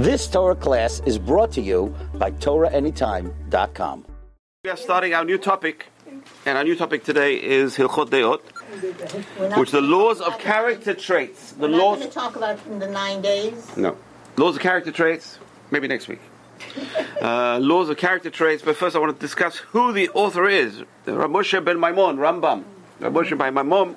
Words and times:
This 0.00 0.26
Torah 0.28 0.54
class 0.56 1.02
is 1.04 1.18
brought 1.18 1.52
to 1.52 1.60
you 1.60 1.94
by 2.14 2.30
TorahAnytime.com. 2.30 4.06
We 4.64 4.70
are 4.70 4.76
starting 4.78 5.12
our 5.12 5.26
new 5.26 5.36
topic, 5.36 5.88
and 6.46 6.56
our 6.56 6.64
new 6.64 6.74
topic 6.74 7.04
today 7.04 7.34
is 7.34 7.76
Hilchot 7.76 8.08
Deot, 8.08 8.40
which 9.58 9.68
are 9.68 9.72
the 9.72 9.82
laws 9.82 10.22
of 10.22 10.38
character 10.38 10.94
traits. 10.94 11.52
The 11.52 11.62
We're 11.62 11.68
not 11.68 11.78
laws. 11.78 11.98
going 11.98 12.08
to 12.08 12.14
talk 12.14 12.36
about 12.36 12.58
in 12.66 12.78
the 12.78 12.88
nine 12.88 13.20
days. 13.20 13.76
No. 13.76 13.94
Laws 14.38 14.56
of 14.56 14.62
character 14.62 14.90
traits, 14.90 15.38
maybe 15.70 15.86
next 15.86 16.08
week. 16.08 16.20
Uh, 17.20 17.58
laws 17.60 17.90
of 17.90 17.98
character 17.98 18.30
traits, 18.30 18.62
but 18.62 18.74
first 18.74 18.96
I 18.96 18.98
want 18.98 19.14
to 19.14 19.20
discuss 19.20 19.56
who 19.56 19.92
the 19.92 20.08
author 20.10 20.48
is. 20.48 20.82
Rav 21.04 21.28
Moshe 21.28 21.62
ben 21.62 21.78
Maimon, 21.78 22.16
Rambam. 22.16 22.64
Rav 22.98 23.12
Moshe 23.12 23.36
ben 23.36 23.52
Maimon, 23.52 23.94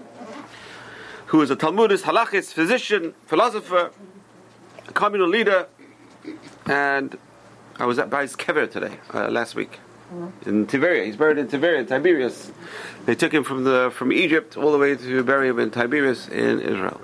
who 1.28 1.42
is 1.42 1.50
a 1.50 1.56
Talmudist, 1.56 2.04
halachist, 2.04 2.52
physician, 2.52 3.14
philosopher, 3.26 3.92
communal 4.94 5.30
leader, 5.30 5.68
and 6.66 7.18
I 7.78 7.86
was 7.86 8.00
at 8.00 8.10
by 8.10 8.22
his 8.22 8.36
kever 8.36 8.70
today, 8.70 8.98
uh, 9.14 9.30
last 9.30 9.56
week. 9.56 9.80
In 10.46 10.68
Tiberia, 10.68 11.06
he's 11.06 11.16
buried 11.16 11.40
in 11.40 11.48
Tiberia, 11.48 11.80
in 11.80 11.88
Tiberias. 11.88 12.52
They 13.06 13.16
took 13.16 13.34
him 13.34 13.44
from 13.44 13.64
the 13.64 13.92
from 13.96 14.12
Egypt 14.12 14.58
all 14.58 14.72
the 14.72 14.78
way 14.78 14.96
to 14.96 15.24
bury 15.24 15.50
him 15.50 15.58
in 15.60 15.72
Tiberias 15.72 16.28
in 16.28 16.60
Israel. 16.60 17.02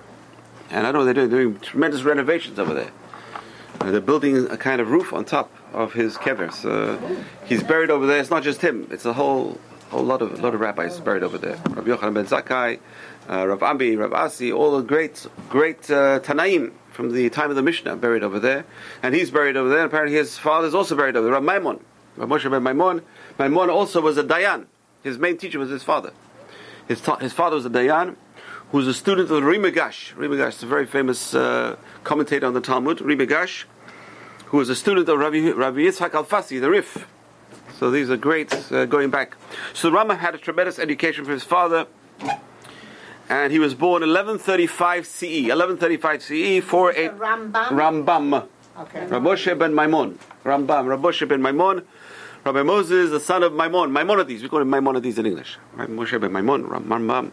And 0.70 0.86
I 0.86 0.92
know 0.92 1.04
they're 1.04 1.16
doing, 1.16 1.30
they're 1.30 1.44
doing 1.44 1.60
tremendous 1.60 2.04
renovations 2.04 2.60
over 2.60 2.76
there. 2.76 2.92
Uh, 3.82 3.92
they're 3.92 4.02
building 4.02 4.48
a 4.52 4.58
kind 4.58 4.80
of 4.80 4.92
roof 4.92 5.12
on 5.12 5.26
top 5.26 5.52
of 5.74 5.94
his 5.94 6.18
kever. 6.18 6.54
So 6.54 7.00
he's 7.46 7.64
buried 7.64 7.90
over 7.90 8.06
there. 8.06 8.20
It's 8.20 8.30
not 8.30 8.44
just 8.44 8.62
him. 8.62 8.88
It's 8.92 9.06
a 9.06 9.14
whole 9.14 9.60
whole 9.90 10.04
lot 10.04 10.22
of 10.22 10.40
lot 10.40 10.54
of 10.54 10.60
rabbis 10.60 11.00
buried 11.00 11.24
over 11.24 11.40
there. 11.40 11.60
Rav 11.70 11.86
Yochanan 11.86 12.14
ben 12.14 12.26
Zakkai, 12.28 12.80
uh, 13.28 13.48
Rav 13.48 13.64
Ami, 13.64 13.96
Rav 13.96 14.14
Asi, 14.14 14.52
all 14.52 14.78
the 14.78 14.84
great 14.84 15.26
great 15.50 15.90
uh, 15.90 16.20
Tanaim 16.20 16.74
from 17.00 17.14
the 17.14 17.30
time 17.30 17.50
of 17.50 17.56
the 17.56 17.62
Mishnah 17.62 17.96
buried 17.96 18.24
over 18.24 18.42
there. 18.42 18.66
And 19.02 19.16
he's 19.16 19.32
buried 19.32 19.56
over 19.56 19.70
there. 19.70 19.86
Apparently 19.86 20.18
his 20.18 20.38
father 20.38 20.68
is 20.68 20.76
also 20.76 20.98
buried 20.98 21.16
over 21.16 21.28
there. 21.28 21.40
Rav 21.40 21.44
Maimon, 21.44 21.80
Rav 22.18 22.28
Moshe 22.28 22.52
ben 22.52 22.62
Maimon. 22.62 23.02
Maimon 23.40 23.70
also 23.70 24.02
was 24.02 24.18
a 24.18 24.24
Dayan. 24.24 24.66
His 25.02 25.18
main 25.18 25.38
teacher 25.38 25.60
was 25.60 25.70
his 25.70 25.82
father. 25.82 26.12
His, 26.90 27.00
ta- 27.00 27.16
his 27.16 27.32
father 27.32 27.56
was 27.56 27.66
a 27.66 27.70
Dayan 27.70 28.18
who 28.72 28.80
was 28.80 28.88
a 28.88 28.94
student 28.94 29.32
of 29.32 29.42
Ri 29.42 29.58
Migash. 29.58 30.14
Rimagash 30.16 30.58
is 30.58 30.64
a 30.64 30.68
very 30.68 30.86
famous 30.86 31.34
uh, 31.34 31.78
commentator 32.04 32.46
on 32.46 32.54
the 32.54 32.60
Talmud. 32.60 33.00
Ri 33.00 33.16
Migash, 33.16 33.64
who 34.48 34.58
was 34.58 34.68
a 34.68 34.76
student 34.76 35.08
of 35.08 35.20
Rabbi, 35.20 35.52
Rabbi 35.52 35.78
Yitzhak 35.78 36.14
Al-Fasi, 36.14 36.60
the 36.60 36.70
Rif. 36.70 37.08
So 37.80 37.92
these 37.92 38.10
are 38.10 38.18
great 38.18 38.54
uh, 38.74 38.86
going 38.88 39.10
back. 39.10 39.38
So 39.74 39.90
Rama 39.90 40.16
had 40.16 40.36
a 40.36 40.38
tremendous 40.38 40.78
education 40.78 41.24
from 41.24 41.36
his 41.36 41.46
father, 41.46 41.88
and 43.30 43.52
he 43.52 43.60
was 43.60 43.76
born 43.76 44.02
1135 44.02 45.06
CE. 45.06 45.22
1135 45.48 46.24
CE 46.24 46.64
for 46.64 46.92
a 46.92 47.10
Rambam. 47.10 47.68
Rambam. 47.68 48.48
Okay. 48.78 49.06
Rabbi 49.06 49.26
Moshe 49.26 49.58
ben 49.58 49.74
Maimon. 49.74 50.18
Rambam. 50.44 50.88
Rabbi 50.88 51.04
Moshe 51.04 51.28
ben 51.28 51.42
Maimon. 51.42 51.86
Rabbi 52.44 52.64
Moses, 52.64 53.12
the 53.12 53.20
son 53.20 53.44
of 53.44 53.54
Maimon. 53.54 53.92
Maimonides. 53.92 54.42
We 54.42 54.50
call 54.50 54.62
him 54.62 54.70
Maimonides 54.70 55.20
in 55.20 55.26
English. 55.26 55.58
Moshe 55.76 56.20
ben 56.20 56.32
Maimon. 56.32 56.64
Rambam. 56.64 57.32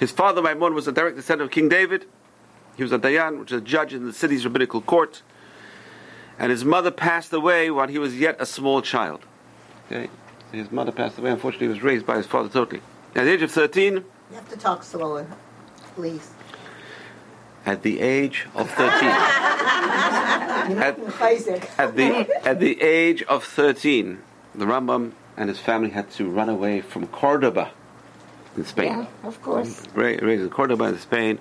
His 0.00 0.10
father 0.10 0.40
Maimon 0.40 0.74
was 0.74 0.88
a 0.88 0.92
direct 0.92 1.16
descendant 1.16 1.50
of 1.50 1.52
King 1.52 1.68
David. 1.68 2.06
He 2.76 2.82
was 2.82 2.92
a 2.92 2.98
Dayan, 2.98 3.40
which 3.40 3.52
is 3.52 3.58
a 3.58 3.64
judge 3.64 3.92
in 3.92 4.06
the 4.06 4.12
city's 4.12 4.44
rabbinical 4.44 4.80
court. 4.80 5.22
And 6.38 6.52
his 6.52 6.64
mother 6.64 6.92
passed 6.92 7.32
away 7.32 7.70
while 7.70 7.88
he 7.88 7.98
was 7.98 8.18
yet 8.18 8.36
a 8.38 8.46
small 8.46 8.80
child. 8.80 9.26
Okay? 9.86 10.08
His 10.52 10.70
mother 10.70 10.92
passed 10.92 11.18
away. 11.18 11.32
Unfortunately, 11.32 11.66
he 11.66 11.72
was 11.72 11.82
raised 11.82 12.06
by 12.06 12.16
his 12.16 12.26
father 12.26 12.48
totally. 12.48 12.80
At 13.16 13.24
the 13.24 13.32
age 13.32 13.42
of 13.42 13.50
13, 13.50 14.04
You 14.30 14.36
have 14.36 14.48
to 14.50 14.56
talk 14.56 14.82
slower, 14.82 15.26
please. 15.94 16.30
at 17.64 17.82
the 17.82 18.00
age 18.00 18.46
of 18.54 18.70
13, 18.70 18.88
at, 19.08 20.98
at 21.78 21.96
the 21.96 22.28
at 22.44 22.60
the 22.60 22.80
age 22.82 23.22
of 23.24 23.44
13, 23.44 24.18
the 24.54 24.64
Rambam 24.64 25.12
and 25.36 25.48
his 25.48 25.58
family 25.58 25.90
had 25.90 26.10
to 26.12 26.28
run 26.28 26.48
away 26.48 26.80
from 26.80 27.06
Cordoba 27.06 27.70
in 28.56 28.64
Spain. 28.64 28.86
Yeah, 28.88 29.06
of 29.28 29.40
course. 29.42 29.82
Ra- 29.94 30.16
Raised 30.20 30.42
in 30.42 30.50
Cordoba 30.50 30.84
in 30.84 30.98
Spain. 30.98 31.38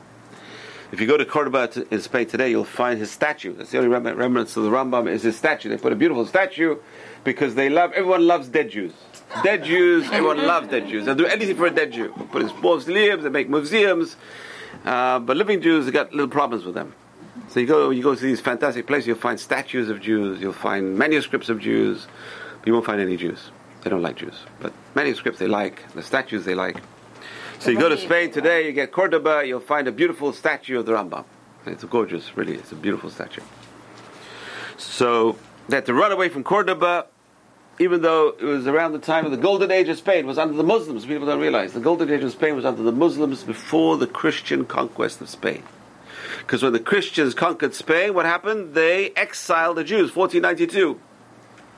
If 0.91 1.01
you 1.01 1.07
go 1.07 1.17
to 1.17 1.25
Cordoba 1.25 1.67
to, 1.69 1.93
in 1.93 1.99
Spain 2.01 2.27
today, 2.27 2.49
you'll 2.49 2.63
find 2.63 2.97
his 2.99 3.11
statue. 3.11 3.53
That's 3.53 3.71
the 3.71 3.77
only 3.79 3.89
rem- 3.89 4.07
remnants 4.17 4.55
of 4.55 4.63
the 4.63 4.69
Rambam 4.69 5.09
is 5.09 5.23
his 5.23 5.35
statue. 5.35 5.67
They 5.69 5.77
put 5.77 5.91
a 5.91 5.97
beautiful 5.97 6.25
statue 6.25 6.77
because 7.25 7.55
they 7.55 7.69
love. 7.69 7.91
Everyone 7.91 8.25
loves 8.25 8.47
dead 8.47 8.69
Jews. 8.71 8.93
Dead 9.43 9.63
Jews. 9.63 10.05
Everyone 10.05 10.45
loves 10.45 10.67
dead 10.69 10.87
Jews. 10.87 11.05
They'll 11.05 11.15
do 11.15 11.25
anything 11.25 11.55
for 11.55 11.67
a 11.67 11.71
dead 11.71 11.91
Jew. 11.91 12.09
Put 12.31 12.41
his 12.41 12.53
mausoleums. 12.55 13.23
They 13.23 13.29
make 13.29 13.49
museums. 13.49 14.15
Uh, 14.85 15.19
but 15.19 15.37
living 15.37 15.61
Jews, 15.61 15.85
they 15.85 15.91
got 15.91 16.11
little 16.11 16.29
problems 16.29 16.65
with 16.65 16.75
them. 16.75 16.93
So 17.49 17.59
you 17.59 17.67
go, 17.67 17.89
you 17.89 18.03
go 18.03 18.15
to 18.15 18.21
these 18.21 18.41
fantastic 18.41 18.87
places. 18.87 19.07
You'll 19.07 19.17
find 19.17 19.39
statues 19.39 19.89
of 19.89 20.01
Jews. 20.01 20.41
You'll 20.41 20.53
find 20.53 20.97
manuscripts 20.97 21.49
of 21.49 21.59
Jews. 21.59 22.07
But 22.59 22.67
you 22.67 22.73
won't 22.73 22.85
find 22.85 22.99
any 23.01 23.17
Jews. 23.17 23.51
They 23.83 23.89
don't 23.89 24.01
like 24.01 24.17
Jews. 24.17 24.35
But 24.59 24.73
manuscripts 24.95 25.39
they 25.39 25.47
like. 25.47 25.93
The 25.93 26.03
statues 26.03 26.45
they 26.45 26.55
like. 26.55 26.81
So 27.59 27.71
you 27.71 27.79
go 27.79 27.89
to 27.89 27.97
Spain 27.97 28.31
today, 28.31 28.67
you 28.67 28.71
get 28.71 28.91
Cordoba, 28.91 29.43
you'll 29.45 29.59
find 29.59 29.87
a 29.87 29.91
beautiful 29.91 30.31
statue 30.31 30.79
of 30.79 30.85
the 30.85 30.91
Rambam. 30.91 31.25
It's 31.65 31.83
gorgeous, 31.83 32.37
really. 32.37 32.53
It's 32.53 32.71
a 32.71 32.75
beautiful 32.75 33.09
statue. 33.09 33.41
So 34.77 35.37
they 35.67 35.77
had 35.77 35.85
to 35.87 35.93
run 35.93 36.11
away 36.11 36.29
from 36.29 36.43
Cordoba, 36.43 37.07
even 37.79 38.01
though 38.01 38.29
it 38.39 38.43
was 38.43 38.67
around 38.67 38.93
the 38.93 38.99
time 38.99 39.25
of 39.25 39.31
the 39.31 39.37
golden 39.37 39.71
age 39.71 39.87
of 39.87 39.97
Spain, 39.97 40.19
it 40.19 40.25
was 40.25 40.37
under 40.37 40.55
the 40.55 40.63
Muslims. 40.63 41.05
People 41.05 41.27
don't 41.27 41.39
realize 41.39 41.73
the 41.73 41.79
golden 41.79 42.09
age 42.09 42.23
of 42.23 42.31
Spain 42.31 42.55
was 42.55 42.65
under 42.65 42.81
the 42.81 42.91
Muslims 42.91 43.43
before 43.43 43.97
the 43.97 44.07
Christian 44.07 44.65
conquest 44.65 45.21
of 45.21 45.29
Spain. 45.29 45.63
Because 46.39 46.63
when 46.63 46.73
the 46.73 46.79
Christians 46.79 47.33
conquered 47.33 47.73
Spain, 47.73 48.13
what 48.13 48.25
happened? 48.25 48.73
They 48.73 49.11
exiled 49.11 49.77
the 49.77 49.83
Jews. 49.83 50.15
1492. 50.15 50.99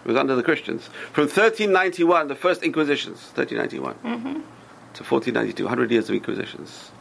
It 0.05 0.07
was 0.07 0.17
under 0.17 0.35
the 0.35 0.43
Christians. 0.43 0.89
From 1.11 1.23
1391, 1.23 2.29
the 2.29 2.35
first 2.35 2.63
Inquisitions, 2.63 3.31
1391 3.35 3.95
mm-hmm. 3.95 4.33
to 4.93 5.03
1492, 5.03 5.63
100 5.63 5.91
years 5.91 6.09
of 6.09 6.15
Inquisitions. 6.15 6.91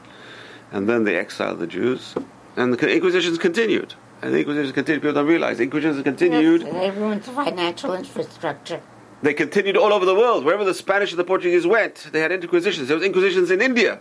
And 0.73 0.89
then 0.89 1.05
they 1.05 1.17
exiled 1.17 1.61
the 1.61 1.67
Jews, 1.67 2.15
and 2.57 2.75
the 2.75 2.93
Inquisitions 2.93 3.39
continued. 3.39 3.95
And 4.21 4.35
the 4.35 4.39
Inquisitions 4.39 4.73
continued. 4.73 5.03
People 5.03 5.15
don't 5.15 5.27
realize 5.27 5.59
the 5.59 5.65
Inquisitions 5.65 6.03
continued. 6.03 6.63
They 6.63 6.91
ruined 6.91 7.23
the 7.23 7.33
financial 7.33 7.95
infrastructure. 7.95 8.83
They 9.23 9.35
continued 9.35 9.77
all 9.77 9.93
over 9.93 10.05
the 10.05 10.15
world. 10.15 10.45
Wherever 10.45 10.65
the 10.65 10.75
Spanish 10.75 11.11
and 11.11 11.19
the 11.19 11.25
Portuguese 11.25 11.67
went, 11.67 12.09
they 12.13 12.21
had 12.21 12.31
inquisitions. 12.31 12.89
There 12.89 12.97
was 12.97 13.05
inquisitions 13.05 13.51
in 13.51 13.61
India. 13.61 14.01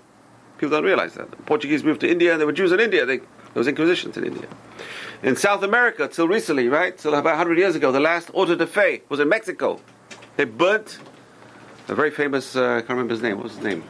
People 0.57 0.77
don't 0.77 0.85
realize 0.85 1.15
that. 1.15 1.31
The 1.31 1.37
Portuguese 1.37 1.83
moved 1.83 2.01
to 2.01 2.09
India, 2.09 2.31
and 2.31 2.39
there 2.39 2.45
were 2.45 2.53
Jews 2.53 2.71
in 2.71 2.79
India. 2.79 3.05
They, 3.05 3.17
there 3.17 3.27
was 3.55 3.67
inquisitions 3.67 4.15
in 4.17 4.25
India. 4.25 4.47
In 5.23 5.35
South 5.35 5.63
America, 5.63 6.07
till 6.07 6.27
recently, 6.27 6.67
right, 6.67 6.95
till 6.95 7.13
about 7.15 7.31
100 7.31 7.57
years 7.57 7.75
ago, 7.75 7.91
the 7.91 7.99
last 7.99 8.29
auto 8.33 8.55
de 8.55 8.67
fe 8.67 9.01
was 9.09 9.19
in 9.19 9.27
Mexico. 9.29 9.79
They 10.35 10.45
burnt 10.45 10.99
a 11.87 11.95
very 11.95 12.11
famous, 12.11 12.55
uh, 12.55 12.75
I 12.75 12.79
can't 12.81 12.89
remember 12.89 13.13
his 13.13 13.23
name, 13.23 13.37
what 13.37 13.45
was 13.45 13.55
his 13.55 13.63
name? 13.63 13.83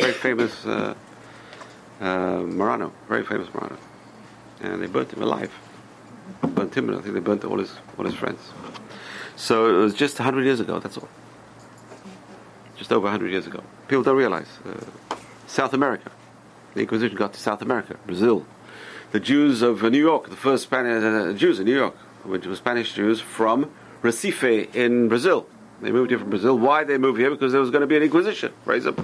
Very 0.00 0.12
famous 0.12 0.66
uh, 0.66 0.94
uh, 2.00 2.04
Marrano, 2.38 2.90
very 3.08 3.24
famous 3.24 3.48
Marrano. 3.48 3.78
And 4.60 4.82
they 4.82 4.86
burnt 4.86 5.12
him 5.12 5.22
alive. 5.22 5.52
Burnt 6.42 6.74
him, 6.74 6.88
and 6.88 6.98
I 6.98 7.02
think 7.02 7.14
they 7.14 7.20
burnt 7.20 7.44
all 7.44 7.58
his, 7.58 7.72
all 7.98 8.04
his 8.04 8.14
friends. 8.14 8.40
So 9.36 9.68
it 9.68 9.82
was 9.82 9.94
just 9.94 10.18
100 10.18 10.44
years 10.44 10.60
ago, 10.60 10.78
that's 10.78 10.96
all. 10.96 11.08
Just 12.76 12.92
over 12.92 13.04
100 13.04 13.30
years 13.30 13.46
ago. 13.46 13.62
People 13.88 14.02
don't 14.02 14.16
realize. 14.16 14.48
Uh, 14.64 15.16
South 15.46 15.72
America. 15.72 16.10
The 16.74 16.80
Inquisition 16.80 17.16
got 17.16 17.32
to 17.32 17.40
South 17.40 17.62
America, 17.62 17.96
Brazil. 18.06 18.46
The 19.12 19.20
Jews 19.20 19.62
of 19.62 19.84
uh, 19.84 19.88
New 19.88 20.00
York, 20.00 20.28
the 20.28 20.36
first 20.36 20.64
Spanish 20.64 21.02
uh, 21.02 21.32
Jews 21.38 21.60
in 21.60 21.66
New 21.66 21.76
York, 21.76 21.96
which 22.24 22.46
were 22.46 22.56
Spanish 22.56 22.92
Jews 22.94 23.20
from 23.20 23.70
Recife 24.02 24.74
in 24.74 25.08
Brazil. 25.08 25.46
They 25.80 25.92
moved 25.92 26.10
here 26.10 26.18
from 26.18 26.30
Brazil. 26.30 26.58
Why 26.58 26.84
they 26.84 26.98
moved 26.98 27.18
here? 27.18 27.30
Because 27.30 27.52
there 27.52 27.60
was 27.60 27.70
going 27.70 27.82
to 27.82 27.86
be 27.86 27.96
an 27.96 28.02
Inquisition. 28.02 28.52
Raise 28.64 28.86
up. 28.86 28.96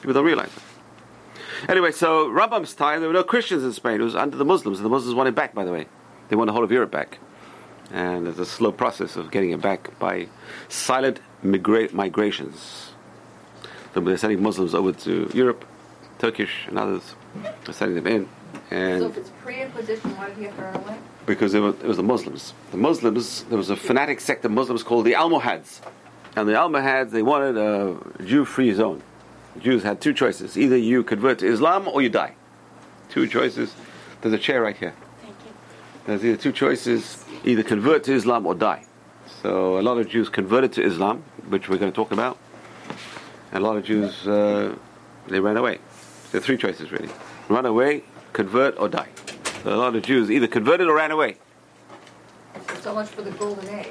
People 0.00 0.14
don't 0.14 0.24
realize 0.24 0.48
it. 0.48 0.62
Anyway, 1.68 1.92
so 1.92 2.28
Rambam's 2.28 2.74
time, 2.74 3.00
there 3.00 3.08
were 3.08 3.14
no 3.14 3.22
Christians 3.22 3.64
in 3.64 3.72
Spain. 3.72 4.00
It 4.00 4.04
was 4.04 4.14
under 4.14 4.36
the 4.36 4.44
Muslims, 4.44 4.78
and 4.78 4.86
the 4.86 4.90
Muslims 4.90 5.14
wanted 5.14 5.34
back, 5.34 5.54
by 5.54 5.64
the 5.64 5.72
way. 5.72 5.86
They 6.30 6.36
want 6.36 6.46
the 6.46 6.52
whole 6.52 6.64
of 6.64 6.72
Europe 6.72 6.90
back. 6.90 7.18
And 7.92 8.24
there's 8.24 8.38
a 8.38 8.46
slow 8.46 8.72
process 8.72 9.16
of 9.16 9.30
getting 9.30 9.50
it 9.50 9.60
back 9.60 9.98
by 9.98 10.28
silent 10.68 11.20
migra- 11.44 11.92
migrations. 11.92 12.92
So 13.92 14.00
They're 14.00 14.16
sending 14.16 14.42
Muslims 14.42 14.74
over 14.74 14.92
to 14.92 15.28
Europe, 15.34 15.64
Turkish 16.20 16.66
and 16.68 16.78
others. 16.78 17.14
They're 17.64 17.74
sending 17.74 18.02
them 18.02 18.06
in. 18.06 18.28
So 18.70 19.06
if 19.06 19.16
it's 19.16 19.30
pre-Inquisition, 19.42 20.16
why 20.16 20.30
do 20.30 20.40
you 20.40 20.46
have 20.48 20.56
to 20.56 20.62
run 20.62 20.76
away? 20.76 20.96
because 21.26 21.54
it 21.54 21.60
was, 21.60 21.74
it 21.76 21.84
was 21.86 21.96
the 21.96 22.02
Muslims. 22.02 22.54
The 22.72 22.76
Muslims, 22.76 23.44
there 23.44 23.58
was 23.58 23.70
a 23.70 23.76
fanatic 23.76 24.20
sect 24.20 24.44
of 24.44 24.50
Muslims 24.50 24.82
called 24.82 25.04
the 25.04 25.14
Almohads. 25.14 25.80
And 26.34 26.48
the 26.48 26.58
Almohads, 26.58 27.12
they 27.12 27.22
wanted 27.22 27.56
a 27.56 27.96
Jew-free 28.24 28.72
zone. 28.72 29.02
Jews 29.60 29.82
had 29.82 30.00
two 30.00 30.12
choices. 30.12 30.56
Either 30.58 30.76
you 30.76 31.02
convert 31.04 31.38
to 31.40 31.46
Islam 31.46 31.86
or 31.88 32.02
you 32.02 32.08
die. 32.08 32.34
Two 33.10 33.26
choices. 33.28 33.74
There's 34.20 34.34
a 34.34 34.38
chair 34.38 34.62
right 34.62 34.76
here. 34.76 34.94
There's 36.10 36.24
either 36.24 36.42
two 36.42 36.50
choices, 36.50 37.24
either 37.44 37.62
convert 37.62 38.02
to 38.04 38.12
Islam 38.12 38.44
or 38.44 38.56
die. 38.56 38.84
So 39.42 39.78
a 39.78 39.82
lot 39.82 39.96
of 39.98 40.08
Jews 40.08 40.28
converted 40.28 40.72
to 40.72 40.82
Islam, 40.82 41.22
which 41.48 41.68
we're 41.68 41.78
going 41.78 41.92
to 41.92 41.94
talk 41.94 42.10
about. 42.10 42.36
And 43.52 43.62
a 43.62 43.66
lot 43.66 43.76
of 43.76 43.84
Jews, 43.84 44.26
uh, 44.26 44.74
they 45.28 45.38
ran 45.38 45.56
away. 45.56 45.78
There 46.32 46.40
are 46.40 46.42
three 46.42 46.56
choices 46.56 46.90
really. 46.90 47.08
Run 47.48 47.64
away, 47.64 48.02
convert, 48.32 48.76
or 48.80 48.88
die. 48.88 49.08
So 49.62 49.72
a 49.72 49.76
lot 49.76 49.94
of 49.94 50.02
Jews 50.02 50.32
either 50.32 50.48
converted 50.48 50.88
or 50.88 50.96
ran 50.96 51.12
away. 51.12 51.36
so 52.80 52.92
much 52.92 53.06
for 53.06 53.22
the 53.22 53.30
golden 53.30 53.68
age. 53.68 53.86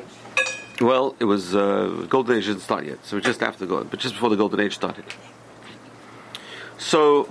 Well, 0.82 1.16
it 1.20 1.26
was 1.26 1.56
uh, 1.56 2.06
Golden 2.10 2.36
Age 2.36 2.48
didn't 2.48 2.62
start 2.62 2.86
yet, 2.86 3.06
so 3.06 3.22
just 3.22 3.42
after 3.42 3.60
the 3.60 3.68
Golden, 3.68 3.88
but 3.88 4.00
just 4.00 4.16
before 4.16 4.30
the 4.30 4.36
Golden 4.36 4.60
Age 4.60 4.76
started. 4.76 5.06
So, 6.78 7.30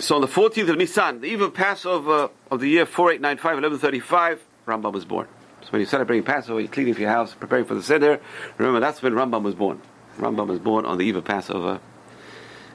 so 0.00 0.14
on 0.14 0.20
the 0.20 0.28
14th 0.28 0.68
of 0.68 0.76
Nisan, 0.76 1.20
the 1.20 1.26
eve 1.26 1.40
of 1.40 1.54
Passover 1.54 2.30
of 2.50 2.60
the 2.60 2.68
year 2.68 2.86
4895, 2.86 3.44
1135, 3.44 4.42
Rambam 4.66 4.92
was 4.92 5.04
born. 5.04 5.26
So 5.62 5.68
when 5.70 5.80
you're 5.80 5.88
celebrating 5.88 6.24
Passover, 6.24 6.60
you're 6.60 6.70
cleaning 6.70 6.94
for 6.94 7.00
your 7.00 7.10
house, 7.10 7.34
preparing 7.34 7.64
for 7.64 7.74
the 7.74 7.82
Seder, 7.82 8.20
remember 8.56 8.80
that's 8.80 9.02
when 9.02 9.12
Rambam 9.12 9.42
was 9.42 9.54
born. 9.54 9.80
Rambam 10.18 10.46
was 10.46 10.58
born 10.58 10.86
on 10.86 10.98
the 10.98 11.04
eve 11.04 11.16
of 11.16 11.24
Passover. 11.24 11.80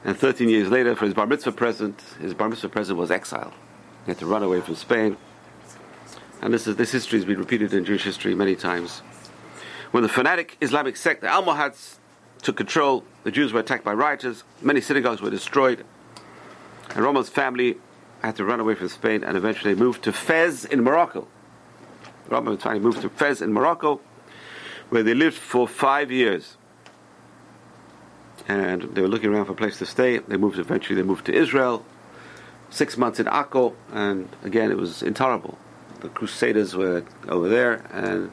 And 0.04 0.16
13 0.16 0.48
years 0.48 0.68
later, 0.68 0.94
for 0.94 1.04
his 1.04 1.14
bar 1.14 1.26
mitzvah 1.26 1.52
present, 1.52 2.00
his 2.20 2.32
bar 2.32 2.48
mitzvah 2.48 2.68
present 2.68 2.98
was 2.98 3.10
exile. 3.10 3.52
He 4.04 4.12
had 4.12 4.18
to 4.18 4.26
run 4.26 4.42
away 4.42 4.60
from 4.60 4.76
Spain. 4.76 5.16
And 6.40 6.54
this, 6.54 6.66
is, 6.66 6.76
this 6.76 6.92
history 6.92 7.18
has 7.18 7.26
been 7.26 7.38
repeated 7.38 7.74
in 7.74 7.84
Jewish 7.84 8.04
history 8.04 8.34
many 8.34 8.54
times. 8.54 9.00
When 9.90 10.02
the 10.02 10.08
fanatic 10.08 10.56
Islamic 10.60 10.96
sect, 10.96 11.22
the 11.22 11.30
Almohads, 11.32 11.98
took 12.42 12.56
control, 12.56 13.02
the 13.24 13.30
Jews 13.30 13.52
were 13.52 13.60
attacked 13.60 13.84
by 13.84 13.94
rioters, 13.94 14.44
many 14.62 14.80
synagogues 14.80 15.20
were 15.20 15.30
destroyed, 15.30 15.84
and 16.94 17.26
family 17.28 17.76
had 18.22 18.36
to 18.36 18.44
run 18.44 18.60
away 18.60 18.74
from 18.74 18.88
Spain 18.88 19.24
and 19.24 19.36
eventually 19.36 19.74
moved 19.74 20.02
to 20.04 20.12
Fez 20.12 20.64
in 20.64 20.82
Morocco. 20.82 21.28
Rambam's 22.28 22.62
family 22.62 22.80
moved 22.80 23.02
to 23.02 23.08
Fez 23.08 23.40
in 23.40 23.52
Morocco, 23.52 24.00
where 24.88 25.02
they 25.02 25.14
lived 25.14 25.36
for 25.36 25.68
five 25.68 26.10
years. 26.10 26.56
And 28.48 28.82
they 28.94 29.02
were 29.02 29.08
looking 29.08 29.32
around 29.32 29.46
for 29.46 29.52
a 29.52 29.56
place 29.56 29.78
to 29.78 29.86
stay. 29.86 30.18
They 30.18 30.36
moved 30.36 30.58
eventually. 30.58 31.00
They 31.00 31.06
moved 31.06 31.26
to 31.26 31.34
Israel. 31.34 31.84
Six 32.70 32.96
months 32.96 33.20
in 33.20 33.26
Akko, 33.26 33.74
and 33.92 34.28
again 34.42 34.70
it 34.72 34.76
was 34.76 35.02
intolerable. 35.02 35.56
The 36.00 36.08
Crusaders 36.08 36.74
were 36.74 37.04
over 37.28 37.48
there, 37.48 37.84
and 37.92 38.30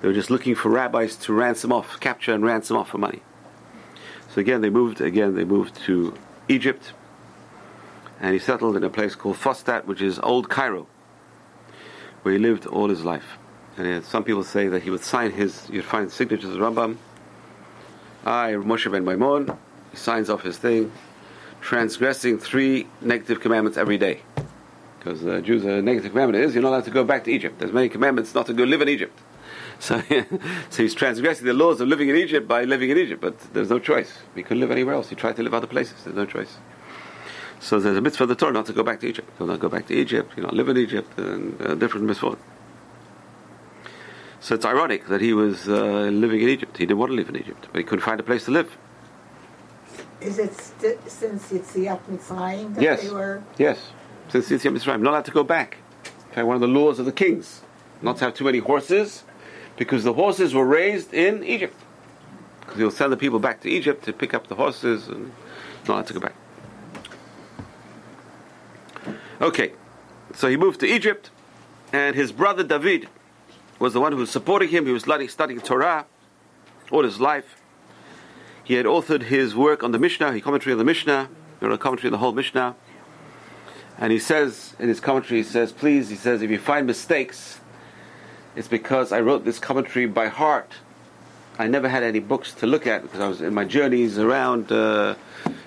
they 0.00 0.08
were 0.08 0.14
just 0.14 0.30
looking 0.30 0.54
for 0.56 0.68
rabbis 0.68 1.16
to 1.16 1.32
ransom 1.32 1.72
off, 1.72 2.00
capture 2.00 2.34
and 2.34 2.44
ransom 2.44 2.76
off 2.76 2.90
for 2.90 2.98
money. 2.98 3.22
So 4.34 4.40
again, 4.40 4.62
they 4.62 4.70
moved. 4.70 5.00
Again, 5.00 5.36
they 5.36 5.44
moved 5.44 5.76
to 5.86 6.14
Egypt, 6.48 6.92
and 8.20 8.32
he 8.32 8.38
settled 8.38 8.76
in 8.76 8.84
a 8.84 8.90
place 8.90 9.14
called 9.14 9.36
Fustat, 9.36 9.84
which 9.86 10.02
is 10.02 10.18
Old 10.18 10.48
Cairo, 10.48 10.86
where 12.22 12.34
he 12.34 12.40
lived 12.40 12.66
all 12.66 12.88
his 12.88 13.04
life. 13.04 13.38
And 13.76 13.86
had, 13.86 14.04
some 14.04 14.24
people 14.24 14.42
say 14.42 14.66
that 14.68 14.82
he 14.82 14.90
would 14.90 15.04
sign 15.04 15.30
his. 15.30 15.68
You'd 15.70 15.84
find 15.84 16.10
signatures 16.10 16.50
of 16.50 16.60
Rambam. 16.60 16.96
I, 18.24 18.52
Moshe 18.52 18.90
ben 18.90 19.04
Maimon. 19.04 19.56
He 19.92 19.96
signs 19.96 20.28
off 20.28 20.42
his 20.42 20.58
thing, 20.58 20.90
transgressing 21.60 22.38
three 22.38 22.88
negative 23.00 23.40
commandments 23.40 23.78
every 23.78 23.96
day. 23.96 24.22
Because 24.98 25.22
the 25.22 25.36
uh, 25.36 25.40
Jews, 25.40 25.64
a 25.64 25.80
negative 25.80 26.10
commandment 26.10 26.44
is 26.44 26.54
you're 26.54 26.62
not 26.62 26.70
allowed 26.70 26.84
to 26.84 26.90
go 26.90 27.04
back 27.04 27.24
to 27.24 27.30
Egypt. 27.30 27.60
There's 27.60 27.72
many 27.72 27.88
commandments 27.88 28.34
not 28.34 28.46
to 28.46 28.52
go 28.52 28.64
live 28.64 28.82
in 28.82 28.88
Egypt. 28.88 29.18
So, 29.80 30.02
so 30.70 30.82
he's 30.82 30.92
transgressing 30.92 31.46
the 31.46 31.52
laws 31.52 31.80
of 31.80 31.86
living 31.86 32.08
in 32.08 32.16
Egypt 32.16 32.48
by 32.48 32.64
living 32.64 32.90
in 32.90 32.98
Egypt, 32.98 33.20
but 33.20 33.38
there's 33.54 33.70
no 33.70 33.78
choice. 33.78 34.12
He 34.34 34.42
couldn't 34.42 34.60
live 34.60 34.72
anywhere 34.72 34.94
else. 34.94 35.08
He 35.08 35.14
tried 35.14 35.36
to 35.36 35.44
live 35.44 35.54
other 35.54 35.68
places. 35.68 36.02
There's 36.02 36.16
no 36.16 36.26
choice. 36.26 36.56
So 37.60 37.80
there's 37.80 37.96
a 37.96 38.00
mitzvah 38.00 38.24
of 38.24 38.28
the 38.28 38.34
Torah 38.34 38.52
not 38.52 38.66
to 38.66 38.72
go 38.72 38.82
back 38.82 39.00
to 39.00 39.08
Egypt. 39.08 39.28
Do 39.38 39.46
not 39.46 39.60
go 39.60 39.68
back 39.68 39.86
to 39.88 39.94
Egypt. 39.94 40.32
You 40.36 40.44
know, 40.44 40.50
live 40.50 40.68
in 40.68 40.76
Egypt, 40.76 41.18
and 41.18 41.60
a 41.60 41.74
different 41.74 42.06
mitzvah. 42.06 42.36
So 44.40 44.54
it's 44.54 44.64
ironic 44.64 45.08
that 45.08 45.20
he 45.20 45.32
was 45.32 45.68
uh, 45.68 45.74
living 46.12 46.40
in 46.40 46.48
Egypt. 46.48 46.76
He 46.76 46.86
didn't 46.86 46.98
want 46.98 47.10
to 47.10 47.16
live 47.16 47.28
in 47.28 47.36
Egypt, 47.36 47.66
but 47.72 47.78
he 47.78 47.84
couldn't 47.84 48.04
find 48.04 48.20
a 48.20 48.22
place 48.22 48.44
to 48.44 48.52
live. 48.52 48.76
Is 50.20 50.38
it 50.38 50.54
st- 50.54 51.10
since 51.10 51.50
it's 51.52 51.72
the 51.72 51.86
Mitzrayim 51.86 52.74
that 52.74 52.82
Yes. 52.82 53.02
they 53.02 53.10
were? 53.10 53.42
Yes, 53.56 53.78
since 54.28 54.48
Yitzias 54.48 54.72
Mitzrayim, 54.72 55.00
not 55.00 55.10
allowed 55.10 55.24
to 55.26 55.30
go 55.32 55.44
back. 55.44 55.78
In 56.28 56.34
fact, 56.34 56.46
one 56.46 56.54
of 56.54 56.60
the 56.60 56.68
laws 56.68 56.98
of 56.98 57.06
the 57.06 57.12
kings, 57.12 57.62
not 58.02 58.18
to 58.18 58.24
have 58.26 58.34
too 58.34 58.44
many 58.44 58.58
horses, 58.58 59.24
because 59.76 60.04
the 60.04 60.12
horses 60.12 60.54
were 60.54 60.64
raised 60.66 61.12
in 61.14 61.42
Egypt. 61.44 61.76
Because 62.60 62.76
he'll 62.78 62.90
send 62.90 63.12
the 63.12 63.16
people 63.16 63.38
back 63.40 63.60
to 63.62 63.68
Egypt 63.70 64.04
to 64.04 64.12
pick 64.12 64.34
up 64.34 64.46
the 64.48 64.54
horses, 64.56 65.08
and 65.08 65.32
not 65.86 65.94
allowed 65.94 66.06
to 66.08 66.14
go 66.14 66.20
back. 66.20 66.34
Okay, 69.40 69.72
so 70.34 70.48
he 70.48 70.56
moved 70.56 70.80
to 70.80 70.86
Egypt, 70.86 71.30
and 71.92 72.16
his 72.16 72.32
brother 72.32 72.64
David 72.64 73.08
was 73.78 73.92
the 73.92 74.00
one 74.00 74.10
who 74.10 74.18
was 74.18 74.30
supporting 74.30 74.68
him. 74.68 74.84
He 74.84 74.92
was 74.92 75.04
studying, 75.04 75.28
studying 75.28 75.60
Torah 75.60 76.06
all 76.90 77.04
his 77.04 77.20
life. 77.20 77.56
He 78.64 78.74
had 78.74 78.86
authored 78.86 79.22
his 79.22 79.54
work 79.54 79.82
on 79.82 79.92
the 79.92 79.98
Mishnah, 79.98 80.32
he 80.32 80.40
commentary 80.40 80.72
on 80.72 80.78
the 80.78 80.84
Mishnah, 80.84 81.28
he 81.60 81.66
wrote 81.66 81.72
a 81.72 81.78
commentary 81.78 82.08
on 82.08 82.12
the 82.12 82.18
whole 82.18 82.32
Mishnah. 82.32 82.74
And 83.96 84.12
he 84.12 84.18
says 84.18 84.74
in 84.78 84.88
his 84.88 85.00
commentary, 85.00 85.40
he 85.40 85.44
says, 85.44 85.72
please, 85.72 86.08
he 86.08 86.16
says, 86.16 86.42
if 86.42 86.50
you 86.50 86.58
find 86.58 86.86
mistakes, 86.86 87.60
it's 88.56 88.68
because 88.68 89.12
I 89.12 89.20
wrote 89.20 89.44
this 89.44 89.58
commentary 89.58 90.06
by 90.06 90.28
heart. 90.28 90.72
I 91.58 91.66
never 91.66 91.88
had 91.88 92.02
any 92.02 92.20
books 92.20 92.54
to 92.54 92.66
look 92.66 92.86
at 92.86 93.02
because 93.02 93.20
I 93.20 93.28
was 93.28 93.40
in 93.40 93.54
my 93.54 93.64
journeys 93.64 94.18
around, 94.18 94.70
uh, 94.70 95.14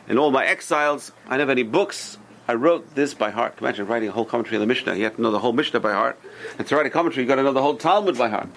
in 0.07 0.17
all 0.17 0.31
my 0.31 0.45
exiles. 0.45 1.11
I 1.27 1.37
never 1.37 1.51
had 1.51 1.57
any 1.59 1.63
books. 1.63 2.17
I 2.47 2.53
wrote 2.55 2.95
this 2.95 3.13
by 3.13 3.29
heart. 3.29 3.55
Imagine 3.59 3.87
writing 3.87 4.09
a 4.09 4.11
whole 4.11 4.25
commentary 4.25 4.57
on 4.57 4.61
the 4.61 4.67
Mishnah. 4.67 4.95
You 4.95 5.03
have 5.03 5.15
to 5.15 5.21
know 5.21 5.31
the 5.31 5.39
whole 5.39 5.53
Mishnah 5.53 5.79
by 5.79 5.93
heart. 5.93 6.19
And 6.57 6.67
to 6.67 6.75
write 6.75 6.85
a 6.85 6.89
commentary, 6.89 7.23
you 7.23 7.27
got 7.27 7.35
to 7.35 7.43
know 7.43 7.53
the 7.53 7.61
whole 7.61 7.77
Talmud 7.77 8.17
by 8.17 8.29
heart. 8.29 8.49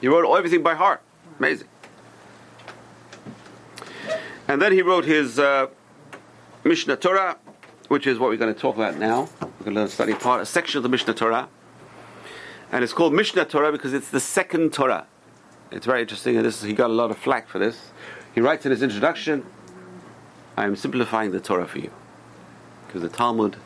He 0.00 0.08
wrote 0.08 0.32
everything 0.36 0.62
by 0.62 0.74
heart. 0.74 1.02
Amazing. 1.38 1.68
And 4.48 4.60
then 4.60 4.72
he 4.72 4.82
wrote 4.82 5.04
his 5.04 5.38
uh, 5.38 5.68
Mishnah 6.64 6.96
Torah, 6.96 7.38
which 7.88 8.06
is 8.06 8.18
what 8.18 8.30
we're 8.30 8.36
going 8.36 8.52
to 8.52 8.60
talk 8.60 8.76
about 8.76 8.96
now. 8.96 9.28
We're 9.40 9.48
going 9.64 9.74
to 9.74 9.80
learn 9.80 9.88
study 9.88 10.14
part, 10.14 10.42
a 10.42 10.46
section 10.46 10.78
of 10.78 10.82
the 10.82 10.88
Mishnah 10.88 11.14
Torah. 11.14 11.48
And 12.70 12.82
it's 12.82 12.92
called 12.92 13.12
Mishnah 13.12 13.44
Torah 13.46 13.70
because 13.70 13.92
it's 13.92 14.10
the 14.10 14.20
second 14.20 14.72
Torah. 14.72 15.06
It's 15.70 15.86
very 15.86 16.02
interesting, 16.02 16.36
and 16.36 16.44
this 16.44 16.62
he 16.62 16.74
got 16.74 16.90
a 16.90 16.92
lot 16.92 17.10
of 17.10 17.18
flack 17.18 17.48
for 17.48 17.58
this. 17.58 17.90
He 18.34 18.40
writes 18.40 18.64
in 18.64 18.70
his 18.70 18.82
introduction, 18.82 19.44
I 20.56 20.64
am 20.64 20.76
simplifying 20.76 21.32
the 21.32 21.40
Torah 21.40 21.66
for 21.66 21.78
you. 21.78 21.90
Because 22.92 23.08
the 23.10 23.16
Talmud 23.16 23.56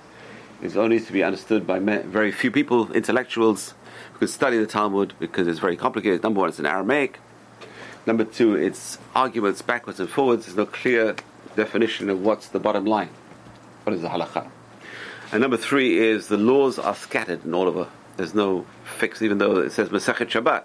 is 0.63 0.77
only 0.77 1.01
to 1.01 1.13
be 1.13 1.25
understood 1.25 1.67
by 1.67 1.81
very 1.81 2.31
few 2.31 2.53
people, 2.53 2.93
intellectuals, 2.93 3.75
who 4.13 4.21
can 4.21 4.29
study 4.29 4.57
the 4.57 4.69
Talmud 4.69 5.15
because 5.19 5.49
it's 5.49 5.59
very 5.59 5.77
complicated. 5.77 6.23
Number 6.23 6.39
one, 6.39 6.49
it's 6.49 6.61
in 6.61 6.67
Aramaic. 6.67 7.19
Number 8.07 8.23
two, 8.23 8.55
it's 8.55 8.99
arguments 9.17 9.63
backwards 9.63 9.99
and 9.99 10.09
forwards. 10.09 10.47
There's 10.47 10.57
no 10.57 10.65
clear 10.65 11.17
definition 11.57 12.09
of 12.09 12.21
what's 12.21 12.47
the 12.47 12.61
bottom 12.61 12.85
line. 12.85 13.09
What 13.83 13.95
is 13.95 14.03
the 14.03 14.09
halakha? 14.09 14.49
And 15.33 15.41
number 15.41 15.57
three 15.57 15.99
is 15.99 16.29
the 16.29 16.37
laws 16.37 16.79
are 16.79 16.95
scattered 16.95 17.45
in 17.45 17.53
all 17.53 17.67
over. 17.67 17.89
There's 18.17 18.33
no 18.33 18.65
fix, 18.85 19.23
even 19.23 19.39
though 19.39 19.57
it 19.57 19.73
says 19.73 19.89
Masechet 19.89 20.29
Shabbat. 20.29 20.63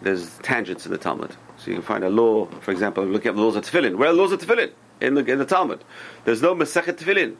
There's 0.00 0.38
tangents 0.38 0.86
in 0.86 0.92
the 0.92 0.98
Talmud. 0.98 1.34
So 1.58 1.72
you 1.72 1.74
can 1.74 1.82
find 1.82 2.04
a 2.04 2.08
law, 2.08 2.46
for 2.46 2.70
example, 2.70 3.04
look 3.04 3.26
at 3.26 3.34
the 3.34 3.40
laws 3.40 3.56
of 3.56 3.64
Tefillin. 3.64 3.96
Where 3.96 4.10
are 4.10 4.12
the 4.12 4.18
laws 4.18 4.30
of 4.30 4.40
Tefillin? 4.40 4.70
In 5.00 5.14
the, 5.14 5.24
in 5.24 5.40
the 5.40 5.44
Talmud. 5.44 5.82
There's 6.24 6.40
no 6.40 6.54
Masechet 6.54 6.96
Tefillin. 6.96 7.34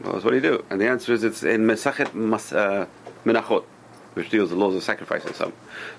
Well, 0.00 0.14
what 0.20 0.30
do 0.30 0.34
you 0.34 0.40
do? 0.40 0.64
And 0.70 0.80
the 0.80 0.88
answer 0.88 1.12
is 1.12 1.24
it's 1.24 1.42
in 1.42 1.62
Masechet 1.62 2.14
Mas, 2.14 2.52
uh, 2.52 2.86
Menachot, 3.24 3.64
which 4.14 4.30
deals 4.30 4.50
with 4.50 4.58
laws 4.58 4.74
of 4.74 4.82
sacrifice 4.82 5.24
in 5.24 5.34
some, 5.34 5.52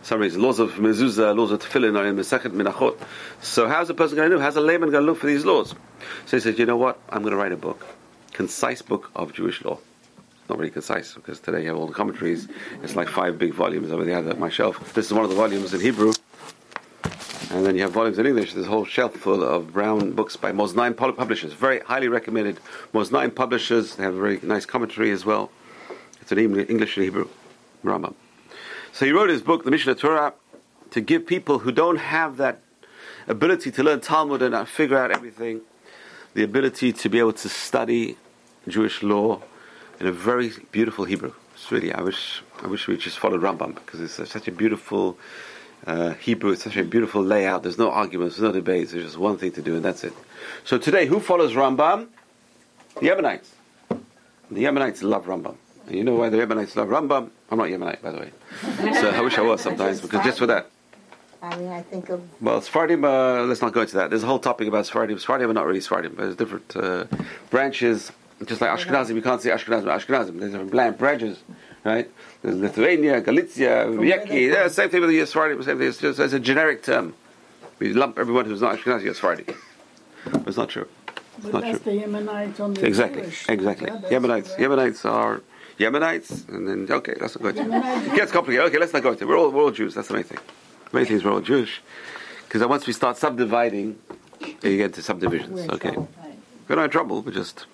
some 0.03 0.19
reason. 0.19 0.41
Laws 0.41 0.59
of 0.59 0.73
mezuzah, 0.73 1.35
laws 1.35 1.51
of 1.51 1.61
tefillin 1.61 1.97
are 1.97 2.05
in 2.05 2.15
Masechet 2.15 2.51
Menachot. 2.51 2.97
So 3.41 3.67
how's 3.67 3.89
a 3.89 3.93
person 3.93 4.17
going 4.17 4.29
to 4.29 4.35
do? 4.35 4.41
How's 4.41 4.57
a 4.57 4.61
layman 4.61 4.91
going 4.91 5.03
to 5.03 5.11
look 5.11 5.19
for 5.19 5.27
these 5.27 5.45
laws? 5.45 5.73
So 6.25 6.37
he 6.37 6.41
says, 6.41 6.59
you 6.59 6.65
know 6.65 6.77
what? 6.77 6.99
I'm 7.09 7.21
going 7.21 7.31
to 7.31 7.37
write 7.37 7.53
a 7.53 7.57
book, 7.57 7.85
concise 8.33 8.81
book 8.81 9.11
of 9.15 9.33
Jewish 9.33 9.63
law. 9.63 9.79
Not 10.49 10.59
really 10.59 10.71
concise 10.71 11.13
because 11.13 11.39
today 11.39 11.63
you 11.63 11.69
have 11.69 11.77
all 11.77 11.87
the 11.87 11.93
commentaries. 11.93 12.47
It's 12.83 12.95
like 12.95 13.07
five 13.07 13.39
big 13.39 13.53
volumes 13.53 13.91
over 13.91 14.05
there 14.05 14.17
on 14.17 14.39
my 14.39 14.49
shelf. 14.49 14.93
This 14.93 15.07
is 15.07 15.13
one 15.13 15.23
of 15.23 15.29
the 15.29 15.35
volumes 15.35 15.73
in 15.73 15.81
Hebrew. 15.81 16.13
And 17.51 17.65
then 17.65 17.75
you 17.75 17.83
have 17.83 17.91
volumes 17.91 18.17
in 18.17 18.25
English. 18.25 18.53
There's 18.53 18.65
a 18.65 18.69
whole 18.69 18.85
shelf 18.85 19.15
full 19.15 19.43
of 19.43 19.71
brown 19.71 20.11
books 20.11 20.35
by 20.35 20.51
Moznaim 20.51 20.97
pub- 20.97 21.15
publishers. 21.15 21.53
Very 21.53 21.79
highly 21.79 22.07
recommended. 22.07 22.59
Moznaim 22.93 23.33
publishers. 23.33 23.95
They 23.95 24.03
have 24.03 24.15
a 24.15 24.19
very 24.19 24.39
nice 24.41 24.65
commentary 24.65 25.11
as 25.11 25.25
well. 25.25 25.51
It's 26.21 26.31
in 26.31 26.39
English 26.39 26.97
and 26.97 27.03
Hebrew. 27.03 27.27
Rambam. 27.83 28.15
So 28.91 29.05
he 29.05 29.11
wrote 29.11 29.29
his 29.29 29.41
book, 29.41 29.63
the 29.63 29.71
Mishnah 29.71 29.95
Torah, 29.95 30.33
to 30.91 31.01
give 31.01 31.27
people 31.27 31.59
who 31.59 31.71
don't 31.71 31.97
have 31.97 32.37
that 32.37 32.61
ability 33.27 33.71
to 33.71 33.83
learn 33.83 34.01
Talmud 34.01 34.41
and 34.41 34.55
uh, 34.55 34.65
figure 34.65 34.97
out 34.97 35.11
everything, 35.11 35.61
the 36.33 36.43
ability 36.43 36.93
to 36.93 37.09
be 37.09 37.19
able 37.19 37.33
to 37.33 37.49
study 37.49 38.17
Jewish 38.67 39.03
law 39.03 39.41
in 39.99 40.07
a 40.07 40.11
very 40.11 40.51
beautiful 40.71 41.05
Hebrew. 41.05 41.33
It's 41.53 41.71
really, 41.71 41.93
I 41.93 42.01
wish, 42.01 42.41
I 42.61 42.67
wish 42.67 42.87
we 42.87 42.97
just 42.97 43.19
followed 43.19 43.41
Rambam 43.41 43.75
because 43.75 44.01
it's 44.01 44.31
such 44.31 44.47
a 44.47 44.51
beautiful 44.51 45.17
uh, 45.85 46.13
Hebrew. 46.13 46.51
It's 46.51 46.63
such 46.63 46.77
a 46.77 46.83
beautiful 46.83 47.23
layout. 47.23 47.63
There's 47.63 47.77
no 47.77 47.91
arguments, 47.91 48.37
there's 48.37 48.43
no 48.43 48.51
debates. 48.51 48.91
There's 48.91 49.05
just 49.05 49.17
one 49.17 49.37
thing 49.37 49.51
to 49.53 49.61
do, 49.61 49.75
and 49.75 49.83
that's 49.83 50.03
it. 50.03 50.13
So 50.63 50.77
today, 50.77 51.05
who 51.05 51.19
follows 51.19 51.53
Rambam? 51.53 52.07
The 52.95 53.07
Yemenites. 53.07 53.47
The 54.51 54.63
Yemenites 54.63 55.03
love 55.03 55.25
Rambam. 55.25 55.55
And 55.87 55.95
you 55.95 56.03
know 56.03 56.15
why 56.15 56.29
the 56.29 56.37
Yemenites 56.37 56.75
love 56.75 56.87
Rambam? 56.87 57.29
I'm 57.49 57.57
not 57.57 57.67
Yemenite, 57.67 58.01
by 58.01 58.11
the 58.11 58.17
way. 58.19 58.31
So 58.93 59.09
I 59.09 59.21
wish 59.21 59.37
I 59.37 59.41
was 59.41 59.61
sometimes, 59.67 60.01
because 60.01 60.23
just 60.23 60.39
for 60.39 60.47
that. 60.47 60.69
I 61.41 61.55
mean, 61.57 61.71
I 61.71 61.81
think 61.83 62.09
of 62.09 62.23
Well, 62.41 62.59
Sephardim, 62.61 63.03
uh, 63.05 63.43
let's 63.43 63.61
not 63.61 63.71
go 63.71 63.81
into 63.81 63.95
that. 63.97 64.09
There's 64.09 64.23
a 64.23 64.27
whole 64.27 64.39
topic 64.39 64.67
about 64.67 64.87
Sephardim. 64.87 65.19
Sephardim 65.19 65.49
are 65.49 65.53
not 65.53 65.67
really 65.67 65.81
Sephardim, 65.81 66.13
but 66.15 66.23
there's 66.23 66.35
different 66.35 66.75
uh, 66.75 67.05
branches. 67.51 68.11
Just 68.45 68.61
like 68.61 68.71
Ashkenazim, 68.71 69.15
you 69.15 69.21
can't 69.21 69.41
say 69.41 69.49
Ashkenazim, 69.51 69.85
Ashkenazim. 69.85 70.39
There's 70.39 70.51
different 70.53 70.97
branches. 70.97 71.39
Right? 71.85 72.09
There's 72.41 72.55
Lithuania, 72.55 73.21
Galicia, 73.21 73.83
oh, 73.87 73.91
where 73.97 74.19
Yeki. 74.25 74.51
Yeah, 74.51 74.67
same 74.67 74.89
thing 74.89 75.01
with 75.01 75.09
the 75.11 75.25
Sephardim. 75.25 75.63
Same 75.63 75.77
thing. 75.77 75.87
It's 75.87 75.99
just 75.99 76.19
as 76.19 76.33
a 76.33 76.39
generic 76.39 76.83
term. 76.83 77.13
We 77.79 77.93
lump 77.93 78.17
everyone 78.17 78.45
who's 78.45 78.61
not 78.61 78.77
Ashkenazi 78.77 79.07
as 79.09 79.17
Sephardi. 79.17 79.45
But 80.25 80.47
it's 80.47 80.57
not 80.57 80.69
true. 80.69 80.87
It's 81.37 81.43
But 81.45 81.53
not 81.53 81.61
that's 81.63 81.83
true. 81.83 81.99
the 81.99 82.05
Yemenites 82.05 82.59
on 82.59 82.73
the 82.73 82.85
Exactly, 82.85 83.21
Jewish. 83.23 83.49
exactly. 83.49 83.87
Yeah, 83.87 83.99
Yemenites. 84.19 84.55
correct. 84.55 84.59
Yemenites 84.59 85.05
are 85.05 85.41
Yemenites, 85.79 86.47
and 86.49 86.67
then 86.67 86.87
okay, 86.89 87.15
let's 87.19 87.37
not 87.39 87.43
go 87.53 87.61
into 87.61 87.75
it. 87.77 88.15
Gets 88.15 88.31
complicated. 88.31 88.65
Okay, 88.67 88.79
let's 88.79 88.93
not 88.93 89.03
go 89.03 89.11
into 89.11 89.23
it. 89.25 89.27
We're 89.27 89.37
all 89.37 89.49
we're 89.51 89.63
all 89.63 89.71
Jews. 89.71 89.93
That's 89.95 90.07
the 90.07 90.13
main 90.15 90.23
thing. 90.23 90.39
The 90.91 90.97
main 90.97 91.05
thing 91.05 91.17
is 91.17 91.23
we're 91.25 91.33
all 91.33 91.41
Jewish, 91.41 91.81
because 92.47 92.65
once 92.65 92.87
we 92.87 92.93
start 92.93 93.17
subdividing, 93.17 93.99
you 94.39 94.77
get 94.77 94.85
into 94.85 95.01
subdivisions. 95.01 95.67
Okay, 95.69 95.95
we're 96.67 96.75
not 96.77 96.85
in 96.85 96.89
trouble. 96.91 97.21
We're 97.21 97.33
just 97.33 97.65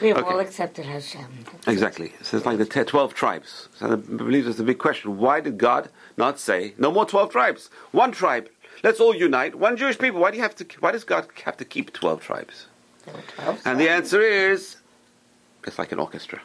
We've 0.00 0.16
Okay. 0.16 0.30
all 0.30 0.40
accepted 0.40 0.86
Hashem. 0.86 1.26
exactly. 1.66 2.12
So 2.22 2.36
it's 2.36 2.46
like 2.46 2.58
the 2.58 2.64
te- 2.64 2.84
twelve 2.84 3.14
tribes. 3.14 3.68
So 3.76 3.92
I 3.92 3.96
believe 3.96 4.44
there's 4.44 4.60
a 4.60 4.64
big 4.64 4.78
question. 4.78 5.18
Why 5.18 5.40
did 5.40 5.58
God 5.58 5.90
not 6.16 6.38
say 6.38 6.74
no 6.78 6.90
more 6.90 7.06
twelve 7.06 7.30
tribes? 7.30 7.70
One 7.92 8.12
tribe. 8.12 8.48
Let's 8.82 9.00
all 9.00 9.14
unite. 9.14 9.54
One 9.56 9.76
Jewish 9.76 9.98
people. 9.98 10.20
Why 10.20 10.30
do 10.30 10.36
you 10.38 10.42
have 10.42 10.56
to? 10.56 10.64
Why 10.80 10.92
does 10.92 11.04
God 11.04 11.28
have 11.44 11.56
to 11.58 11.64
keep 11.64 11.92
twelve 11.92 12.22
tribes? 12.22 12.66
12 13.04 13.62
And 13.64 13.80
the 13.80 13.88
answer 13.88 14.20
is, 14.20 14.76
it's 15.66 15.78
like 15.78 15.90
an 15.92 15.98
orchestra. 15.98 16.40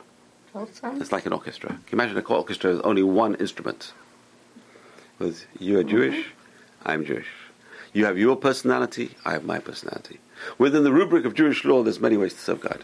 12. 0.51 1.01
It's 1.01 1.11
like 1.11 1.25
an 1.25 1.33
orchestra. 1.33 1.69
Can 1.69 1.79
you 1.91 1.93
imagine 1.93 2.17
an 2.17 2.25
orchestra 2.25 2.71
with 2.73 2.85
only 2.85 3.03
one 3.03 3.35
instrument? 3.35 3.91
With 5.19 5.45
you 5.59 5.79
are 5.79 5.83
Jewish, 5.83 6.15
mm-hmm. 6.25 6.89
I'm 6.89 7.05
Jewish. 7.05 7.27
You 7.93 8.05
have 8.05 8.17
your 8.17 8.35
personality, 8.35 9.15
I 9.25 9.31
have 9.33 9.43
my 9.45 9.59
personality. 9.59 10.19
Within 10.57 10.83
the 10.83 10.91
rubric 10.91 11.25
of 11.25 11.33
Jewish 11.33 11.65
law, 11.65 11.83
there's 11.83 11.99
many 11.99 12.17
ways 12.17 12.33
to 12.33 12.39
serve 12.39 12.61
God. 12.61 12.83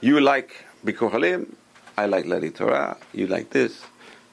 You 0.00 0.20
like 0.20 0.64
Bikur 0.84 1.10
Halim, 1.10 1.56
I 1.96 2.06
like 2.06 2.26
learning 2.26 2.52
Torah, 2.52 2.96
you 3.12 3.26
like 3.26 3.50
this. 3.50 3.82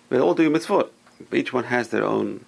We're 0.09 0.21
all 0.21 0.33
doing 0.33 0.51
mitzvot. 0.51 0.89
But 1.29 1.39
each 1.39 1.53
one 1.53 1.65
has 1.65 1.89
their 1.89 2.03
own. 2.03 2.45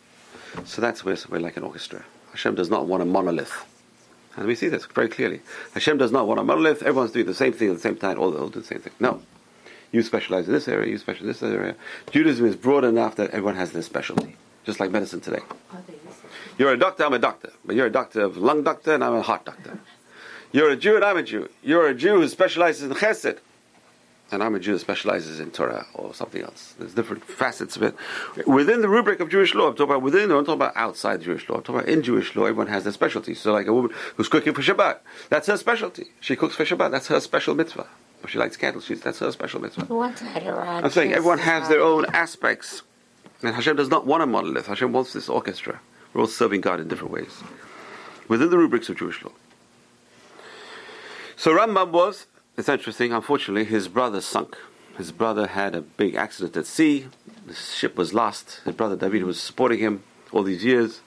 So 0.65 0.81
that's 0.81 1.05
where 1.05 1.15
we're 1.29 1.39
like 1.39 1.57
an 1.57 1.63
orchestra. 1.63 2.03
Hashem 2.31 2.55
does 2.55 2.69
not 2.69 2.87
want 2.87 3.03
a 3.03 3.05
monolith. 3.05 3.65
And 4.35 4.47
we 4.47 4.55
see 4.55 4.67
this 4.67 4.85
very 4.85 5.09
clearly. 5.09 5.41
Hashem 5.73 5.97
does 5.97 6.11
not 6.11 6.27
want 6.27 6.39
a 6.39 6.43
monolith. 6.43 6.81
Everyone's 6.81 7.11
doing 7.11 7.27
the 7.27 7.33
same 7.33 7.53
thing 7.53 7.69
at 7.69 7.75
the 7.75 7.81
same 7.81 7.95
time. 7.95 8.19
All 8.19 8.31
they 8.31 8.39
all 8.39 8.49
do 8.49 8.59
the 8.59 8.65
same 8.65 8.79
thing. 8.79 8.93
No. 8.99 9.21
You 9.91 10.01
specialize 10.01 10.47
in 10.47 10.53
this 10.53 10.67
area, 10.67 10.89
you 10.89 10.97
specialize 10.97 11.41
in 11.41 11.49
this 11.49 11.55
area. 11.55 11.75
Judaism 12.09 12.47
is 12.47 12.55
broad 12.55 12.83
enough 12.83 13.15
that 13.17 13.29
everyone 13.29 13.55
has 13.55 13.71
their 13.71 13.83
specialty. 13.83 14.35
Just 14.63 14.79
like 14.79 14.89
medicine 14.89 15.21
today. 15.21 15.41
You're 16.57 16.73
a 16.73 16.77
doctor, 16.77 17.03
I'm 17.03 17.13
a 17.13 17.19
doctor. 17.19 17.51
But 17.63 17.75
you're 17.75 17.85
a 17.85 17.91
doctor 17.91 18.21
of 18.21 18.37
lung 18.37 18.63
doctor 18.63 18.95
and 18.95 19.03
I'm 19.03 19.13
a 19.13 19.21
heart 19.21 19.45
doctor. 19.45 19.79
You're 20.53 20.69
a 20.69 20.77
Jew 20.77 20.95
and 20.95 21.03
I'm 21.03 21.17
a 21.17 21.23
Jew. 21.23 21.49
You're 21.63 21.87
a 21.87 21.95
Jew 21.95 22.21
who 22.21 22.27
specializes 22.27 22.83
in 22.83 22.95
chesed. 22.95 23.39
And 24.31 24.41
I'm 24.41 24.53
a 24.55 24.59
Jew 24.59 24.73
that 24.73 24.79
specializes 24.79 25.39
in 25.39 25.49
Torah 25.51 25.85
or 25.95 26.13
something 26.13 26.41
else. 26.41 26.75
There's 26.77 26.93
different 26.93 27.23
facets 27.23 27.75
of 27.75 27.83
it. 27.83 27.95
Within 28.47 28.81
the 28.81 28.87
rubric 28.87 29.19
of 29.19 29.29
Jewish 29.29 29.53
law, 29.53 29.67
I'm 29.67 29.73
talking 29.73 29.91
about 29.91 30.03
within, 30.03 30.31
I'm 30.31 30.45
talking 30.45 30.53
about 30.53 30.77
outside 30.77 31.21
Jewish 31.21 31.49
law. 31.49 31.57
I'm 31.57 31.63
talking 31.63 31.81
about 31.81 31.89
in 31.89 32.03
Jewish 32.03 32.35
law, 32.35 32.43
everyone 32.43 32.67
has 32.67 32.83
their 32.83 32.93
specialty. 32.93 33.33
So 33.33 33.51
like 33.51 33.67
a 33.67 33.73
woman 33.73 33.91
who's 34.15 34.29
cooking 34.29 34.53
for 34.53 34.61
Shabbat, 34.61 34.99
that's 35.29 35.47
her 35.47 35.57
specialty. 35.57 36.05
She 36.19 36.35
cooks 36.35 36.55
for 36.55 36.65
Shabbat, 36.65 36.91
that's 36.91 37.07
her 37.07 37.19
special 37.19 37.55
mitzvah. 37.55 37.87
If 38.23 38.29
she 38.29 38.37
likes 38.37 38.55
candles, 38.55 38.85
she's, 38.85 39.01
that's 39.01 39.19
her 39.19 39.31
special 39.31 39.59
mitzvah. 39.59 39.85
Who? 39.85 40.01
I'm 40.01 40.89
saying 40.91 41.13
everyone 41.13 41.39
has 41.39 41.67
their 41.67 41.81
own 41.81 42.05
aspects. 42.13 42.83
And 43.41 43.53
Hashem 43.53 43.75
does 43.75 43.89
not 43.89 44.05
want 44.05 44.23
a 44.23 44.25
monolith. 44.27 44.67
Hashem 44.67 44.93
wants 44.93 45.13
this 45.13 45.29
orchestra. 45.29 45.81
We're 46.13 46.21
all 46.21 46.27
serving 46.27 46.61
God 46.61 46.79
in 46.79 46.87
different 46.87 47.11
ways. 47.11 47.43
Within 48.27 48.49
the 48.49 48.57
rubrics 48.57 48.87
of 48.87 48.97
Jewish 48.97 49.21
law. 49.23 49.31
So 51.43 51.51
Rambam 51.51 51.91
was, 51.91 52.27
it's 52.55 52.69
interesting, 52.69 53.11
unfortunately, 53.11 53.65
his 53.65 53.89
brother 53.89 54.21
sunk. 54.21 54.55
His 54.97 55.11
brother 55.11 55.47
had 55.47 55.75
a 55.75 55.81
big 55.81 56.15
accident 56.15 56.55
at 56.55 56.65
sea. 56.65 57.07
The 57.45 57.53
ship 57.53 57.97
was 57.97 58.13
lost. 58.13 58.61
His 58.63 58.75
brother 58.75 58.95
David 58.95 59.25
was 59.25 59.41
supporting 59.41 59.79
him 59.79 60.03
all 60.31 60.43
these 60.43 60.63
years. 60.63 61.01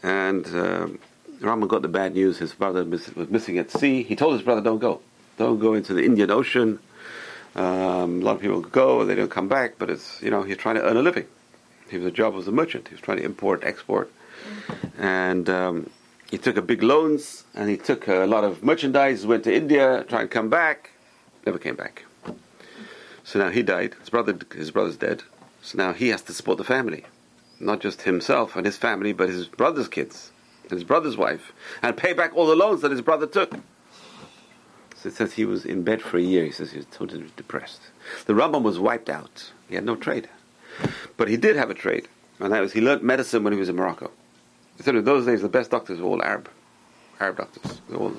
And 0.00 0.46
um, 0.46 1.00
Rambam 1.40 1.66
got 1.66 1.82
the 1.82 1.88
bad 1.88 2.14
news. 2.14 2.38
His 2.38 2.54
brother 2.54 2.84
was 2.84 3.16
missing 3.16 3.58
at 3.58 3.72
sea. 3.72 4.04
He 4.04 4.14
told 4.14 4.34
his 4.34 4.42
brother, 4.42 4.60
don't 4.60 4.78
go. 4.78 5.00
Don't 5.38 5.58
go 5.58 5.74
into 5.74 5.92
the 5.92 6.04
Indian 6.04 6.30
Ocean. 6.30 6.78
Um, 7.56 8.22
a 8.22 8.24
lot 8.24 8.36
of 8.36 8.42
people 8.42 8.60
go, 8.60 9.04
they 9.04 9.16
don't 9.16 9.28
come 9.28 9.48
back, 9.48 9.74
but 9.76 9.90
it's, 9.90 10.22
you 10.22 10.30
know, 10.30 10.44
he's 10.44 10.56
trying 10.56 10.76
to 10.76 10.84
earn 10.84 10.96
a 10.96 11.02
living. 11.02 11.26
He 11.90 11.96
was 11.96 12.06
a 12.06 12.12
job 12.12 12.36
as 12.36 12.46
a 12.46 12.52
merchant. 12.52 12.86
He 12.86 12.94
was 12.94 13.02
trying 13.02 13.18
to 13.18 13.24
import, 13.24 13.64
export. 13.64 14.08
And 14.96 15.50
um, 15.50 15.90
he 16.32 16.38
took 16.38 16.56
a 16.56 16.62
big 16.62 16.82
loans 16.82 17.44
and 17.54 17.68
he 17.68 17.76
took 17.76 18.08
a 18.08 18.24
lot 18.24 18.42
of 18.42 18.64
merchandise, 18.64 19.26
went 19.26 19.44
to 19.44 19.54
India, 19.54 20.02
tried 20.08 20.22
to 20.22 20.28
come 20.28 20.48
back, 20.48 20.92
never 21.44 21.58
came 21.58 21.76
back. 21.76 22.04
So 23.22 23.38
now 23.38 23.50
he 23.50 23.62
died. 23.62 23.96
His 24.00 24.08
brother, 24.08 24.38
his 24.56 24.70
brother's 24.70 24.96
dead. 24.96 25.24
So 25.60 25.76
now 25.76 25.92
he 25.92 26.08
has 26.08 26.22
to 26.22 26.32
support 26.32 26.56
the 26.56 26.64
family, 26.64 27.04
not 27.60 27.80
just 27.80 28.02
himself 28.02 28.56
and 28.56 28.64
his 28.64 28.78
family, 28.78 29.12
but 29.12 29.28
his 29.28 29.46
brother's 29.46 29.88
kids 29.88 30.32
and 30.62 30.70
his 30.70 30.84
brother's 30.84 31.18
wife, 31.18 31.52
and 31.82 31.98
pay 31.98 32.14
back 32.14 32.34
all 32.34 32.46
the 32.46 32.56
loans 32.56 32.80
that 32.80 32.90
his 32.90 33.02
brother 33.02 33.26
took. 33.26 33.52
So 34.96 35.10
it 35.10 35.14
says 35.14 35.34
he 35.34 35.44
was 35.44 35.66
in 35.66 35.82
bed 35.82 36.00
for 36.00 36.16
a 36.16 36.22
year. 36.22 36.46
He 36.46 36.50
says 36.50 36.70
he 36.70 36.78
was 36.78 36.86
totally 36.90 37.26
depressed. 37.36 37.82
The 38.24 38.32
Rambam 38.32 38.62
was 38.62 38.78
wiped 38.78 39.10
out. 39.10 39.52
He 39.68 39.74
had 39.74 39.84
no 39.84 39.96
trade, 39.96 40.30
but 41.18 41.28
he 41.28 41.36
did 41.36 41.56
have 41.56 41.68
a 41.68 41.74
trade, 41.74 42.08
and 42.40 42.54
that 42.54 42.60
was 42.60 42.72
he 42.72 42.80
learned 42.80 43.02
medicine 43.02 43.44
when 43.44 43.52
he 43.52 43.58
was 43.58 43.68
in 43.68 43.76
Morocco. 43.76 44.10
In 44.84 45.04
those 45.04 45.26
days 45.26 45.42
the 45.42 45.48
best 45.48 45.70
doctors 45.70 46.00
were 46.00 46.08
all 46.08 46.22
Arab, 46.22 46.48
Arab 47.20 47.36
doctors. 47.36 47.80
All, 47.94 48.14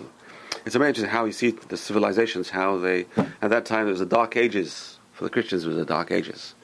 it's 0.66 0.76
amazing 0.76 1.10
how 1.10 1.26
you 1.26 1.34
see 1.34 1.52
the 1.52 1.78
civilizations, 1.78 2.50
how 2.50 2.78
they 2.78 3.06
at 3.42 3.50
that 3.50 3.66
time 3.66 3.88
it 3.88 3.92
was 3.92 4.00
the 4.00 4.06
Dark 4.06 4.38
Ages 4.38 4.98
for 5.12 5.26
the 5.26 5.30
Christians. 5.30 5.66
It 5.66 5.68
was 5.68 5.78
the 5.78 5.86
Dark 5.86 6.12
Ages. 6.12 6.56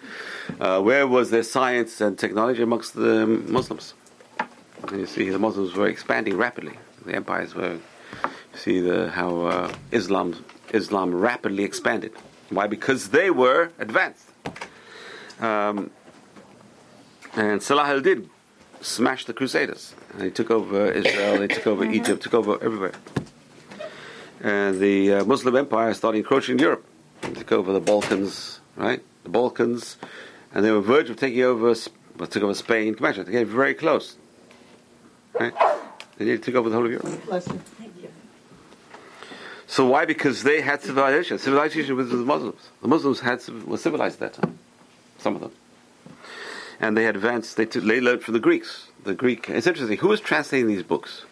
Uh, 0.60 0.82
where 0.82 1.06
was 1.08 1.32
their 1.32 1.44
science 1.44 2.00
and 2.00 2.18
technology 2.18 2.64
amongst 2.64 2.94
the 2.94 3.26
Muslims? 3.26 3.94
And 4.88 5.00
you 5.02 5.06
see 5.06 5.30
the 5.30 5.40
Muslims 5.40 5.76
were 5.76 5.88
expanding 5.88 6.38
rapidly. 6.38 6.78
The 7.06 7.14
empires 7.14 7.54
were. 7.54 7.74
You 7.74 8.58
see 8.58 8.80
the 8.80 9.10
how 9.10 9.42
uh, 9.42 9.74
Islam 9.92 10.46
Islam 10.74 11.14
rapidly 11.14 11.64
expanded. 11.64 12.14
Why? 12.50 12.68
Because 12.68 13.10
they 13.10 13.30
were 13.30 13.72
advanced. 13.80 14.32
Um, 15.40 15.92
and 17.36 17.62
Salah 17.62 17.88
al-Din 17.88 18.30
smashed 18.82 19.28
the 19.28 19.34
Crusaders. 19.34 19.94
And 20.12 20.22
they 20.22 20.30
took 20.30 20.52
over 20.52 20.92
Israel. 20.92 21.40
They 21.40 21.48
took 21.48 21.68
over 21.68 21.86
Egypt. 21.86 22.24
Took 22.24 22.34
over 22.34 22.62
everywhere. 22.64 22.94
And 24.42 24.80
the 24.80 25.14
uh, 25.14 25.26
Muslim 25.26 25.56
Empire 25.56 25.94
started 25.94 26.20
encroaching 26.20 26.60
Europe. 26.60 26.86
They 27.22 27.34
took 27.34 27.52
over 27.52 27.74
the 27.74 27.82
Balkans, 27.82 28.62
right? 28.78 29.04
The 29.24 29.30
Balkans, 29.30 29.98
and 30.54 30.64
they 30.64 30.72
were 30.72 30.82
verge 30.82 31.10
of 31.10 31.18
taking 31.18 31.42
over. 31.42 31.76
Sp- 31.76 31.96
well, 32.18 32.28
took 32.28 32.44
over 32.44 32.54
Spain. 32.54 32.94
Can 32.94 33.04
you 33.04 33.08
imagine? 33.08 33.26
They 33.26 33.32
came 33.32 33.48
very 33.48 33.74
close. 33.74 34.16
Right? 35.40 35.54
They 36.18 36.38
took 36.38 36.56
over 36.56 36.70
the 36.70 36.76
whole 36.76 36.86
of 36.86 36.92
Europe. 36.92 37.26
Bless 37.26 37.48
you. 37.48 37.60
So 39.68 39.86
why? 39.86 40.06
Because 40.06 40.42
they 40.44 40.62
had 40.62 40.82
civilization. 40.82 41.38
Civilization 41.38 41.96
was 41.96 42.10
with 42.10 42.20
the 42.20 42.26
Muslims. 42.26 42.70
The 42.82 42.88
Muslims 42.88 43.20
had 43.20 43.48
were 43.68 43.78
civilized 43.78 44.22
at 44.22 44.34
that 44.34 44.42
time. 44.42 44.58
Some 45.20 45.36
of 45.36 45.42
them, 45.42 45.52
and 46.80 46.98
they 46.98 47.08
advanced. 47.08 47.58
They 47.58 47.66
took, 47.66 47.84
they 47.84 48.02
learned 48.02 48.24
from 48.24 48.34
the 48.34 48.40
Greeks. 48.40 48.88
The 49.04 49.14
Greek. 49.14 49.50
It's 49.50 49.68
interesting. 49.68 49.98
Who 49.98 50.12
is 50.12 50.20
translating 50.20 50.68
these 50.68 50.84
books? 50.84 51.24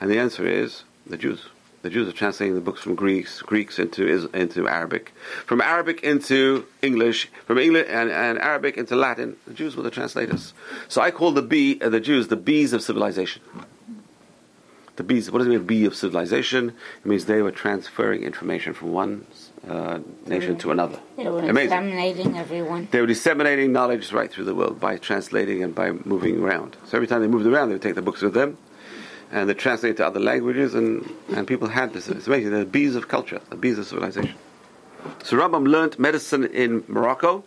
And 0.00 0.10
the 0.10 0.18
answer 0.18 0.46
is 0.46 0.84
the 1.06 1.16
Jews. 1.16 1.46
The 1.82 1.90
Jews 1.90 2.08
are 2.08 2.12
translating 2.12 2.56
the 2.56 2.60
books 2.60 2.80
from 2.80 2.96
Greeks, 2.96 3.40
Greeks 3.40 3.78
into 3.78 4.28
into 4.34 4.68
Arabic, 4.68 5.12
from 5.46 5.60
Arabic 5.60 6.02
into 6.02 6.66
English, 6.82 7.30
from 7.46 7.58
English 7.58 7.86
and, 7.88 8.10
and 8.10 8.38
Arabic 8.38 8.76
into 8.76 8.96
Latin. 8.96 9.36
The 9.46 9.54
Jews 9.54 9.76
were 9.76 9.84
the 9.84 9.90
translators. 9.90 10.54
So 10.88 11.00
I 11.00 11.12
call 11.12 11.30
the 11.30 11.42
bee, 11.42 11.80
uh, 11.80 11.88
the 11.88 12.00
Jews, 12.00 12.28
the 12.28 12.36
bees 12.36 12.72
of 12.72 12.82
civilization. 12.82 13.42
The 14.96 15.04
bees. 15.04 15.30
What 15.30 15.38
does 15.38 15.46
it 15.46 15.50
mean, 15.50 15.66
bee 15.66 15.84
of 15.84 15.94
civilization? 15.94 16.70
It 17.04 17.06
means 17.06 17.26
they 17.26 17.42
were 17.42 17.52
transferring 17.52 18.24
information 18.24 18.74
from 18.74 18.92
one 18.92 19.26
uh, 19.66 19.98
nation 20.26 20.56
to 20.58 20.70
another. 20.70 20.98
They 21.16 21.24
were 21.28 21.40
Amazing. 21.40 21.56
exterminating 21.56 22.36
everyone. 22.36 22.88
They 22.90 23.00
were 23.00 23.06
disseminating 23.06 23.72
knowledge 23.72 24.12
right 24.12 24.30
through 24.30 24.44
the 24.44 24.54
world 24.54 24.78
by 24.78 24.98
translating 24.98 25.62
and 25.62 25.74
by 25.74 25.92
moving 25.92 26.40
around. 26.42 26.76
So 26.86 26.96
every 26.96 27.06
time 27.06 27.20
they 27.22 27.28
moved 27.28 27.46
around, 27.46 27.68
they 27.68 27.74
would 27.74 27.82
take 27.82 27.94
the 27.94 28.02
books 28.02 28.22
with 28.22 28.34
them, 28.34 28.56
and 29.32 29.48
they 29.48 29.54
translate 29.54 29.96
to 29.98 30.06
other 30.06 30.20
languages, 30.20 30.74
and, 30.74 31.08
and 31.34 31.46
people 31.46 31.68
had 31.68 31.92
this. 31.92 32.08
It's 32.08 32.26
amazing. 32.26 32.50
They're 32.50 32.60
the 32.60 32.70
bees 32.70 32.94
of 32.94 33.08
culture, 33.08 33.40
the 33.50 33.56
bees 33.56 33.78
of 33.78 33.86
civilization. 33.86 34.34
So 35.22 35.36
Rambam 35.36 35.66
learned 35.66 35.98
medicine 35.98 36.44
in 36.44 36.84
Morocco, 36.88 37.44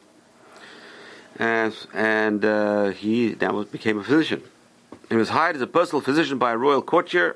and, 1.38 1.76
and 1.94 2.44
uh, 2.44 2.90
he 2.90 3.36
now 3.40 3.64
became 3.64 4.00
a 4.00 4.04
physician. 4.04 4.44
He 5.10 5.16
was 5.16 5.30
hired 5.30 5.56
as 5.56 5.62
a 5.62 5.68
personal 5.68 6.02
physician 6.02 6.38
by 6.38 6.52
a 6.52 6.58
royal 6.58 6.82
courtier, 6.82 7.36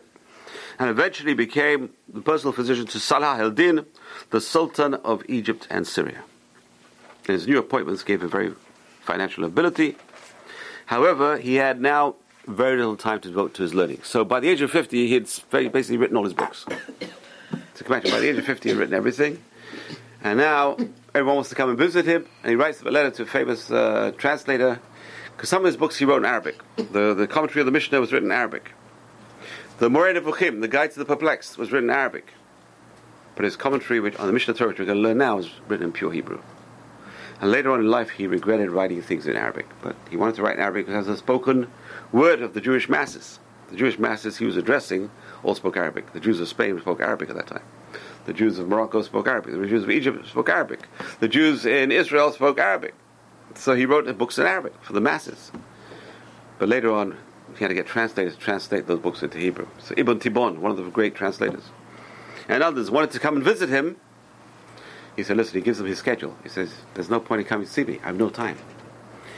and 0.80 0.90
eventually 0.90 1.34
became 1.34 1.90
the 2.08 2.22
personal 2.22 2.54
physician 2.54 2.86
to 2.88 3.00
Salah 3.00 3.38
al-Din, 3.38 3.86
the 4.30 4.42
Sultan 4.42 4.96
of 4.96 5.24
Egypt 5.28 5.68
and 5.70 5.88
Syria. 5.88 6.24
His 7.26 7.48
new 7.48 7.58
appointments 7.58 8.04
gave 8.04 8.22
him 8.22 8.30
very 8.30 8.54
financial 9.02 9.44
ability. 9.44 9.98
However, 10.88 11.38
he 11.38 11.56
had 11.56 11.82
now 11.82 12.16
very 12.48 12.78
little 12.78 12.98
time 12.98 13.20
to 13.22 13.30
devote 13.30 13.54
to 13.56 13.64
his 13.64 13.74
learning. 13.74 14.02
So 14.04 14.24
by 14.24 14.40
the 14.40 14.50
age 14.50 14.62
of 14.62 14.72
50, 14.72 15.08
he 15.08 15.14
had 15.14 15.28
basically 15.52 15.98
written 15.98 16.18
all 16.18 16.24
his 16.24 16.34
books. 16.34 16.66
So 17.76 17.86
imagine, 17.88 18.12
by 18.12 18.22
the 18.22 18.30
age 18.30 18.38
of 18.38 18.46
50, 18.46 18.70
he 18.70 18.70
had 18.70 18.80
written 18.80 18.94
everything. 18.94 19.44
And 20.24 20.40
now, 20.40 20.78
everyone 21.14 21.36
wants 21.36 21.50
to 21.50 21.56
come 21.56 21.70
and 21.70 21.78
visit 21.78 22.06
him, 22.06 22.26
and 22.42 22.50
he 22.50 22.56
writes 22.56 22.82
a 22.82 22.90
letter 22.90 23.12
to 23.12 23.24
a 23.24 23.26
famous 23.26 23.70
uh, 23.70 24.14
translator, 24.18 24.80
because 25.36 25.50
some 25.50 25.62
of 25.62 25.66
his 25.66 25.76
books 25.76 25.98
he 25.98 26.06
wrote 26.06 26.20
in 26.20 26.26
Arabic. 26.26 26.56
The, 26.78 27.14
the 27.14 27.28
commentary 27.28 27.60
of 27.62 27.66
the 27.66 27.74
Mishnah 27.74 28.00
was 28.00 28.14
written 28.14 28.32
in 28.32 28.36
Arabic. 28.36 28.72
The 29.80 29.90
Moreh 29.90 30.14
Nevuchim, 30.14 30.62
the 30.62 30.70
Guide 30.70 30.92
to 30.92 31.00
the 31.00 31.06
Perplexed, 31.06 31.58
was 31.58 31.74
written 31.74 31.90
in 31.90 31.96
Arabic. 31.96 32.34
But 33.36 33.46
his 33.46 33.56
commentary 33.56 34.00
which, 34.00 34.16
on 34.18 34.28
the 34.28 34.34
Mishnah 34.34 34.54
Torah, 34.54 34.70
which 34.70 34.80
we're 34.80 34.86
going 34.86 34.98
to 34.98 35.04
learn 35.04 35.18
now, 35.18 35.38
is 35.38 35.50
written 35.68 35.88
in 35.88 35.92
pure 35.92 36.12
Hebrew. 36.12 36.42
And 37.42 37.52
later 37.52 37.72
on 37.72 37.82
in 37.82 37.90
life, 37.90 38.12
he 38.12 38.28
regretted 38.28 38.70
writing 38.70 39.02
things 39.02 39.28
in 39.28 39.36
Arabic. 39.36 39.68
But 39.82 39.96
he 40.10 40.16
wanted 40.16 40.36
to 40.36 40.44
write 40.44 40.56
in 40.56 40.62
Arabic 40.62 40.86
because 40.86 41.08
as 41.08 41.16
a 41.16 41.18
spoken 41.18 41.70
word 42.12 42.42
of 42.42 42.54
the 42.54 42.62
Jewish 42.62 42.88
masses. 42.88 43.40
The 43.70 43.76
Jewish 43.76 44.00
masses 44.00 44.38
he 44.38 44.46
was 44.46 44.58
addressing 44.58 45.12
all 45.44 45.56
spoke 45.56 45.76
Arabic. 45.76 46.14
The 46.14 46.20
Jews 46.20 46.40
of 46.40 46.48
Spain 46.48 46.80
spoke 46.80 47.02
Arabic 47.02 47.30
at 47.30 47.36
that 47.36 47.48
time. 47.48 47.64
The 48.26 48.34
Jews 48.34 48.58
of 48.58 48.68
Morocco 48.68 49.02
spoke 49.02 49.28
Arabic. 49.28 49.54
The 49.54 49.68
Jews 49.68 49.84
of 49.84 49.90
Egypt 49.90 50.28
spoke 50.28 50.50
Arabic. 50.50 50.88
The 51.20 51.28
Jews 51.28 51.66
in 51.66 51.92
Israel 51.92 52.32
spoke 52.32 52.58
Arabic. 52.58 52.96
So 53.56 53.76
he 53.76 53.86
wrote 53.86 54.06
the 54.06 54.14
books 54.14 54.38
in 54.38 54.46
Arabic 54.46 54.74
for 54.82 54.94
the 54.94 55.02
masses. 55.02 55.52
But 56.58 56.70
later 56.70 56.92
on, 56.92 57.18
he 57.56 57.64
had 57.64 57.68
to 57.68 57.74
get 57.74 57.86
translators 57.86 58.36
to 58.36 58.40
translate 58.40 58.88
those 58.88 59.00
books 59.00 59.22
into 59.22 59.38
Hebrew. 59.38 59.68
So 59.80 59.94
Ibn 59.98 60.20
Tibbon, 60.20 60.62
one 60.62 60.72
of 60.72 60.78
the 60.78 60.84
great 60.90 61.16
translators, 61.16 61.70
and 62.48 62.64
others 62.64 62.92
wanted 62.92 63.12
to 63.12 63.20
come 63.20 63.36
and 63.36 63.44
visit 63.44 63.70
him. 63.70 63.98
He 65.16 65.24
said, 65.24 65.38
listen, 65.38 65.56
he 65.56 65.62
gives 65.62 65.78
them 65.78 65.88
his 65.88 65.98
schedule. 65.98 66.36
He 66.44 66.50
says, 66.50 66.74
there's 66.94 67.10
no 67.10 67.20
point 67.20 67.42
in 67.42 67.48
coming 67.48 67.66
to 67.66 67.72
see 67.72 67.84
me. 67.84 68.00
I 68.04 68.08
have 68.08 68.18
no 68.18 68.30
time. 68.30 68.58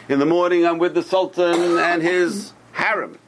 In 0.09 0.19
the 0.19 0.25
morning, 0.25 0.65
I'm 0.65 0.79
with 0.79 0.93
the 0.93 1.03
Sultan 1.03 1.77
and 1.77 2.01
his 2.01 2.53
harem, 2.71 3.19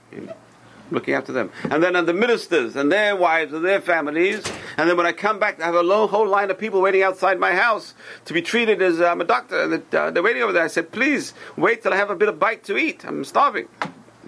looking 0.90 1.14
after 1.14 1.32
them. 1.32 1.52
And 1.70 1.84
then 1.84 1.94
the 2.06 2.14
ministers 2.14 2.76
and 2.76 2.92
their 2.92 3.16
wives 3.16 3.54
and 3.54 3.64
their 3.64 3.82
families. 3.82 4.44
And 4.78 4.90
then 4.90 4.98
when 4.98 5.06
I 5.06 5.12
come 5.12 5.38
back, 5.38 5.62
I 5.62 5.66
have 5.66 5.76
a 5.76 6.08
whole 6.08 6.28
line 6.28 6.50
of 6.50 6.58
people 6.58 6.82
waiting 6.82 7.04
outside 7.04 7.38
my 7.38 7.54
house 7.54 7.94
to 8.26 8.34
be 8.34 8.42
treated 8.42 8.82
as 8.82 9.00
I'm 9.02 9.22
a 9.22 9.26
doctor. 9.26 9.62
And 9.62 9.94
uh, 9.94 10.10
they're 10.10 10.24
waiting 10.24 10.42
over 10.42 10.54
there. 10.54 10.64
I 10.64 10.68
said, 10.68 10.92
please 10.92 11.34
wait 11.58 11.84
till 11.84 11.94
I 11.94 11.98
have 11.98 12.10
a 12.10 12.16
bit 12.16 12.30
of 12.30 12.40
bite 12.40 12.64
to 12.64 12.78
eat. 12.78 13.06
I'm 13.06 13.24
starving. 13.26 13.68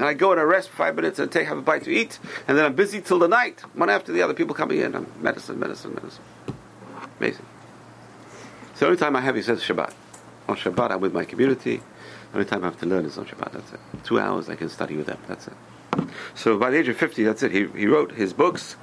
And 0.01 0.09
I 0.09 0.15
go 0.15 0.31
and 0.31 0.41
I 0.41 0.43
rest 0.43 0.69
for 0.69 0.77
five 0.77 0.95
minutes 0.95 1.19
and 1.19 1.31
take 1.31 1.47
have 1.47 1.59
a 1.59 1.61
bite 1.61 1.83
to 1.83 1.91
eat, 1.91 2.17
and 2.47 2.57
then 2.57 2.65
I'm 2.65 2.73
busy 2.73 3.01
till 3.01 3.19
the 3.19 3.27
night, 3.27 3.59
one 3.75 3.87
after 3.87 4.11
the 4.11 4.23
other. 4.23 4.33
People 4.33 4.55
coming 4.55 4.79
in, 4.79 4.95
I'm 4.95 5.05
medicine, 5.21 5.59
medicine, 5.59 5.93
medicine. 5.93 6.23
Amazing. 7.19 7.45
So 8.73 8.87
only 8.87 8.97
time 8.97 9.15
I 9.15 9.21
have, 9.21 9.35
he 9.35 9.43
says 9.43 9.61
Shabbat. 9.61 9.93
On 10.49 10.57
Shabbat, 10.57 10.89
I'm 10.89 11.01
with 11.01 11.13
my 11.13 11.23
community. 11.23 11.83
Only 12.33 12.47
time 12.47 12.63
I 12.63 12.67
have 12.69 12.79
to 12.79 12.87
learn 12.87 13.05
is 13.05 13.19
on 13.19 13.27
Shabbat. 13.27 13.51
That's 13.51 13.73
it. 13.73 13.79
Two 14.03 14.19
hours 14.19 14.49
I 14.49 14.55
can 14.55 14.69
study 14.69 14.97
with 14.97 15.05
them. 15.05 15.19
That's 15.27 15.45
it. 15.45 15.53
So 16.33 16.57
by 16.57 16.71
the 16.71 16.79
age 16.79 16.87
of 16.87 16.97
50, 16.97 17.23
that's 17.23 17.43
it. 17.43 17.51
He, 17.51 17.67
he 17.67 17.85
wrote 17.85 18.13
his 18.13 18.33
books. 18.33 18.77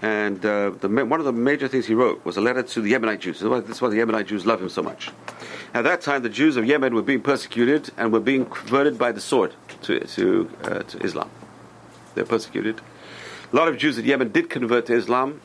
And 0.00 0.44
uh, 0.46 0.70
the, 0.70 0.88
one 0.88 1.20
of 1.20 1.26
the 1.26 1.34
major 1.34 1.68
things 1.68 1.84
he 1.84 1.94
wrote 1.94 2.24
was 2.24 2.38
a 2.38 2.40
letter 2.40 2.62
to 2.62 2.80
the 2.80 2.94
Yemenite 2.94 3.20
Jews. 3.20 3.40
This 3.40 3.76
is 3.76 3.82
why 3.82 3.90
the 3.90 3.98
Yemenite 3.98 4.26
Jews 4.26 4.46
love 4.46 4.62
him 4.62 4.70
so 4.70 4.82
much. 4.82 5.10
At 5.74 5.84
that 5.84 6.00
time, 6.00 6.22
the 6.22 6.30
Jews 6.30 6.56
of 6.56 6.64
Yemen 6.64 6.94
were 6.94 7.02
being 7.02 7.20
persecuted 7.20 7.90
and 7.98 8.10
were 8.10 8.20
being 8.20 8.46
converted 8.46 8.96
by 8.96 9.12
the 9.12 9.20
sword 9.20 9.54
to, 9.82 10.00
to, 10.00 10.50
uh, 10.64 10.82
to 10.82 10.98
Islam. 11.04 11.30
They're 12.14 12.24
persecuted. 12.24 12.80
A 13.52 13.56
lot 13.56 13.68
of 13.68 13.76
Jews 13.76 13.98
in 13.98 14.04
Yemen 14.04 14.32
did 14.32 14.48
convert 14.48 14.86
to 14.86 14.94
Islam. 14.94 15.40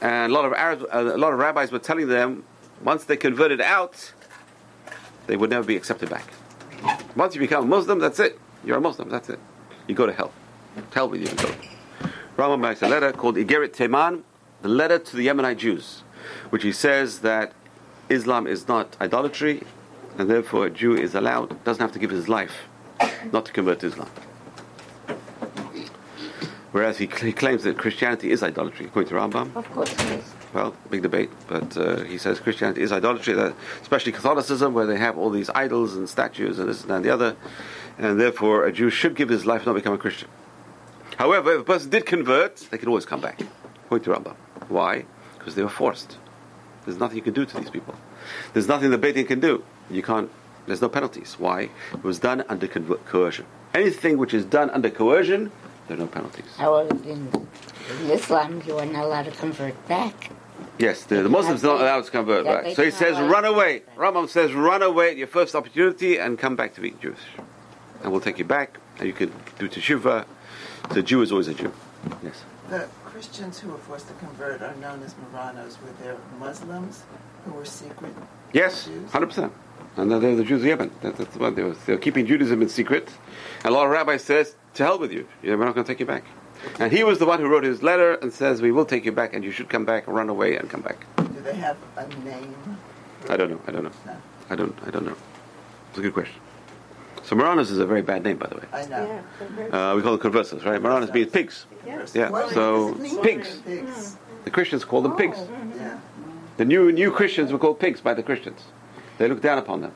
And 0.00 0.32
a 0.32 0.34
lot 0.34 0.44
of 0.44 0.52
Arabs, 0.52 0.84
uh, 0.92 1.12
a 1.14 1.18
lot 1.18 1.32
of 1.32 1.38
rabbis 1.38 1.70
were 1.70 1.78
telling 1.78 2.08
them 2.08 2.44
once 2.82 3.04
they 3.04 3.16
converted 3.16 3.60
out, 3.60 4.12
they 5.26 5.36
would 5.36 5.50
never 5.50 5.66
be 5.66 5.76
accepted 5.76 6.08
back. 6.08 6.24
Once 7.14 7.34
you 7.34 7.40
become 7.40 7.64
a 7.64 7.66
Muslim, 7.66 7.98
that's 7.98 8.18
it. 8.18 8.38
You're 8.64 8.78
a 8.78 8.80
Muslim, 8.80 9.08
that's 9.08 9.28
it. 9.28 9.38
You 9.86 9.94
go 9.94 10.06
to 10.06 10.12
hell. 10.12 10.32
Hell 10.92 11.10
with 11.10 11.20
you, 11.20 11.28
go. 11.36 11.54
Rambam 12.36 12.62
writes 12.62 12.82
a 12.82 12.88
letter 12.88 13.12
called 13.12 13.36
Igeret 13.36 13.72
Teman, 13.72 14.22
the 14.62 14.68
letter 14.68 14.98
to 14.98 15.16
the 15.16 15.26
Yemenite 15.26 15.58
Jews, 15.58 16.02
which 16.48 16.62
he 16.62 16.72
says 16.72 17.20
that 17.20 17.52
Islam 18.08 18.46
is 18.46 18.66
not 18.66 18.96
idolatry, 19.00 19.62
and 20.16 20.30
therefore 20.30 20.66
a 20.66 20.70
Jew 20.70 20.96
is 20.96 21.14
allowed, 21.14 21.62
doesn't 21.64 21.82
have 21.82 21.92
to 21.92 21.98
give 21.98 22.10
his 22.10 22.28
life 22.28 22.69
not 23.32 23.46
to 23.46 23.52
convert 23.52 23.80
to 23.80 23.86
Islam. 23.86 24.08
Whereas 26.72 26.98
he, 26.98 27.06
he 27.06 27.32
claims 27.32 27.64
that 27.64 27.76
Christianity 27.78 28.30
is 28.30 28.42
idolatry, 28.42 28.86
according 28.86 29.08
to 29.08 29.16
Rambam. 29.16 29.56
Of 29.56 29.68
course 29.72 29.92
it 29.92 30.00
is. 30.20 30.34
Well, 30.54 30.74
big 30.88 31.02
debate, 31.02 31.30
but 31.48 31.76
uh, 31.76 32.02
he 32.04 32.18
says 32.18 32.40
Christianity 32.40 32.82
is 32.82 32.92
idolatry, 32.92 33.34
that, 33.34 33.54
especially 33.82 34.12
Catholicism, 34.12 34.74
where 34.74 34.86
they 34.86 34.98
have 34.98 35.18
all 35.18 35.30
these 35.30 35.50
idols 35.50 35.96
and 35.96 36.08
statues 36.08 36.58
and 36.58 36.68
this 36.68 36.82
and 36.82 36.90
that 36.90 36.96
and 36.96 37.04
the 37.04 37.10
other, 37.10 37.36
and 37.98 38.20
therefore 38.20 38.66
a 38.66 38.72
Jew 38.72 38.90
should 38.90 39.14
give 39.14 39.28
his 39.28 39.46
life, 39.46 39.66
not 39.66 39.74
become 39.74 39.94
a 39.94 39.98
Christian. 39.98 40.28
However, 41.18 41.54
if 41.54 41.60
a 41.60 41.64
person 41.64 41.90
did 41.90 42.06
convert, 42.06 42.56
they 42.70 42.78
can 42.78 42.88
always 42.88 43.04
come 43.04 43.20
back. 43.20 43.40
According 43.84 44.04
to 44.04 44.18
Rambam. 44.18 44.36
Why? 44.68 45.04
Because 45.38 45.54
they 45.54 45.62
were 45.62 45.68
forced. 45.68 46.18
There's 46.84 46.98
nothing 46.98 47.16
you 47.16 47.22
can 47.22 47.34
do 47.34 47.44
to 47.44 47.56
these 47.58 47.70
people. 47.70 47.94
There's 48.52 48.68
nothing 48.68 48.90
the 48.90 48.98
Beit 48.98 49.26
can 49.26 49.40
do. 49.40 49.64
You 49.90 50.02
can't. 50.02 50.30
There's 50.66 50.80
no 50.80 50.88
penalties. 50.88 51.36
Why? 51.38 51.70
It 51.92 52.04
was 52.04 52.18
done 52.18 52.44
under 52.48 52.66
coercion. 52.68 53.46
Anything 53.74 54.18
which 54.18 54.34
is 54.34 54.44
done 54.44 54.70
under 54.70 54.90
coercion, 54.90 55.50
there 55.88 55.96
are 55.96 56.00
no 56.00 56.06
penalties. 56.06 56.44
However, 56.56 56.90
in, 57.04 57.28
in 58.02 58.10
Islam, 58.10 58.62
you 58.66 58.78
are 58.78 58.86
not 58.86 59.04
allowed 59.04 59.24
to 59.24 59.32
convert 59.32 59.88
back. 59.88 60.30
Yes, 60.78 61.04
the, 61.04 61.22
the 61.22 61.28
Muslims 61.28 61.64
are 61.64 61.68
not 61.68 61.80
allowed 61.80 62.04
to 62.04 62.10
convert 62.10 62.44
back. 62.44 62.74
So 62.74 62.84
he 62.84 62.90
says, 62.90 63.18
run 63.18 63.44
away. 63.44 63.82
convert 63.84 63.96
Rambam 63.96 64.28
says, 64.28 64.52
run 64.54 64.82
away 64.82 65.10
at 65.10 65.16
your 65.16 65.26
first 65.26 65.54
opportunity 65.54 66.18
and 66.18 66.38
come 66.38 66.56
back 66.56 66.74
to 66.74 66.80
being 66.80 66.98
Jewish. 67.00 67.18
And 68.02 68.12
we'll 68.12 68.20
take 68.20 68.38
you 68.38 68.44
back, 68.44 68.78
and 68.98 69.06
you 69.06 69.12
can 69.12 69.32
do 69.58 69.68
teshuvah. 69.68 70.24
The 70.90 71.02
Jew 71.02 71.20
is 71.22 71.32
always 71.32 71.48
a 71.48 71.54
Jew. 71.54 71.72
Yes. 72.22 72.44
The 72.70 72.88
Christians 73.04 73.58
who 73.58 73.70
were 73.70 73.78
forced 73.78 74.08
to 74.08 74.14
convert 74.14 74.62
are 74.62 74.74
known 74.76 75.02
as 75.02 75.14
Marranos. 75.14 75.76
Were 75.82 75.92
there 76.02 76.16
Muslims 76.38 77.02
who 77.44 77.52
were 77.52 77.64
secret? 77.64 78.14
Yes, 78.52 78.86
Jews? 78.86 79.10
hundred 79.10 79.26
percent. 79.26 79.52
And 79.96 80.10
they're 80.10 80.36
the 80.36 80.44
Jews 80.44 80.62
of 80.62 80.66
Yemen. 80.66 80.90
That, 81.02 81.16
that's 81.16 81.36
what 81.36 81.56
they 81.56 81.62
were. 81.62 81.74
They 81.86 81.92
were 81.94 81.98
keeping 81.98 82.26
Judaism 82.26 82.62
in 82.62 82.68
secret. 82.68 83.10
And 83.64 83.72
a 83.74 83.76
lot 83.76 83.84
of 83.86 83.90
rabbis 83.90 84.22
says, 84.22 84.54
"To 84.74 84.84
hell 84.84 84.98
with 84.98 85.12
you. 85.12 85.26
We're 85.42 85.56
not 85.56 85.74
going 85.74 85.84
to 85.84 85.92
take 85.92 86.00
you 86.00 86.06
back." 86.06 86.24
And 86.78 86.92
he 86.92 87.02
was 87.04 87.18
the 87.18 87.26
one 87.26 87.40
who 87.40 87.48
wrote 87.48 87.64
his 87.64 87.82
letter 87.82 88.14
and 88.14 88.32
says, 88.32 88.62
"We 88.62 88.70
will 88.70 88.84
take 88.84 89.04
you 89.04 89.12
back, 89.12 89.34
and 89.34 89.42
you 89.44 89.50
should 89.50 89.68
come 89.68 89.84
back, 89.84 90.06
run 90.06 90.28
away, 90.28 90.56
and 90.56 90.70
come 90.70 90.80
back." 90.80 91.06
Do 91.16 91.40
they 91.42 91.56
have 91.56 91.76
a 91.96 92.06
name? 92.24 92.54
I 93.28 93.36
don't 93.36 93.50
know. 93.50 93.60
I 93.66 93.72
don't 93.72 93.84
know. 93.84 93.90
No. 94.06 94.16
I 94.48 94.54
don't. 94.56 94.78
I 94.86 94.90
don't 94.90 95.04
know. 95.06 95.16
It's 95.90 95.98
a 95.98 96.02
good 96.02 96.14
question. 96.14 96.40
So 97.24 97.36
Marranos 97.36 97.70
is 97.70 97.78
a 97.78 97.86
very 97.86 98.02
bad 98.02 98.24
name, 98.24 98.38
by 98.38 98.46
the 98.46 98.56
way. 98.56 98.64
I 98.72 98.86
know. 98.86 99.22
Uh, 99.70 99.94
we 99.94 100.02
call 100.02 100.16
them 100.16 100.32
conversos, 100.32 100.64
right? 100.64 100.80
Marranos 100.80 101.12
means 101.12 101.30
pigs. 101.30 101.66
Yeah. 102.14 102.30
What 102.30 102.50
So 102.50 102.94
mean? 102.94 103.20
pigs. 103.22 103.60
Pigs. 103.66 104.16
The 104.44 104.50
Christians 104.50 104.84
call 104.84 105.02
them 105.02 105.16
pigs. 105.16 105.38
Yeah. 105.76 105.98
The 106.56 106.64
new 106.64 106.90
new 106.92 107.10
Christians 107.10 107.52
were 107.52 107.58
called 107.58 107.78
pigs 107.78 108.00
by 108.00 108.14
the 108.14 108.22
Christians. 108.22 108.60
They 109.20 109.28
looked 109.28 109.42
down 109.42 109.58
upon 109.58 109.82
them. 109.82 109.92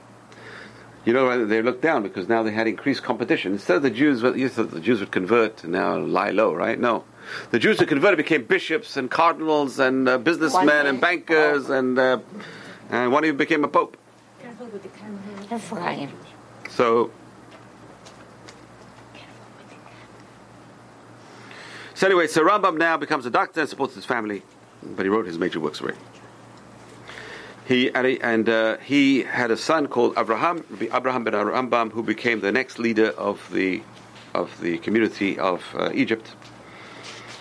You 1.06 1.14
know 1.14 1.46
they 1.46 1.62
looked 1.62 1.80
down 1.80 2.02
because 2.02 2.28
now 2.28 2.42
they 2.42 2.50
had 2.50 2.66
increased 2.66 3.02
competition. 3.02 3.52
Instead 3.52 3.78
of 3.78 3.82
the 3.82 3.88
Jews, 3.88 4.20
you 4.20 4.50
thought 4.50 4.70
the 4.70 4.80
Jews 4.80 5.00
would 5.00 5.12
convert 5.12 5.64
and 5.64 5.72
now 5.72 5.96
lie 5.96 6.28
low, 6.28 6.52
right? 6.52 6.78
No, 6.78 7.04
the 7.50 7.58
Jews 7.58 7.80
who 7.80 7.86
converted 7.86 8.18
became 8.18 8.44
bishops 8.44 8.98
and 8.98 9.10
cardinals 9.10 9.78
and 9.78 10.06
uh, 10.06 10.18
businessmen 10.18 10.86
and 10.86 11.00
bankers 11.00 11.70
and 11.70 11.98
uh, 11.98 12.18
and 12.90 13.12
one 13.12 13.24
even 13.24 13.38
became 13.38 13.64
a 13.64 13.68
pope. 13.68 13.96
Ephraim. 15.50 16.10
So. 16.68 17.10
So 21.94 22.06
anyway, 22.06 22.26
so 22.26 22.44
Rambam 22.44 22.76
now 22.76 22.98
becomes 22.98 23.24
a 23.24 23.30
doctor 23.30 23.60
and 23.60 23.70
supports 23.70 23.94
his 23.94 24.04
family, 24.04 24.42
but 24.82 25.06
he 25.06 25.08
wrote 25.08 25.24
his 25.24 25.38
major 25.38 25.60
works 25.60 25.80
already. 25.80 25.96
He 27.66 27.90
and, 27.92 28.48
uh, 28.48 28.76
he 28.78 29.22
had 29.22 29.50
a 29.50 29.56
son 29.56 29.86
called 29.88 30.14
Abraham, 30.18 30.64
Abraham 30.80 31.24
ben 31.24 31.32
Rambam, 31.32 31.92
who 31.92 32.02
became 32.02 32.40
the 32.40 32.52
next 32.52 32.78
leader 32.78 33.08
of 33.10 33.40
the 33.52 33.82
of 34.34 34.60
the 34.60 34.78
community 34.78 35.38
of 35.38 35.62
uh, 35.74 35.90
Egypt. 35.94 36.34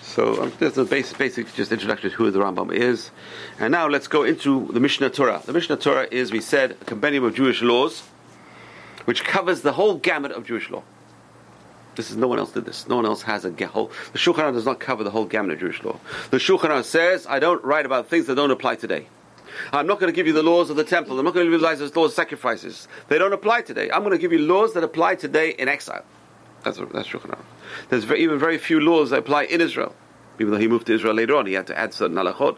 So 0.02 0.44
um, 0.44 0.52
there's 0.60 0.78
a 0.78 0.84
basic, 0.84 1.18
basic 1.18 1.52
just 1.54 1.72
introduction 1.72 2.10
to 2.10 2.16
who 2.16 2.30
the 2.30 2.38
Rambam 2.38 2.72
is, 2.72 3.10
and 3.58 3.72
now 3.72 3.88
let's 3.88 4.06
go 4.06 4.22
into 4.22 4.68
the 4.72 4.80
Mishnah 4.80 5.10
Torah. 5.10 5.42
The 5.44 5.52
Mishnah 5.52 5.76
Torah 5.76 6.06
is, 6.10 6.30
we 6.30 6.40
said, 6.40 6.76
a 6.80 6.84
compendium 6.84 7.24
of 7.24 7.34
Jewish 7.34 7.62
laws, 7.62 8.04
which 9.06 9.24
covers 9.24 9.62
the 9.62 9.72
whole 9.72 9.96
gamut 9.96 10.30
of 10.30 10.46
Jewish 10.46 10.70
law. 10.70 10.84
This 11.96 12.10
is 12.10 12.16
no 12.16 12.28
one 12.28 12.38
else 12.38 12.52
did 12.52 12.64
this. 12.64 12.88
No 12.88 12.96
one 12.96 13.06
else 13.06 13.22
has 13.22 13.44
a 13.44 13.66
whole. 13.66 13.90
The 14.12 14.18
Shulchan 14.18 14.52
does 14.52 14.64
not 14.64 14.80
cover 14.80 15.04
the 15.04 15.10
whole 15.10 15.26
gamut 15.26 15.52
of 15.52 15.60
Jewish 15.60 15.82
law. 15.82 15.98
The 16.30 16.38
Shulchan 16.38 16.82
says, 16.84 17.26
"I 17.26 17.40
don't 17.40 17.62
write 17.62 17.84
about 17.84 18.08
things 18.08 18.26
that 18.26 18.36
don't 18.36 18.50
apply 18.50 18.76
today." 18.76 19.08
I'm 19.72 19.86
not 19.86 20.00
going 20.00 20.12
to 20.12 20.16
give 20.16 20.26
you 20.26 20.32
the 20.32 20.42
laws 20.42 20.70
of 20.70 20.76
the 20.76 20.84
temple. 20.84 21.18
I'm 21.18 21.24
not 21.24 21.34
going 21.34 21.46
to 21.46 21.52
utilize 21.52 21.78
those 21.78 21.94
laws 21.94 22.10
of 22.10 22.16
sacrifices. 22.16 22.88
They 23.08 23.18
don't 23.18 23.32
apply 23.32 23.62
today. 23.62 23.90
I'm 23.90 24.00
going 24.00 24.12
to 24.12 24.18
give 24.18 24.32
you 24.32 24.38
laws 24.38 24.74
that 24.74 24.84
apply 24.84 25.16
today 25.16 25.50
in 25.50 25.68
exile. 25.68 26.04
That's 26.62 26.78
that's 26.78 27.08
Shulchan 27.08 27.30
Aruch. 27.30 27.44
There's 27.90 28.04
very, 28.04 28.22
even 28.22 28.38
very 28.38 28.58
few 28.58 28.80
laws 28.80 29.10
that 29.10 29.18
apply 29.18 29.44
in 29.44 29.60
Israel. 29.60 29.94
Even 30.40 30.52
though 30.52 30.58
he 30.58 30.66
moved 30.66 30.86
to 30.86 30.94
Israel 30.94 31.14
later 31.14 31.36
on, 31.36 31.46
he 31.46 31.52
had 31.52 31.66
to 31.68 31.78
add 31.78 31.94
certain 31.94 32.16
halachot, 32.16 32.56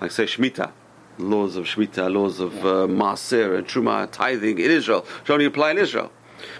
like 0.00 0.10
say 0.10 0.24
Shemitah, 0.24 0.70
laws 1.18 1.56
of 1.56 1.66
Shemitah, 1.66 2.12
laws 2.12 2.40
of 2.40 2.54
uh, 2.64 2.86
Maaser 2.86 3.58
and 3.58 3.66
Truma, 3.66 4.10
tithing 4.10 4.58
in 4.58 4.70
Israel, 4.70 5.04
which 5.20 5.30
only 5.30 5.44
apply 5.44 5.72
in 5.72 5.78
Israel. 5.78 6.10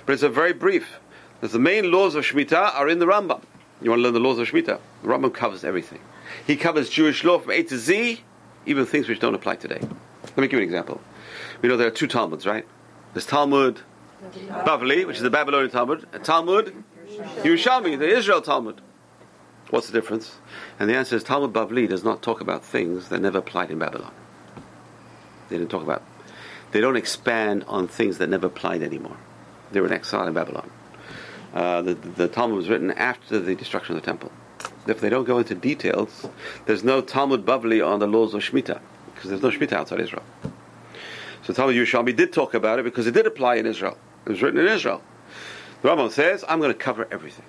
But 0.05 0.14
it's 0.14 0.23
a 0.23 0.29
very 0.29 0.53
brief. 0.53 0.99
Because 1.40 1.53
the 1.53 1.59
main 1.59 1.90
laws 1.90 2.14
of 2.14 2.25
Shemitah 2.25 2.75
are 2.75 2.88
in 2.88 2.99
the 2.99 3.07
Rambam. 3.07 3.43
You 3.81 3.90
want 3.90 4.01
to 4.01 4.03
learn 4.03 4.12
the 4.12 4.21
laws 4.21 4.38
of 4.38 4.49
Shemitah? 4.49 4.79
The 5.03 5.09
Rambam 5.09 5.33
covers 5.33 5.64
everything. 5.64 6.01
He 6.47 6.57
covers 6.57 6.90
Jewish 6.90 7.25
law 7.25 7.38
from 7.38 7.53
A 7.53 7.62
to 7.62 7.79
Z, 7.79 8.23
even 8.66 8.87
things 8.87 9.09
which 9.09 9.20
don't 9.20 9.35
apply 9.35 9.57
today. 9.57 9.81
Let 9.81 10.37
me 10.37 10.49
give 10.49 10.55
you 10.55 10.59
an 10.59 10.64
example. 10.64 11.01
We 11.62 11.68
know 11.68 11.77
there 11.77 11.88
are 11.88 11.92
two 11.92 12.07
Talmuds, 12.07 12.46
right? 12.46 12.66
There's 13.12 13.27
Talmud 13.27 13.81
Bavli, 14.49 15.07
which 15.07 15.16
is 15.16 15.23
the 15.23 15.31
Babylonian 15.31 15.70
Talmud, 15.70 16.07
and 16.12 16.25
Talmud 16.25 16.85
Yerushalmi, 17.42 17.99
the 17.99 18.09
Israel 18.09 18.40
Talmud. 18.40 18.81
What's 19.70 19.87
the 19.87 19.92
difference? 19.92 20.37
And 20.79 20.90
the 20.90 20.96
answer 20.96 21.16
is 21.16 21.23
Talmud 21.23 21.53
Bavli 21.53 21.88
does 21.88 22.05
not 22.05 22.23
talk 22.23 22.40
about 22.40 22.64
things 22.64 23.09
that 23.09 23.20
never 23.20 23.38
applied 23.38 23.70
in 23.70 23.79
Babylon. 23.79 24.12
They 25.49 25.59
didn't 25.59 25.70
talk 25.70 25.83
about. 25.83 26.03
They 26.73 26.81
don't 26.81 26.96
expand 26.96 27.64
on 27.66 27.88
things 27.88 28.18
that 28.18 28.29
never 28.29 28.46
applied 28.46 28.83
anymore. 28.83 29.16
They 29.73 29.81
were 29.81 29.87
in 29.87 29.92
exile 29.92 30.27
in 30.27 30.35
Babylon. 30.35 30.70
Uh, 31.53 31.83
the, 31.83 31.94
the 31.94 32.29
Talmud 32.29 32.57
was 32.57 32.68
written 32.68 32.90
after 32.92 33.38
the 33.38 33.55
destruction 33.55 33.96
of 33.96 34.03
the 34.03 34.07
temple. 34.07 34.31
If 34.87 35.01
they 35.01 35.09
don't 35.09 35.25
go 35.25 35.38
into 35.38 35.55
details, 35.55 36.29
there's 36.66 36.83
no 36.83 37.01
Talmud 37.01 37.45
Bavli 37.45 37.87
on 37.87 37.99
the 37.99 38.07
laws 38.07 38.35
of 38.35 38.43
Shemitah, 38.43 38.81
because 39.14 39.31
there's 39.31 39.43
no 39.43 39.51
Shemitah 39.51 39.75
outside 39.75 40.01
Israel. 40.01 40.23
So 41.43 41.53
Talmud 41.53 41.75
Yerushalmi 41.75 42.14
did 42.14 42.33
talk 42.33 42.55
about 42.55 42.79
it 42.79 42.85
because 42.85 43.07
it 43.07 43.12
did 43.12 43.27
apply 43.27 43.57
in 43.57 43.66
Israel. 43.66 43.97
It 44.27 44.31
was 44.31 44.43
written 44.43 44.61
in 44.61 44.66
Israel. 44.66 45.03
The 45.83 45.88
Rambam 45.88 46.11
says, 46.11 46.45
I'm 46.49 46.61
going 46.61 46.73
to 46.73 46.79
cover 46.79 47.09
everything. 47.11 47.47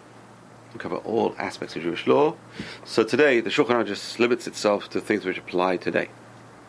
I'll 0.72 0.80
cover 0.80 0.98
all 0.98 1.36
aspects 1.38 1.76
of 1.76 1.84
Jewish 1.84 2.08
law. 2.08 2.36
So 2.86 3.04
today, 3.04 3.42
the 3.42 3.50
Shulchan 3.50 3.72
Aruch 3.72 3.88
just 3.88 4.20
limits 4.20 4.48
itself 4.48 4.90
to 4.92 5.02
things 5.02 5.26
which 5.26 5.38
apply 5.38 5.78
today. 5.78 6.10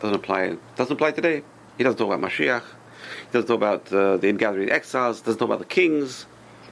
Doesn't 0.01 0.15
apply. 0.15 0.57
Doesn't 0.75 0.93
apply 0.93 1.11
today. 1.11 1.43
He 1.77 1.83
doesn't 1.83 1.97
talk 1.97 2.13
about 2.13 2.29
Mashiach. 2.29 2.63
He 2.63 3.31
doesn't 3.31 3.47
talk 3.47 3.57
about 3.57 3.93
uh, 3.93 4.17
the 4.17 4.27
ingathering 4.27 4.69
exiles. 4.69 5.21
Doesn't 5.21 5.39
talk 5.39 5.47
about 5.47 5.59
the 5.59 5.65
kings, 5.65 6.25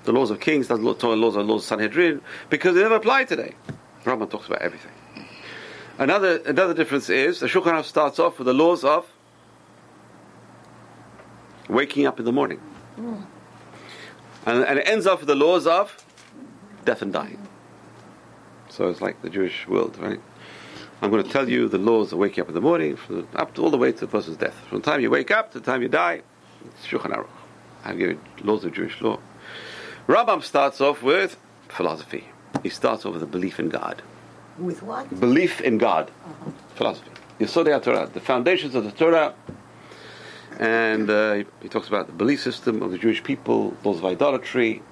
the 0.03 0.11
laws 0.11 0.29
of 0.29 0.41
kings. 0.41 0.67
Doesn't 0.67 0.83
talk 0.83 1.01
about 1.01 1.09
the 1.11 1.15
laws 1.15 1.35
of 1.37 1.47
laws 1.47 1.61
of 1.61 1.67
Sanhedrin 1.67 2.21
because 2.49 2.75
they 2.75 2.81
never 2.81 2.95
apply 2.95 3.23
today. 3.23 3.53
Rambam 4.03 4.29
talks 4.29 4.47
about 4.47 4.61
everything. 4.61 4.91
Another 5.97 6.37
another 6.45 6.73
difference 6.73 7.09
is 7.09 7.39
the 7.39 7.47
Shulchan 7.47 7.73
Aruch 7.73 7.85
starts 7.85 8.19
off 8.19 8.39
with 8.39 8.47
the 8.47 8.53
laws 8.53 8.83
of 8.83 9.07
waking 11.69 12.05
up 12.05 12.19
in 12.19 12.25
the 12.25 12.31
morning. 12.31 12.59
And, 14.45 14.63
and 14.65 14.79
it 14.79 14.87
ends 14.87 15.05
off 15.05 15.19
with 15.19 15.27
the 15.27 15.35
laws 15.35 15.67
of 15.67 16.03
death 16.85 17.01
and 17.01 17.13
dying. 17.13 17.47
So 18.69 18.89
it's 18.89 19.01
like 19.01 19.21
the 19.21 19.29
Jewish 19.29 19.67
world, 19.67 19.97
right? 19.99 20.19
I'm 21.01 21.11
going 21.11 21.23
to 21.23 21.29
tell 21.29 21.49
you 21.49 21.67
the 21.67 21.77
laws 21.77 22.11
of 22.11 22.19
waking 22.19 22.41
up 22.41 22.47
in 22.47 22.53
the 22.55 22.61
morning, 22.61 22.95
from 22.95 23.27
up 23.35 23.53
to, 23.55 23.63
all 23.63 23.69
the 23.69 23.77
way 23.77 23.91
to 23.91 23.99
the 23.99 24.07
person's 24.07 24.37
death. 24.37 24.55
From 24.69 24.79
the 24.79 24.85
time 24.85 25.01
you 25.01 25.09
wake 25.09 25.31
up 25.31 25.51
to 25.51 25.59
the 25.59 25.65
time 25.65 25.81
you 25.81 25.87
die, 25.87 26.21
it's 26.65 26.85
Shulchan 26.87 27.15
Aruch. 27.15 27.27
I've 27.83 27.97
given 27.97 28.19
laws 28.43 28.63
of 28.65 28.73
Jewish 28.73 29.01
law. 29.01 29.19
Rambam 30.07 30.43
starts 30.43 30.79
off 30.81 31.01
with 31.01 31.37
philosophy. 31.69 32.25
He 32.63 32.69
starts 32.69 33.05
off 33.05 33.13
with 33.13 33.23
a 33.23 33.27
belief 33.27 33.59
in 33.59 33.69
God. 33.69 34.01
With 34.57 34.83
what? 34.83 35.19
Belief 35.19 35.61
in 35.61 35.77
God. 35.77 36.11
Philosophy. 36.75 37.09
Yesodei 37.39 37.81
Torah, 37.81 38.09
the 38.13 38.19
foundations 38.19 38.75
of 38.75 38.83
the 38.83 38.91
Torah. 38.91 39.33
And 40.59 41.09
uh, 41.09 41.33
he, 41.33 41.45
he 41.63 41.69
talks 41.69 41.87
about 41.87 42.05
the 42.07 42.13
belief 42.13 42.41
system 42.41 42.83
of 42.83 42.91
the 42.91 42.97
Jewish 42.97 43.23
people, 43.23 43.75
laws 43.83 43.97
of 43.97 44.05
idolatry. 44.05 44.83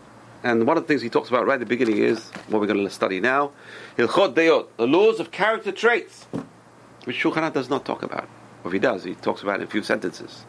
And 0.43 0.65
one 0.65 0.77
of 0.77 0.83
the 0.83 0.87
things 0.87 1.01
he 1.01 1.09
talks 1.09 1.29
about 1.29 1.45
right 1.45 1.55
at 1.55 1.59
the 1.59 1.65
beginning 1.65 1.97
is 1.97 2.31
what 2.47 2.61
we're 2.61 2.67
going 2.67 2.83
to 2.83 2.89
study 2.89 3.19
now 3.19 3.51
Hilchot 3.97 4.33
Deot, 4.33 4.67
the 4.77 4.87
laws 4.87 5.19
of 5.19 5.31
character 5.31 5.71
traits, 5.71 6.25
which 7.03 7.21
Shulchan 7.21 7.53
does 7.53 7.69
not 7.69 7.85
talk 7.85 8.01
about. 8.03 8.27
Or 8.63 8.67
if 8.67 8.73
he 8.73 8.79
does, 8.79 9.03
he 9.03 9.15
talks 9.15 9.43
about 9.43 9.59
it 9.59 9.63
in 9.63 9.67
a 9.67 9.71
few 9.71 9.83
sentences. 9.83 10.45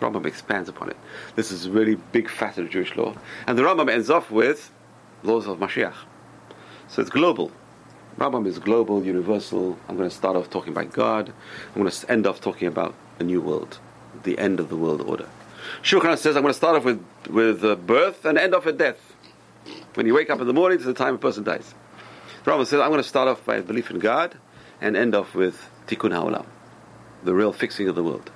Rambam 0.00 0.26
expands 0.26 0.68
upon 0.68 0.90
it. 0.90 0.96
This 1.36 1.50
is 1.50 1.66
a 1.66 1.70
really 1.70 1.94
big 1.94 2.28
facet 2.28 2.64
of 2.64 2.70
Jewish 2.70 2.94
law. 2.96 3.14
And 3.46 3.56
the 3.56 3.62
Rambam 3.62 3.90
ends 3.90 4.10
off 4.10 4.30
with 4.30 4.70
laws 5.22 5.46
of 5.46 5.58
Mashiach. 5.58 5.94
So 6.88 7.02
it's 7.02 7.10
global. 7.10 7.50
Rambam 8.18 8.46
is 8.46 8.58
global, 8.58 9.04
universal. 9.04 9.78
I'm 9.88 9.96
going 9.96 10.08
to 10.08 10.14
start 10.14 10.36
off 10.36 10.48
talking 10.48 10.72
about 10.72 10.92
God. 10.92 11.32
I'm 11.74 11.82
going 11.82 11.90
to 11.90 12.10
end 12.10 12.26
off 12.26 12.40
talking 12.40 12.66
about 12.66 12.94
a 13.18 13.24
new 13.24 13.40
world, 13.40 13.78
the 14.22 14.38
end 14.38 14.58
of 14.58 14.68
the 14.68 14.76
world 14.76 15.02
order. 15.02 15.28
Shulchan 15.82 16.16
says 16.16 16.36
I'm 16.36 16.42
going 16.42 16.54
to 16.54 16.58
start 16.58 16.76
off 16.76 16.84
with, 16.84 17.04
with 17.28 17.64
uh, 17.64 17.74
birth 17.74 18.24
and 18.24 18.38
end 18.38 18.54
off 18.54 18.66
at 18.66 18.78
death. 18.78 18.98
When 19.94 20.06
you 20.06 20.14
wake 20.14 20.30
up 20.30 20.40
in 20.40 20.46
the 20.46 20.54
morning 20.54 20.78
to 20.78 20.84
the 20.84 20.94
time 20.94 21.14
a 21.14 21.18
person 21.18 21.44
dies. 21.44 21.74
Rambam 22.44 22.66
says 22.66 22.80
I'm 22.80 22.90
going 22.90 23.02
to 23.02 23.08
start 23.08 23.28
off 23.28 23.44
by 23.44 23.60
belief 23.60 23.90
in 23.90 23.98
God 23.98 24.36
and 24.80 24.96
end 24.96 25.14
off 25.14 25.34
with 25.34 25.68
Tikkun 25.86 26.12
HaOlam, 26.12 26.46
the 27.24 27.34
real 27.34 27.52
fixing 27.52 27.88
of 27.88 27.96
the 27.96 28.02
world, 28.02 28.30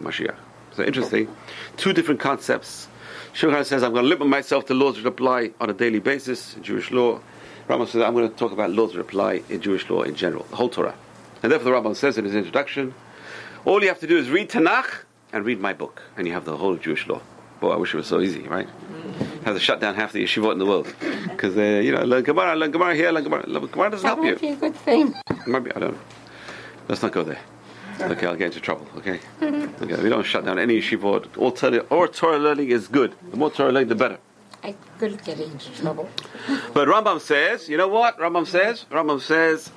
Mashiach. 0.00 0.36
So 0.74 0.84
interesting. 0.84 1.34
Two 1.76 1.92
different 1.92 2.20
concepts. 2.20 2.86
Shulchan 3.32 3.64
says 3.64 3.82
I'm 3.82 3.92
going 3.92 4.04
to 4.04 4.08
limit 4.08 4.28
myself 4.28 4.66
to 4.66 4.74
laws 4.74 4.96
which 4.96 5.06
apply 5.06 5.52
on 5.60 5.70
a 5.70 5.72
daily 5.72 5.98
basis 6.00 6.54
Jewish 6.60 6.90
law. 6.90 7.20
Rambam 7.68 7.86
says 7.88 8.02
I'm 8.02 8.14
going 8.14 8.28
to 8.28 8.34
talk 8.36 8.52
about 8.52 8.70
laws 8.70 8.92
that 8.92 9.00
apply 9.00 9.42
in 9.48 9.60
Jewish 9.60 9.88
law 9.90 10.02
in 10.02 10.14
general, 10.14 10.44
the 10.50 10.56
whole 10.56 10.68
Torah. 10.68 10.94
And 11.42 11.50
therefore 11.50 11.72
the 11.72 11.76
Rambam 11.76 11.96
says 11.96 12.16
in 12.18 12.24
his 12.24 12.34
introduction, 12.34 12.94
all 13.64 13.82
you 13.82 13.88
have 13.88 14.00
to 14.00 14.06
do 14.06 14.16
is 14.16 14.30
read 14.30 14.48
Tanakh 14.50 15.02
and 15.32 15.44
read 15.44 15.60
my 15.60 15.72
book, 15.72 16.02
and 16.16 16.26
you 16.26 16.32
have 16.32 16.44
the 16.44 16.56
whole 16.56 16.74
of 16.74 16.80
Jewish 16.80 17.06
law. 17.08 17.20
Boy, 17.60 17.70
I 17.70 17.76
wish 17.76 17.92
it 17.94 17.96
was 17.96 18.06
so 18.06 18.20
easy, 18.20 18.42
right? 18.42 18.68
Have 19.44 19.54
to 19.54 19.60
shut 19.60 19.80
down 19.80 19.94
half 19.94 20.12
the 20.12 20.22
yeshivot 20.22 20.52
in 20.52 20.58
the 20.58 20.66
world 20.66 20.92
because 21.30 21.54
they, 21.54 21.78
uh, 21.78 21.80
you 21.82 21.92
know, 21.92 22.02
learn 22.04 22.22
Gemara, 22.22 22.54
learn 22.54 22.70
Gemara 22.70 22.94
here, 22.94 23.10
learn 23.10 23.24
Gemara. 23.24 23.44
Learn 23.46 23.66
Gemara 23.66 23.90
doesn't 23.90 24.06
That 24.06 24.14
help 24.16 24.24
you. 24.26 24.32
might 24.32 24.40
be 24.40 24.48
a 24.48 24.56
good 24.56 24.76
thing. 24.76 25.14
Maybe 25.46 25.72
I 25.74 25.78
don't 25.80 25.94
know. 25.94 26.00
Let's 26.88 27.02
not 27.02 27.12
go 27.12 27.22
there. 27.24 27.38
Okay, 28.00 28.26
I'll 28.26 28.36
get 28.36 28.46
into 28.46 28.60
trouble. 28.60 28.86
Okay, 28.98 29.20
okay. 29.42 30.02
We 30.02 30.08
don't 30.10 30.24
shut 30.26 30.44
down 30.44 30.58
any 30.58 30.80
yeshivot. 30.80 31.36
All 31.38 31.50
Torah, 31.50 31.78
all 31.90 32.06
Torah 32.08 32.38
learning 32.38 32.70
is 32.70 32.88
good. 32.88 33.14
The 33.30 33.36
more 33.38 33.50
Torah 33.50 33.72
learning, 33.72 33.88
the 33.88 33.94
better. 33.94 34.18
I 34.66 34.74
could 34.98 35.22
get 35.24 35.38
into 35.38 35.70
trouble. 35.80 36.08
But 36.74 36.88
Rambam 36.88 37.20
says, 37.20 37.68
you 37.68 37.76
know 37.76 37.86
what? 37.86 38.18
Rambam 38.18 38.46
says, 38.48 38.84
Rambam 38.90 39.20
says, 39.20 39.70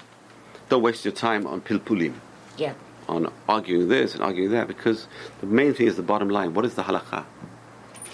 don't 0.67 0.81
waste 0.81 1.05
your 1.05 1.11
time 1.13 1.45
on 1.45 1.61
pilpulim, 1.61 2.13
Yeah. 2.57 2.73
on 3.07 3.31
arguing 3.47 3.87
this 3.87 4.15
and 4.15 4.23
arguing 4.23 4.49
that, 4.51 4.67
because 4.67 5.07
the 5.41 5.45
main 5.45 5.75
thing 5.75 5.85
is 5.85 5.95
the 5.95 6.01
bottom 6.01 6.29
line. 6.29 6.55
What 6.55 6.65
is 6.65 6.73
the 6.73 6.81
halakha? 6.83 7.23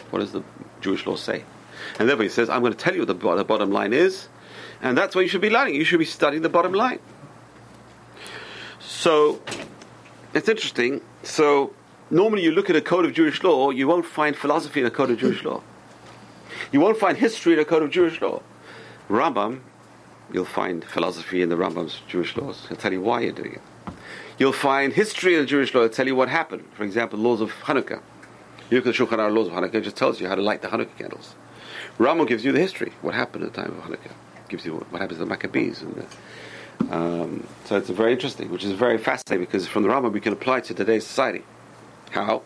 What 0.10 0.20
does 0.20 0.34
the 0.34 0.44
Jewish 0.82 1.06
law 1.08 1.16
say? 1.16 1.46
And 1.98 2.10
therefore 2.10 2.24
he 2.24 2.30
says, 2.30 2.50
I'm 2.50 2.60
going 2.62 2.74
to 2.74 2.78
tell 2.78 2.94
you 2.94 3.06
what 3.06 3.08
the, 3.08 3.36
the 3.36 3.46
bottom 3.46 3.72
line 3.72 3.94
is, 3.94 4.28
and 4.82 4.98
that's 4.98 5.16
what 5.16 5.22
you 5.22 5.30
should 5.30 5.42
be 5.42 5.50
learning. 5.50 5.76
You 5.76 5.86
should 5.86 6.00
be 6.00 6.06
studying 6.06 6.42
the 6.44 6.50
bottom 6.50 6.74
line. 6.74 7.00
So, 8.80 9.42
it's 10.34 10.50
interesting. 10.50 11.00
So, 11.24 11.74
normally 12.12 12.44
you 12.44 12.52
look 12.52 12.70
at 12.70 12.76
a 12.76 12.82
code 12.82 13.06
of 13.06 13.14
Jewish 13.14 13.44
law, 13.44 13.70
you 13.72 13.88
won't 13.88 14.06
find 14.06 14.36
philosophy 14.36 14.82
in 14.82 14.86
a 14.86 14.92
code 14.92 15.12
of 15.12 15.18
Jewish 15.18 15.44
law. 15.44 15.62
You 16.76 16.82
won't 16.82 16.98
find 16.98 17.18
history 17.18 17.54
in 17.54 17.60
a 17.60 17.64
code 17.64 17.84
of 17.84 17.90
Jewish 17.90 18.20
law. 18.20 18.42
Rambam, 19.08 19.62
you'll 20.34 20.44
find 20.44 20.84
philosophy 20.84 21.42
in 21.42 21.48
the 21.48 21.56
Rambam's 21.56 22.02
Jewish 22.06 22.36
laws. 22.36 22.66
He'll 22.68 22.76
tell 22.76 22.92
you 22.92 23.00
why 23.00 23.22
you're 23.22 23.32
doing 23.32 23.54
it. 23.54 23.94
You'll 24.38 24.52
find 24.52 24.92
history 24.92 25.36
in 25.36 25.40
the 25.40 25.46
Jewish 25.46 25.74
law. 25.74 25.84
It'll 25.84 25.96
tell 25.96 26.06
you 26.06 26.18
what 26.18 26.28
happened. 26.28 26.66
For 26.74 26.84
example, 26.84 27.18
laws 27.18 27.40
of 27.40 27.54
Hanukkah. 27.64 28.02
You 28.70 28.78
look 28.78 28.88
at 28.88 28.94
the 28.94 29.06
Shulchan 29.06 29.20
Aruch 29.20 29.34
laws 29.34 29.48
of 29.48 29.54
Hanukkah, 29.54 29.76
it 29.76 29.86
just 29.86 29.96
tells 29.96 30.20
you 30.20 30.28
how 30.28 30.36
to 30.36 30.42
light 30.42 30.64
the 30.64 30.68
Hanukkah 30.68 30.98
candles. 30.98 31.36
Rambam 31.98 32.28
gives 32.28 32.44
you 32.44 32.52
the 32.52 32.60
history, 32.60 32.92
what 33.02 33.14
happened 33.14 33.46
at 33.46 33.54
the 33.54 33.62
time 33.62 33.72
of 33.72 33.82
Hanukkah. 33.86 34.12
Gives 34.50 34.66
you 34.66 34.74
what 34.74 35.00
happens 35.00 35.20
to 35.20 35.24
the 35.24 35.30
Maccabees. 35.30 35.82
And 35.82 35.96
the, 35.96 36.94
um, 36.94 37.48
so 37.64 37.78
it's 37.78 37.90
very 37.90 38.12
interesting, 38.12 38.52
which 38.52 38.66
is 38.66 38.74
very 38.74 38.98
fascinating 38.98 39.46
because 39.46 39.66
from 39.66 39.84
the 39.84 39.88
Rambam 39.88 40.12
we 40.12 40.20
can 40.20 40.34
apply 40.34 40.60
to 40.60 40.74
today's 40.74 41.08
society. 41.08 41.46
How? 42.16 42.44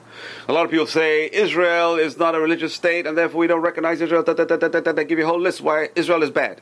A 0.47 0.53
lot 0.53 0.65
of 0.65 0.71
people 0.71 0.87
say 0.87 1.29
Israel 1.31 1.95
is 1.95 2.17
not 2.17 2.33
a 2.33 2.39
religious 2.39 2.73
state 2.73 3.05
and 3.05 3.15
therefore 3.15 3.39
we 3.39 3.45
don't 3.45 3.61
recognize 3.61 4.01
Israel. 4.01 4.23
They 4.23 5.05
give 5.05 5.19
you 5.19 5.25
a 5.25 5.27
whole 5.27 5.39
list 5.39 5.61
why 5.61 5.89
Israel 5.95 6.23
is 6.23 6.31
bad. 6.31 6.59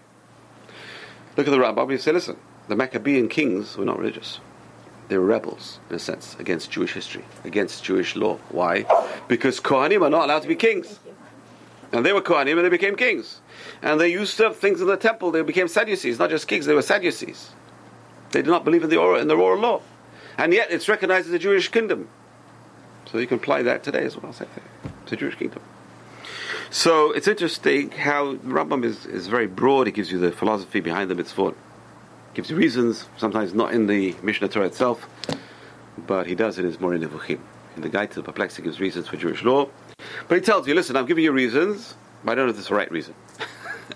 Look 1.37 1.47
at 1.47 1.51
the 1.51 1.57
Rambam. 1.57 1.89
You 1.89 1.97
say, 1.99 2.11
listen, 2.11 2.35
the 2.67 2.75
Maccabean 2.75 3.29
kings 3.29 3.77
were 3.77 3.85
not 3.85 3.97
religious. 3.97 4.41
They 5.07 5.17
were 5.17 5.25
rebels, 5.25 5.79
in 5.89 5.95
a 5.95 5.99
sense, 5.99 6.35
against 6.37 6.69
Jewish 6.69 6.91
history, 6.91 7.23
against 7.45 7.81
Jewish 7.81 8.17
law. 8.17 8.39
Why? 8.49 8.85
Because 9.29 9.61
Kohanim 9.61 10.01
are 10.01 10.09
not 10.09 10.25
allowed 10.25 10.41
to 10.41 10.49
be 10.49 10.55
kings. 10.55 10.99
And 11.93 12.05
they 12.05 12.11
were 12.11 12.21
Kohanim 12.21 12.57
and 12.57 12.65
they 12.65 12.69
became 12.69 12.97
kings. 12.97 13.39
And 13.81 14.01
they 14.01 14.09
used 14.09 14.41
up 14.41 14.57
things 14.57 14.81
in 14.81 14.87
the 14.87 14.97
temple. 14.97 15.31
They 15.31 15.43
became 15.43 15.69
Sadducees, 15.69 16.19
not 16.19 16.29
just 16.29 16.45
kings, 16.49 16.65
they 16.65 16.73
were 16.73 16.81
Sadducees. 16.81 17.51
They 18.31 18.41
did 18.41 18.49
not 18.49 18.65
believe 18.65 18.83
in 18.83 18.89
the 18.89 18.97
oral, 18.97 19.21
in 19.21 19.29
the 19.29 19.35
oral 19.35 19.61
law. 19.61 19.81
And 20.37 20.53
yet 20.53 20.71
it's 20.71 20.89
recognized 20.89 21.27
as 21.27 21.33
a 21.33 21.39
Jewish 21.39 21.69
kingdom. 21.69 22.09
So 23.11 23.17
you 23.17 23.27
can 23.27 23.37
apply 23.37 23.63
that 23.63 23.83
today 23.83 24.03
as 24.03 24.17
well. 24.17 24.33
It's 24.39 25.11
Jewish 25.11 25.35
kingdom. 25.35 25.61
So 26.69 27.11
it's 27.11 27.27
interesting 27.27 27.91
how 27.91 28.35
Rambam 28.35 28.83
is, 28.83 29.05
is 29.05 29.27
very 29.27 29.47
broad. 29.47 29.87
He 29.87 29.93
gives 29.93 30.11
you 30.11 30.19
the 30.19 30.31
philosophy 30.31 30.81
behind 30.81 31.09
the 31.09 31.15
mitzvot. 31.15 31.55
Gives 32.33 32.49
you 32.49 32.57
reasons, 32.57 33.07
sometimes 33.17 33.53
not 33.53 33.73
in 33.73 33.87
the 33.87 34.15
Mishnah 34.21 34.49
Torah 34.49 34.65
itself, 34.65 35.07
but 36.05 36.27
he 36.27 36.35
does 36.35 36.57
it 36.57 36.61
in 36.61 36.67
his 36.67 36.79
Moreh 36.79 36.99
Nevuchim. 36.99 37.39
In 37.77 37.81
the 37.81 37.89
Guide 37.89 38.11
to 38.11 38.15
the 38.15 38.23
Perplexity, 38.23 38.63
gives 38.63 38.79
reasons 38.79 39.07
for 39.07 39.17
Jewish 39.17 39.43
law. 39.43 39.69
But 40.27 40.35
he 40.35 40.41
tells 40.41 40.67
you, 40.67 40.73
listen, 40.75 40.97
I'm 40.97 41.05
giving 41.05 41.23
you 41.23 41.31
reasons, 41.31 41.95
but 42.23 42.33
I 42.33 42.35
don't 42.35 42.47
know 42.47 42.51
if 42.51 42.59
it's 42.59 42.67
the 42.67 42.75
right 42.75 42.91
reason. 42.91 43.13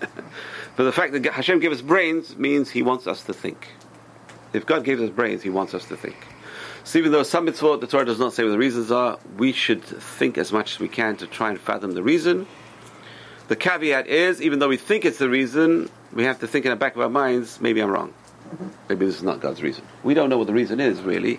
but 0.76 0.84
the 0.84 0.92
fact 0.92 1.12
that 1.12 1.26
Hashem 1.26 1.60
gave 1.60 1.72
us 1.72 1.82
brains 1.82 2.36
means 2.36 2.70
he 2.70 2.82
wants 2.82 3.06
us 3.06 3.22
to 3.24 3.34
think. 3.34 3.68
If 4.52 4.66
God 4.66 4.84
gave 4.84 5.00
us 5.00 5.10
brains, 5.10 5.42
he 5.42 5.50
wants 5.50 5.74
us 5.74 5.84
to 5.86 5.96
think. 5.96 6.16
So 6.84 6.98
even 6.98 7.12
though 7.12 7.22
some 7.22 7.46
mitzvot 7.46 7.80
the 7.80 7.86
Torah 7.86 8.04
does 8.04 8.18
not 8.18 8.32
say 8.32 8.42
what 8.42 8.50
the 8.50 8.58
reasons 8.58 8.90
are, 8.90 9.18
we 9.36 9.52
should 9.52 9.84
think 9.84 10.36
as 10.36 10.52
much 10.52 10.74
as 10.74 10.80
we 10.80 10.88
can 10.88 11.16
to 11.16 11.26
try 11.26 11.50
and 11.50 11.60
fathom 11.60 11.92
the 11.92 12.02
reason. 12.02 12.46
The 13.48 13.56
caveat 13.56 14.06
is, 14.06 14.42
even 14.42 14.58
though 14.58 14.68
we 14.68 14.76
think 14.76 15.04
it's 15.04 15.18
the 15.18 15.28
reason, 15.28 15.90
we 16.12 16.24
have 16.24 16.40
to 16.40 16.46
think 16.46 16.64
in 16.64 16.70
the 16.70 16.76
back 16.76 16.96
of 16.96 17.02
our 17.02 17.08
minds, 17.08 17.60
maybe 17.60 17.80
I'm 17.80 17.90
wrong. 17.90 18.12
Maybe 18.88 19.06
this 19.06 19.16
is 19.16 19.22
not 19.22 19.40
God's 19.40 19.62
reason. 19.62 19.84
We 20.02 20.14
don't 20.14 20.28
know 20.28 20.38
what 20.38 20.46
the 20.46 20.52
reason 20.52 20.80
is, 20.80 21.00
really. 21.02 21.38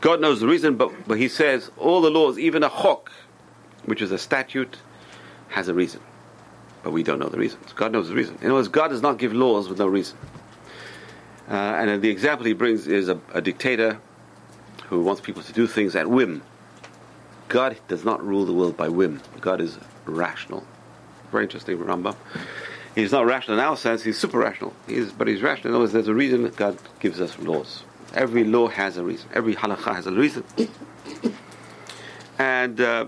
God 0.00 0.20
knows 0.20 0.40
the 0.40 0.46
reason, 0.46 0.76
but, 0.76 0.92
but 1.08 1.18
he 1.18 1.28
says 1.28 1.70
all 1.76 2.00
the 2.00 2.10
laws, 2.10 2.38
even 2.38 2.62
a 2.62 2.68
chok, 2.68 3.10
which 3.84 4.02
is 4.02 4.12
a 4.12 4.18
statute, 4.18 4.78
has 5.48 5.68
a 5.68 5.74
reason. 5.74 6.00
But 6.82 6.92
we 6.92 7.02
don't 7.02 7.18
know 7.18 7.28
the 7.28 7.38
reasons. 7.38 7.72
God 7.72 7.92
knows 7.92 8.08
the 8.08 8.14
reason. 8.14 8.36
In 8.40 8.46
other 8.46 8.54
words, 8.54 8.68
God 8.68 8.88
does 8.88 9.02
not 9.02 9.18
give 9.18 9.32
laws 9.32 9.68
with 9.68 9.78
no 9.78 9.86
reason. 9.86 10.16
Uh, 11.50 11.54
and 11.54 12.02
the 12.02 12.10
example 12.10 12.46
he 12.46 12.52
brings 12.52 12.86
is 12.86 13.08
a, 13.08 13.18
a 13.32 13.40
dictator 13.40 13.98
who 14.88 15.00
wants 15.00 15.20
people 15.20 15.42
to 15.42 15.52
do 15.52 15.66
things 15.66 15.94
at 15.94 16.08
whim. 16.08 16.42
God 17.48 17.78
does 17.88 18.04
not 18.04 18.24
rule 18.24 18.44
the 18.44 18.52
world 18.52 18.76
by 18.76 18.88
whim. 18.88 19.20
God 19.40 19.60
is 19.60 19.78
rational. 20.04 20.66
Very 21.30 21.44
interesting, 21.44 21.78
Rambam. 21.78 22.16
He's 22.94 23.12
not 23.12 23.26
rational 23.26 23.58
in 23.58 23.64
our 23.64 23.76
sense, 23.76 24.02
he's 24.02 24.18
super 24.18 24.38
rational. 24.38 24.74
He's, 24.86 25.12
but 25.12 25.28
he's 25.28 25.42
rational. 25.42 25.68
In 25.68 25.74
other 25.74 25.82
words, 25.82 25.92
there's 25.92 26.08
a 26.08 26.14
reason 26.14 26.48
God 26.56 26.78
gives 27.00 27.20
us 27.20 27.38
laws. 27.38 27.84
Every 28.14 28.44
law 28.44 28.68
has 28.68 28.96
a 28.96 29.04
reason. 29.04 29.28
Every 29.34 29.54
halakha 29.54 29.94
has 29.94 30.06
a 30.06 30.12
reason. 30.12 30.44
and 32.38 32.80
uh, 32.80 33.06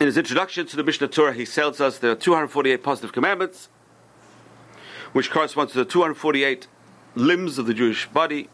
in 0.00 0.06
his 0.06 0.18
introduction 0.18 0.66
to 0.66 0.76
the 0.76 0.82
Mishnah 0.82 1.08
Torah, 1.08 1.32
he 1.32 1.46
tells 1.46 1.80
us 1.80 1.98
there 1.98 2.10
are 2.10 2.16
248 2.16 2.82
positive 2.82 3.12
commandments, 3.12 3.68
which 5.12 5.30
corresponds 5.30 5.72
to 5.72 5.78
the 5.78 5.84
248 5.84 6.66
limbs 7.14 7.58
of 7.58 7.66
the 7.66 7.74
Jewish 7.74 8.08
body, 8.08 8.48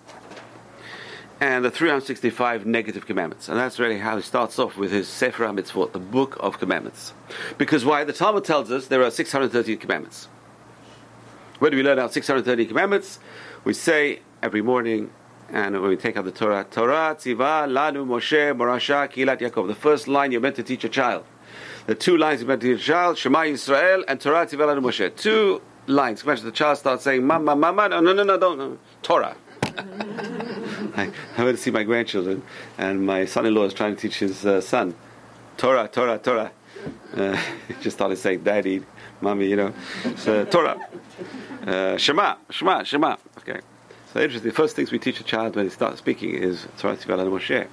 and 1.40 1.64
the 1.64 1.70
365 1.70 2.66
negative 2.66 3.07
commandments. 3.07 3.48
And 3.48 3.57
that's 3.57 3.79
really 3.79 3.98
how 3.98 4.16
he 4.16 4.22
starts 4.22 4.59
off 4.59 4.76
with 4.76 4.92
his 4.92 5.09
Sefer 5.09 5.44
HaMitzvot, 5.44 5.92
the 5.92 5.98
Book 5.98 6.37
of 6.38 6.59
Commandments. 6.59 7.14
Because 7.57 7.85
why? 7.85 8.05
The 8.05 8.12
Talmud 8.12 8.44
tells 8.44 8.70
us 8.70 8.88
there 8.88 9.03
are 9.03 9.11
613 9.11 9.79
commandments. 9.79 10.29
Where 11.59 11.70
do 11.70 11.79
we 11.79 11.83
learn 11.83 11.98
our 11.98 12.11
613 12.11 12.68
commandments? 12.68 13.18
We 13.64 13.72
say 13.72 14.20
every 14.42 14.61
morning, 14.61 15.11
and 15.50 15.81
when 15.81 15.90
we 15.90 15.96
take 15.96 16.16
out 16.16 16.26
the 16.26 16.33
Torah, 16.33 16.66
Torah 16.70 17.16
tziva 17.18 17.66
lanu 17.66 18.07
Moshe 18.07 18.55
morasha 18.57 19.11
kilat 19.11 19.40
Yaakov. 19.40 19.66
The 19.66 19.74
first 19.74 20.09
line 20.09 20.33
you're 20.33 20.40
meant 20.40 20.57
to 20.57 20.62
teach 20.62 20.85
a 20.85 20.88
child. 20.88 21.24
The 21.87 21.94
two 21.94 22.16
lines 22.18 22.40
you're 22.40 22.48
meant 22.48 22.61
to 22.62 22.74
teach 22.74 22.83
a 22.83 22.85
child, 22.85 23.18
Shema 23.18 23.40
Yisrael 23.40 24.05
and 24.09 24.20
Torah 24.20 24.46
tziva 24.46 24.66
lanu 24.66 24.81
Moshe. 24.81 25.14
Two 25.16 25.62
lines. 25.87 26.22
Imagine 26.22 26.44
the 26.44 26.53
child 26.53 26.79
starts 26.79 27.05
saying, 27.05 27.26
Mama, 27.26 27.57
Mama, 27.57 27.88
no, 27.88 28.00
no, 28.00 28.12
no, 28.12 28.22
no, 28.22 28.38
don't, 28.38 28.59
no. 28.59 28.79
Torah. 29.03 29.37
I, 30.96 31.11
went 31.42 31.57
to 31.57 31.62
see 31.62 31.70
my 31.70 31.83
grandchildren, 31.83 32.42
and 32.79 33.05
my 33.05 33.24
son-in-law 33.24 33.64
is 33.64 33.74
trying 33.74 33.96
to 33.96 34.00
teach 34.00 34.18
his 34.18 34.44
uh, 34.44 34.61
son, 34.61 34.94
Torah, 35.57 35.88
Torah, 35.88 36.18
Torah. 36.18 36.53
Uh, 37.14 37.37
he 37.68 37.74
just 37.81 37.96
started 37.96 38.16
saying, 38.16 38.42
Daddy, 38.42 38.83
Mommy, 39.20 39.48
you 39.48 39.57
know. 39.57 39.74
So, 40.16 40.44
Torah. 40.44 40.79
Uh, 41.66 41.96
Shema, 41.96 42.37
Shema, 42.50 42.83
Shema. 42.85 43.16
Okay. 43.38 43.61
So 44.12 44.20
interesting. 44.20 44.50
The 44.50 44.57
first 44.57 44.74
things 44.74 44.90
we 44.90 44.98
teach 44.98 45.20
a 45.20 45.24
child 45.24 45.55
when 45.55 45.66
he 45.66 45.70
starts 45.70 45.98
speaking 45.98 46.35
is 46.35 46.66
Torah 46.79 46.96
Tzivah 46.96 47.18
Lanu 47.18 47.38
Moshe. 47.38 47.68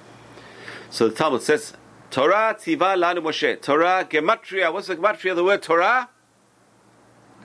So 0.90 1.08
the 1.08 1.14
Talmud 1.14 1.42
says, 1.42 1.72
Torah 2.10 2.56
Tzivah 2.58 2.96
Lanu 2.96 3.18
Moshe. 3.18 3.60
Torah 3.60 4.06
gematria. 4.08 4.72
What's 4.72 4.86
the 4.86 4.96
gematria 4.96 5.32
of 5.32 5.36
the 5.36 5.44
word 5.44 5.62
Torah? 5.62 6.08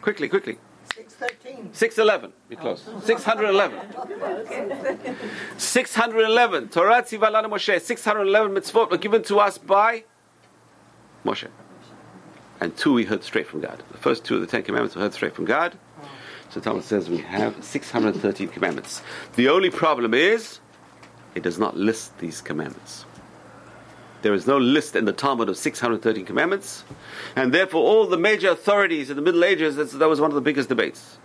Quickly, 0.02 0.30
quickly. 0.30 0.60
613. 0.96 1.74
611. 1.74 2.34
Be 2.50 2.56
close. 2.56 2.88
611. 3.04 3.80
611. 5.58 6.70
Torah 6.70 7.02
Tzivah 7.02 7.32
Lanu 7.32 7.50
Moshe. 7.50 7.82
611 7.82 8.56
mitzvot 8.56 8.92
were 8.92 8.98
given 8.98 9.24
to 9.24 9.40
us 9.40 9.58
by 9.58 10.04
Moshe. 11.26 11.48
And 12.60 12.78
two 12.78 12.94
we 12.94 13.06
heard 13.06 13.24
straight 13.24 13.48
from 13.48 13.62
God. 13.62 13.82
The 13.92 13.98
first 13.98 14.24
two 14.24 14.36
of 14.36 14.42
the 14.42 14.48
Ten 14.48 14.62
Commandments 14.62 14.96
were 14.96 15.02
heard 15.02 15.14
straight 15.14 15.34
from 15.34 15.46
God. 15.46 15.76
So 16.52 16.62
Talmud 16.62 16.84
says 16.84 17.10
we 17.10 17.18
have 17.18 17.64
613 17.64 18.50
commandments. 18.50 19.02
The 19.36 19.50
only 19.50 19.72
problem 19.72 20.14
is 20.14 20.60
it 21.34 21.42
does 21.42 21.58
not 21.58 21.76
list 21.76 22.20
these 22.20 22.40
commandments. 22.40 23.06
There 24.24 24.34
is 24.34 24.48
no 24.48 24.58
list 24.58 24.96
in 24.96 25.04
the 25.04 25.12
Talmud 25.12 25.50
of 25.50 25.58
613 25.58 26.24
commandments, 26.26 26.86
and 27.36 27.54
therefore 27.54 27.84
all 27.84 28.08
the 28.08 28.18
major 28.18 28.50
authorities 28.52 29.10
in 29.10 29.18
the 29.18 29.22
Middle 29.22 29.44
Ages, 29.44 29.76
that 29.76 30.08
was 30.08 30.22
one 30.22 30.32
of 30.32 30.36
the 30.36 30.42
biggest 30.42 30.70
debates. 30.70 31.18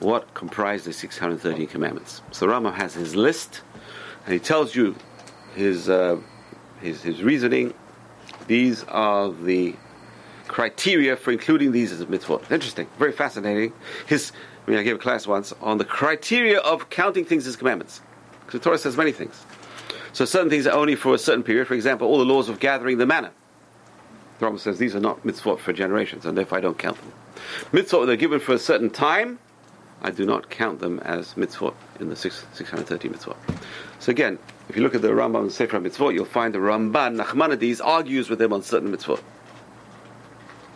What 0.00 0.34
comprised 0.34 0.84
the 0.84 0.92
613 0.92 1.66
commandments? 1.68 2.20
So 2.32 2.46
Rama 2.46 2.70
has 2.70 2.92
his 2.92 3.16
list, 3.16 3.62
and 4.26 4.34
he 4.34 4.38
tells 4.38 4.74
you 4.74 4.94
his, 5.54 5.88
uh, 5.88 6.20
his, 6.82 7.02
his 7.02 7.22
reasoning. 7.22 7.72
These 8.46 8.84
are 8.84 9.32
the 9.32 9.74
criteria 10.48 11.16
for 11.16 11.32
including 11.32 11.72
these 11.72 11.92
as 11.92 12.02
a 12.02 12.06
mitzvot. 12.06 12.50
Interesting, 12.52 12.88
very 12.98 13.12
fascinating. 13.12 13.72
His, 14.06 14.32
I 14.66 14.70
mean, 14.70 14.78
I 14.78 14.82
gave 14.82 14.96
a 14.96 14.98
class 14.98 15.26
once 15.26 15.54
on 15.62 15.78
the 15.78 15.84
criteria 15.86 16.58
of 16.58 16.90
counting 16.90 17.24
things 17.24 17.46
as 17.46 17.56
commandments. 17.56 18.02
Because 18.44 18.60
the 18.60 18.64
Torah 18.64 18.78
says 18.78 18.98
many 18.98 19.12
things. 19.12 19.46
So 20.12 20.24
certain 20.24 20.50
things 20.50 20.66
are 20.66 20.76
only 20.76 20.94
for 20.94 21.14
a 21.14 21.18
certain 21.18 21.42
period. 21.42 21.66
For 21.66 21.74
example, 21.74 22.08
all 22.08 22.18
the 22.18 22.24
laws 22.24 22.48
of 22.48 22.60
gathering 22.60 22.98
the 22.98 23.06
manna. 23.06 23.32
The 24.38 24.46
Rambam 24.46 24.58
says 24.58 24.78
these 24.78 24.94
are 24.94 25.00
not 25.00 25.24
mitzvot 25.24 25.58
for 25.58 25.72
generations, 25.72 26.24
and 26.24 26.36
therefore 26.36 26.58
I 26.58 26.60
don't 26.60 26.78
count 26.78 26.96
them. 26.98 27.12
Mitzvot 27.72 28.06
they're 28.06 28.16
given 28.16 28.40
for 28.40 28.54
a 28.54 28.58
certain 28.58 28.90
time. 28.90 29.38
I 30.00 30.10
do 30.10 30.24
not 30.24 30.48
count 30.48 30.78
them 30.78 31.00
as 31.00 31.34
mitzvot 31.34 31.74
in 31.98 32.08
the 32.08 32.14
six, 32.14 32.46
630 32.52 33.08
mitzvot. 33.08 33.36
So 33.98 34.10
again, 34.10 34.38
if 34.68 34.76
you 34.76 34.82
look 34.82 34.94
at 34.94 35.02
the 35.02 35.08
Rambam 35.08 35.40
and 35.40 35.52
Sefer 35.52 35.80
Mitzvot, 35.80 36.14
you'll 36.14 36.24
find 36.24 36.54
the 36.54 36.58
Ramban 36.58 37.20
Nachmanides 37.20 37.80
argues 37.84 38.30
with 38.30 38.40
him 38.40 38.52
on 38.52 38.62
certain 38.62 38.94
mitzvot. 38.94 39.20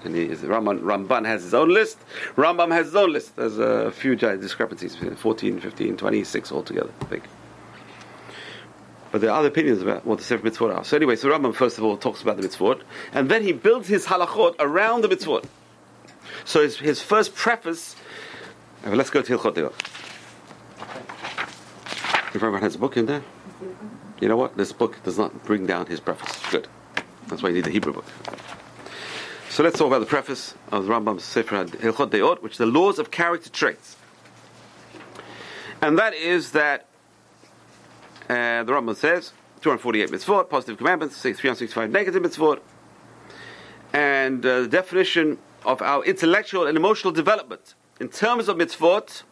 And 0.04 0.16
he, 0.16 0.26
Ramban, 0.26 0.80
Ramban 0.80 1.24
has 1.24 1.44
his 1.44 1.54
own 1.54 1.68
list. 1.68 1.98
Rambam 2.34 2.72
has 2.72 2.86
his 2.86 2.96
own 2.96 3.12
list. 3.12 3.36
There's 3.36 3.58
a 3.58 3.92
few 3.92 4.16
discrepancies, 4.16 4.96
14, 4.96 5.60
15, 5.60 5.96
26 5.96 6.50
altogether, 6.50 6.90
I 7.00 7.04
think. 7.04 7.24
But 9.12 9.20
there 9.20 9.30
are 9.30 9.38
other 9.38 9.48
opinions 9.48 9.82
about 9.82 10.06
what 10.06 10.18
the 10.18 10.24
Sefer 10.24 10.48
Mitzvot 10.48 10.74
are. 10.74 10.84
So 10.84 10.96
anyway, 10.96 11.16
so 11.16 11.28
Rambam 11.28 11.54
first 11.54 11.76
of 11.76 11.84
all 11.84 11.98
talks 11.98 12.22
about 12.22 12.38
the 12.38 12.48
Mitzvot, 12.48 12.80
and 13.12 13.30
then 13.30 13.42
he 13.42 13.52
builds 13.52 13.86
his 13.86 14.06
halachot 14.06 14.56
around 14.58 15.02
the 15.02 15.08
Mitzvot. 15.08 15.44
So 16.46 16.62
his, 16.62 16.78
his 16.78 17.02
first 17.02 17.34
preface, 17.34 17.94
uh, 18.86 18.90
let's 18.90 19.10
go 19.10 19.20
to 19.20 19.36
Hilchot 19.36 19.54
Deot. 19.54 19.72
If 22.34 22.36
everyone 22.36 22.62
has 22.62 22.74
a 22.74 22.78
book 22.78 22.96
in 22.96 23.04
there, 23.04 23.22
you 24.18 24.28
know 24.28 24.38
what? 24.38 24.56
This 24.56 24.72
book 24.72 25.02
does 25.04 25.18
not 25.18 25.44
bring 25.44 25.66
down 25.66 25.86
his 25.86 26.00
preface. 26.00 26.40
Good. 26.50 26.66
That's 27.28 27.42
why 27.42 27.50
you 27.50 27.56
need 27.56 27.64
the 27.64 27.70
Hebrew 27.70 27.92
book. 27.92 28.06
So 29.50 29.62
let's 29.62 29.78
talk 29.78 29.88
about 29.88 30.00
the 30.00 30.06
preface 30.06 30.54
of 30.70 30.84
Rambam's 30.86 31.24
Sefer 31.24 31.66
Hilchot 31.66 32.08
Deot, 32.08 32.42
which 32.42 32.52
is 32.52 32.58
the 32.58 32.66
laws 32.66 32.98
of 32.98 33.10
character 33.10 33.50
traits. 33.50 33.96
And 35.82 35.98
that 35.98 36.14
is 36.14 36.52
that 36.52 36.86
uh, 38.32 38.64
the 38.64 38.72
Rambam 38.72 38.96
says 38.96 39.32
248 39.60 40.10
mitzvot, 40.10 40.48
positive 40.48 40.78
commandments, 40.78 41.20
365 41.20 41.90
negative 41.90 42.22
mitzvot, 42.22 42.60
and 43.92 44.44
uh, 44.44 44.62
the 44.62 44.68
definition 44.68 45.38
of 45.64 45.82
our 45.82 46.04
intellectual 46.04 46.66
and 46.66 46.76
emotional 46.76 47.12
development 47.12 47.74
in 48.00 48.08
terms 48.08 48.48
of 48.48 48.56
mitzvot. 48.56 49.22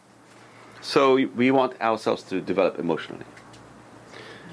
So 0.81 1.15
we- 1.15 1.51
want 1.51 1.79
ourselves 1.81 2.23
to 2.23 2.41
develop 2.41 2.79
emotionally, 2.79 3.25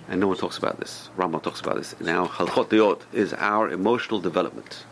and 0.08 0.20
no 0.20 0.28
one 0.28 0.36
talks 0.36 0.58
about 0.58 0.78
this. 0.80 1.10
Rambam 1.16 1.42
talks 1.42 1.60
about 1.60 1.76
this 1.76 1.94
our 1.94 2.28
Hilchot 2.28 2.68
Deot 2.68 3.00
is 3.12 3.32
our 3.34 3.70
emotional 3.70 4.20
development. 4.20 4.84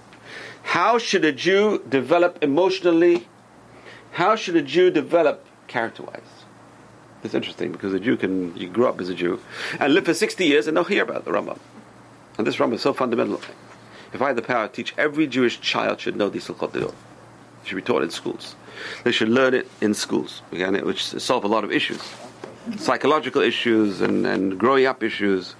How 0.63 0.99
should 0.99 1.25
a 1.25 1.33
Jew 1.33 1.83
develop 1.89 2.39
emotionally? 2.43 3.29
How 4.13 4.35
should 4.35 4.57
a 4.57 4.63
Jew 4.63 4.91
develop 4.91 5.45
character-wise? 5.69 6.36
It's 7.27 7.35
interesting 7.35 7.73
because 7.73 7.93
a 7.93 7.99
Jew 7.99 8.17
can 8.17 8.57
you 8.57 8.69
grow 8.69 8.89
up 8.89 9.01
as 9.01 9.09
a 9.09 9.15
Jew 9.15 9.41
and 9.81 9.93
live 9.93 10.05
for 10.05 10.15
sixty 10.15 10.47
years 10.47 10.69
and 10.69 10.77
not 10.77 10.87
hear 10.87 11.03
about 11.03 11.25
the 11.25 11.33
Rambam. 11.33 11.59
And 12.39 12.47
this 12.47 12.57
Rambam 12.57 12.75
is 12.75 12.83
so 12.83 12.93
fundamental. 12.93 13.41
If 14.13 14.23
I 14.23 14.29
had 14.29 14.37
the 14.37 14.43
power 14.43 14.69
to 14.69 14.73
teach 14.73 14.95
every 14.97 15.27
Jewish 15.27 15.61
child 15.61 16.01
should 16.01 16.15
know 16.15 16.29
these 16.29 16.47
Hilchot. 16.47 16.75
It 16.77 16.95
should 17.65 17.75
be 17.75 17.83
taught 17.83 18.05
in 18.05 18.11
schools. 18.11 18.55
They 19.03 19.11
should 19.11 19.29
learn 19.29 19.55
it 19.55 19.69
in 19.81 19.93
schools, 19.93 20.43
again, 20.53 20.75
which 20.87 21.05
solve 21.05 21.43
a 21.43 21.49
lot 21.49 21.65
of 21.65 21.73
issues, 21.73 22.01
psychological 22.77 23.43
issues 23.43 24.01
and, 24.01 24.25
and 24.25 24.57
growing 24.57 24.87
up 24.87 25.03
issues. 25.03 25.57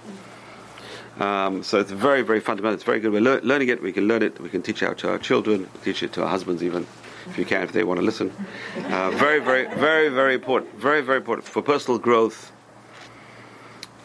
Um, 1.19 1.63
so 1.63 1.79
it's 1.81 1.91
very, 1.91 2.21
very 2.21 2.39
fundamental. 2.39 2.75
It's 2.75 2.83
very 2.83 3.01
good. 3.01 3.11
We're 3.11 3.19
lear- 3.19 3.41
learning 3.41 3.67
it. 3.67 3.81
We 3.81 3.91
can 3.91 4.07
learn 4.07 4.23
it. 4.23 4.39
We 4.39 4.47
can 4.47 4.61
teach 4.61 4.81
it 4.81 4.85
out 4.87 4.99
to 4.99 5.09
our 5.09 5.19
children. 5.19 5.67
Teach 5.83 6.01
it 6.01 6.13
to 6.13 6.23
our 6.23 6.29
husbands, 6.29 6.63
even 6.63 6.87
if 7.29 7.37
you 7.37 7.45
can, 7.45 7.63
if 7.63 7.71
they 7.71 7.83
want 7.83 7.99
to 7.99 8.05
listen. 8.05 8.31
Uh, 8.77 9.11
very, 9.11 9.39
very, 9.39 9.65
very, 9.75 10.09
very 10.09 10.35
important. 10.35 10.73
Very, 10.75 11.01
very 11.01 11.17
important 11.17 11.47
for 11.47 11.61
personal 11.61 11.99
growth. 11.99 12.51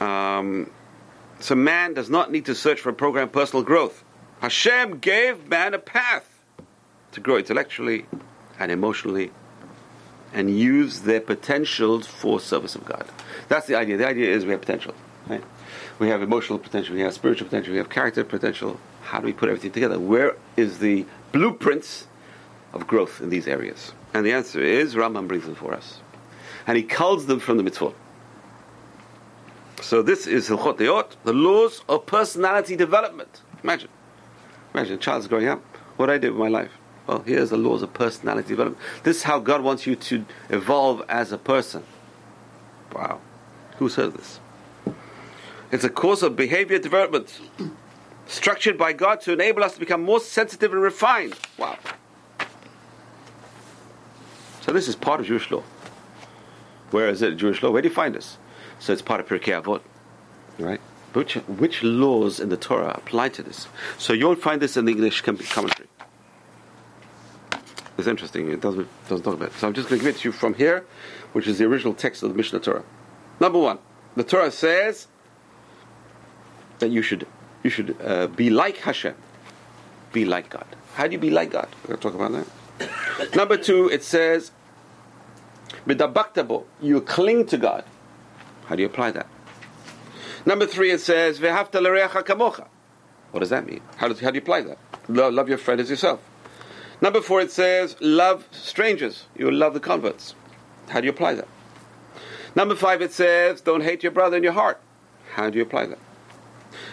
Um, 0.01 0.71
so 1.41 1.55
man 1.55 1.95
does 1.95 2.11
not 2.11 2.31
need 2.31 2.47
to 2.47 2.55
search 2.55 2.81
for 2.81 2.91
a 2.91 2.95
program 2.95 3.29
personal 3.29 3.65
growth. 3.65 4.05
Hashem 4.41 4.99
gave 4.99 5.49
man 5.49 5.75
a 5.75 5.79
path 5.79 6.29
to 7.13 7.21
grow 7.21 7.37
intellectually 7.37 8.07
and 8.59 8.73
emotionally 8.73 9.31
and 10.33 10.57
use 10.57 11.01
their 11.01 11.21
potentials 11.21 12.07
for 12.07 12.41
service 12.41 12.75
of 12.75 12.85
God. 12.85 13.07
That's 13.49 13.67
the 13.67 13.75
idea. 13.77 13.97
The 13.97 14.09
idea 14.09 14.35
is 14.35 14.45
we 14.45 14.53
have 14.53 14.61
potential. 14.61 14.95
Right? 15.29 15.45
We 15.99 16.09
have 16.09 16.23
emotional 16.23 16.59
potential, 16.59 16.95
we 16.95 17.03
have 17.03 17.13
spiritual 17.13 17.47
potential, 17.47 17.73
we 17.73 17.79
have 17.79 17.91
character 17.91 18.25
potential. 18.25 18.81
How 19.03 19.21
do 19.21 19.27
we 19.27 19.33
put 19.33 19.49
everything 19.49 19.73
together? 19.73 19.99
Where 20.01 20.37
is 20.57 20.79
the 20.79 21.07
blueprints 21.33 22.07
of 22.73 22.87
growth 22.87 23.21
in 23.21 23.31
these 23.31 23.47
areas? 23.47 23.93
And 24.15 24.27
the 24.27 24.33
answer 24.33 24.61
is 24.61 24.95
Rambam 24.95 25.29
brings 25.29 25.45
them 25.45 25.55
for 25.55 25.73
us. 25.73 26.01
And 26.67 26.77
he 26.77 26.83
culls 26.83 27.27
them 27.27 27.41
from 27.41 27.57
the 27.57 27.69
mitzvot. 27.69 27.95
So 29.81 30.01
this 30.01 30.27
is 30.27 30.49
Hilchot 30.49 30.79
Deot, 30.79 31.17
the 31.25 31.33
laws 31.33 31.83
of 31.89 32.07
personality 32.07 32.77
development. 32.77 33.43
Imagine. 33.65 33.89
Imagine 34.75 34.95
a 34.95 34.99
child's 34.99 35.27
growing 35.27 35.49
up. 35.49 35.63
What 35.97 36.09
I 36.09 36.19
do 36.19 36.33
with 36.33 36.41
my 36.41 36.49
life? 36.49 36.71
Well, 37.07 37.23
here's 37.27 37.51
the 37.51 37.57
laws 37.57 37.83
of 37.83 37.93
personality 37.93 38.51
development. 38.51 38.81
This 39.03 39.19
is 39.19 39.23
how 39.25 39.41
God 39.41 39.63
wants 39.63 39.87
you 39.87 39.97
to 39.97 40.25
evolve 40.51 41.03
as 41.09 41.33
a 41.33 41.39
person. 41.39 41.83
Wow. 42.95 43.21
Who 43.79 43.87
of 43.87 44.17
this? 44.17 44.39
It's 45.73 45.85
a 45.85 45.91
course 45.91 46.23
of 46.23 46.37
behavior 46.37 46.79
development 46.79 47.41
structured 48.27 48.79
by 48.79 48.93
God 48.93 49.21
to 49.23 49.33
enable 49.33 49.65
us 49.65 49.75
to 49.75 49.81
become 49.81 50.03
more 50.03 50.21
sensitive 50.21 50.73
and 50.73 50.83
refined. 50.83 51.35
Wow. 51.59 51.79
So 54.73 54.77
this 54.77 54.89
is 54.89 54.97
part 54.97 55.21
of 55.21 55.27
Jewish 55.27 55.51
law. 55.51 55.63
Where 56.93 57.11
is 57.11 57.21
it? 57.21 57.37
Jewish 57.37 57.63
law. 57.63 57.71
Where 57.71 57.83
do 57.83 57.89
you 57.89 57.95
find 57.95 58.15
this? 58.15 58.39
So 58.79 58.95
it's 58.95 59.03
part 59.03 59.21
of 59.21 59.27
Pirkei 59.27 59.63
Avot, 59.63 59.83
right? 60.59 60.81
Which, 61.13 61.35
which 61.35 61.83
laws 61.83 62.41
in 62.41 62.49
the 62.49 62.57
Torah 62.57 62.93
apply 62.95 63.29
to 63.37 63.43
this? 63.43 63.69
So 63.99 64.15
you'll 64.15 64.35
find 64.35 64.63
this 64.63 64.79
in 64.79 64.87
the 64.87 64.93
English 64.93 65.21
commentary. 65.21 65.91
It's 67.99 68.07
interesting. 68.07 68.51
It 68.51 68.63
doesn't, 68.63 68.89
doesn't 69.11 69.23
talk 69.23 69.35
about 69.35 69.49
it. 69.49 69.55
So 69.57 69.67
I'm 69.67 69.75
just 69.75 69.91
going 69.91 70.01
to 70.01 70.07
give 70.07 70.17
it 70.17 70.21
to 70.21 70.29
you 70.29 70.33
from 70.33 70.55
here, 70.55 70.87
which 71.35 71.47
is 71.47 71.59
the 71.59 71.67
original 71.67 71.93
text 71.93 72.23
of 72.23 72.35
the 72.35 72.43
Mishneh 72.43 72.63
Torah. 72.63 72.85
Number 73.41 73.59
one, 73.59 73.79
the 74.17 74.25
Torah 74.25 74.51
says 74.51 75.07
that 76.79 76.89
you 76.89 77.03
should 77.03 77.27
you 77.63 77.69
should 77.69 77.95
uh, 78.01 78.29
be 78.29 78.49
like 78.49 78.79
Hashem, 78.79 79.17
be 80.15 80.25
like 80.25 80.49
God. 80.49 80.65
How 80.95 81.09
do 81.09 81.13
you 81.13 81.19
be 81.19 81.29
like 81.29 81.51
God? 81.51 81.69
We're 81.83 81.89
going 81.89 82.01
to 82.01 82.03
talk 82.03 82.15
about 82.15 82.33
that. 82.33 82.47
Number 83.37 83.59
two, 83.59 83.89
it 83.91 84.03
says, 84.03 84.51
"B'dabaktabo," 85.87 86.65
you 86.81 87.01
cling 87.01 87.47
to 87.47 87.57
God. 87.57 87.85
How 88.67 88.77
do 88.77 88.83
you 88.83 88.87
apply 88.87 89.11
that? 89.13 89.27
Number 90.45 90.67
three, 90.67 90.91
it 90.91 91.01
says, 91.01 91.39
"V'havta 91.39 91.81
l'reacha 91.81 92.23
kamocha." 92.25 92.67
What 93.31 93.41
does 93.41 93.51
that 93.51 93.67
mean? 93.67 93.81
How, 93.97 94.09
how 94.09 94.31
do 94.31 94.35
you 94.35 94.43
apply 94.43 94.63
that? 94.63 94.79
Love, 95.09 95.35
love 95.35 95.49
your 95.49 95.59
friend 95.59 95.81
as 95.81 95.89
yourself. 95.91 96.21
Number 97.01 97.21
four, 97.21 97.41
it 97.41 97.51
says, 97.51 97.97
"Love 98.01 98.47
strangers." 98.53 99.27
You 99.37 99.47
will 99.47 99.55
love 99.55 99.75
the 99.75 99.81
converts. 99.81 100.35
How 100.89 101.01
do 101.01 101.07
you 101.07 101.13
apply 101.13 101.35
that? 101.35 101.49
Number 102.55 102.75
five, 102.75 103.01
it 103.03 103.13
says, 103.13 103.61
"Don't 103.61 103.83
hate 103.83 104.03
your 104.03 104.13
brother 104.13 104.37
in 104.37 104.43
your 104.43 104.53
heart." 104.53 104.81
How 105.35 105.49
do 105.49 105.57
you 105.57 105.65
apply 105.65 105.87
that? 105.87 105.99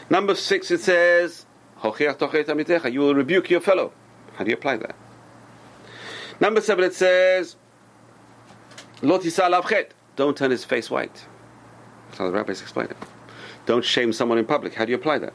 Number 0.10 0.34
six, 0.36 0.72
it 0.72 0.82
says. 0.82 1.46
You 1.84 3.00
will 3.00 3.16
rebuke 3.16 3.50
your 3.50 3.62
fellow. 3.62 3.94
How 4.36 4.44
do 4.44 4.50
you 4.50 4.56
apply 4.56 4.78
that? 4.78 4.96
Number 6.40 6.62
seven, 6.62 6.86
it 6.86 6.94
says, 6.94 7.56
Don't 9.02 10.38
turn 10.38 10.52
his 10.52 10.66
face 10.66 10.90
white. 10.90 11.26
That's 12.08 12.18
how 12.18 12.28
the 12.28 12.34
rabbis 12.34 12.62
explain 12.62 12.88
it. 12.88 12.98
Don't 13.66 13.86
shame 13.86 14.12
someone 14.12 14.38
in 14.38 14.46
public. 14.46 14.74
How 14.74 14.86
do 14.86 14.92
you 14.92 14.98
apply 14.98 15.20
that? 15.20 15.34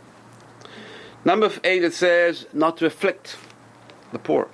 Number 1.25 1.51
eight, 1.63 1.83
it 1.83 1.95
says, 1.95 2.47
"Not 2.53 2.77
to 2.79 2.87
afflict 2.87 3.37
the 4.13 4.19
poor, 4.19 4.49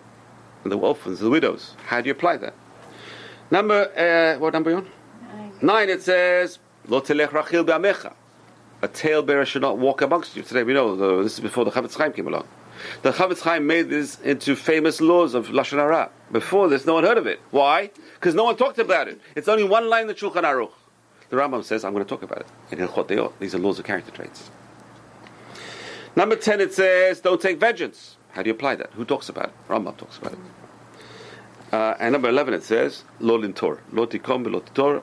and 0.62 0.70
the 0.70 0.78
orphans, 0.78 1.20
and 1.20 1.26
the 1.26 1.30
widows." 1.30 1.74
How 1.86 2.00
do 2.00 2.06
you 2.06 2.12
apply 2.12 2.36
that? 2.36 2.54
Number 3.50 3.90
uh, 3.96 4.38
what 4.38 4.52
number 4.52 4.70
are 4.70 4.72
you 4.74 4.78
on? 4.78 4.88
Nine. 5.60 5.88
It 5.88 6.02
says, 6.02 6.58
"Lo 6.86 7.00
telech 7.00 7.30
rachil 7.30 7.66
be'amecha." 7.66 8.12
A 8.82 8.88
talebearer 8.88 9.44
should 9.44 9.62
not 9.62 9.78
walk 9.78 10.00
amongst 10.00 10.36
you. 10.36 10.42
Today 10.42 10.62
we 10.62 10.72
know 10.72 10.94
the, 10.94 11.22
this 11.22 11.34
is 11.34 11.40
before 11.40 11.64
the 11.64 11.70
Chafetz 11.70 11.96
Chaim 11.96 12.12
came 12.12 12.28
along. 12.28 12.46
The 13.02 13.12
Chafetz 13.12 13.40
Chaim 13.40 13.66
made 13.66 13.88
this 13.88 14.20
into 14.20 14.56
famous 14.56 15.00
laws 15.00 15.34
of 15.34 15.48
lashon 15.48 15.78
hara. 15.78 16.10
Before 16.32 16.68
this, 16.68 16.86
no 16.86 16.94
one 16.94 17.04
heard 17.04 17.18
of 17.18 17.26
it. 17.26 17.40
Why? 17.50 17.90
Because 18.14 18.34
no 18.34 18.44
one 18.44 18.56
talked 18.56 18.78
about 18.78 19.08
it. 19.08 19.20
It's 19.34 19.48
only 19.48 19.64
one 19.64 19.88
line 19.88 20.02
in 20.02 20.08
the 20.08 20.14
Shulchan 20.14 20.42
Aruch. 20.42 20.72
The 21.30 21.36
Rambam 21.36 21.64
says, 21.64 21.84
"I'm 21.84 21.92
going 21.92 22.04
to 22.04 22.08
talk 22.08 22.22
about 22.22 22.40
it." 22.40 22.46
In 22.72 22.78
Hilchot 22.78 23.06
Deot, 23.08 23.32
these 23.38 23.54
are 23.54 23.58
laws 23.58 23.78
of 23.78 23.84
character 23.84 24.10
traits. 24.10 24.50
Number 26.16 26.36
ten, 26.36 26.60
it 26.60 26.74
says, 26.74 27.20
"Don't 27.20 27.40
take 27.40 27.58
vengeance." 27.58 28.16
How 28.32 28.42
do 28.42 28.48
you 28.48 28.54
apply 28.54 28.76
that? 28.76 28.90
Who 28.92 29.04
talks 29.04 29.28
about 29.28 29.46
it? 29.46 29.52
Rambam 29.68 29.96
talks 29.96 30.18
about 30.18 30.32
it. 30.34 30.38
Uh, 31.72 31.94
and 32.00 32.12
number 32.12 32.28
11 32.28 32.54
it 32.54 32.62
says, 32.64 33.04
Lo 33.20 33.38
lintor, 33.38 33.78
lo 33.92 34.06
tikom, 34.06 34.50
lo 34.50 34.60
titor. 34.60 35.02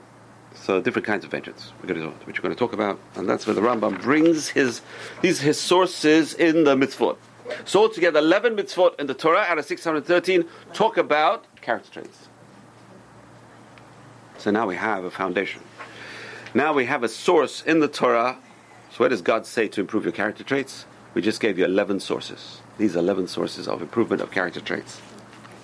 So 0.54 0.82
different 0.82 1.06
kinds 1.06 1.24
of 1.24 1.32
vengeance, 1.32 1.72
which 1.82 1.90
we're 1.94 2.42
going 2.42 2.56
to 2.56 2.56
talk 2.56 2.74
about. 2.74 3.00
And 3.16 3.30
that's 3.30 3.46
where 3.46 3.54
the 3.54 3.62
Rambam 3.62 4.02
brings 4.02 4.50
his, 4.50 4.82
these 5.22 5.40
his 5.40 5.60
sources 5.60 6.34
in 6.34 6.63
the 6.63 6.76
mitzvot. 6.76 7.18
So 7.65 7.82
altogether, 7.82 8.20
11 8.20 8.56
mitzvot 8.56 9.00
in 9.00 9.08
the 9.08 9.13
Torah 9.13 9.41
out 9.41 9.58
of 9.58 9.65
613 9.65 10.46
talk 10.74 10.98
about 10.98 11.46
character 11.62 11.91
traits. 11.91 12.28
So 14.38 14.52
now 14.52 14.67
we 14.67 14.76
have 14.76 15.04
a 15.04 15.12
foundation. 15.12 15.62
Now 16.54 16.74
we 16.74 16.86
have 16.86 17.04
a 17.04 17.10
source 17.10 17.63
in 17.63 17.80
the 17.80 17.88
Torah. 17.88 18.38
So 18.91 18.98
where 18.98 19.10
does 19.10 19.22
God 19.22 19.46
say 19.46 19.67
to 19.70 19.82
improve 19.82 20.04
your 20.04 20.13
character 20.13 20.43
traits? 20.43 20.86
We 21.13 21.22
just 21.22 21.39
gave 21.39 21.58
you 21.58 21.65
11 21.65 22.00
sources. 22.00 22.62
These 22.78 22.96
are 22.96 23.00
11 23.00 23.28
sources 23.28 23.67
of 23.67 23.82
improvement 23.82 24.22
of 24.22 24.32
character 24.32 24.62
traits. 24.62 25.02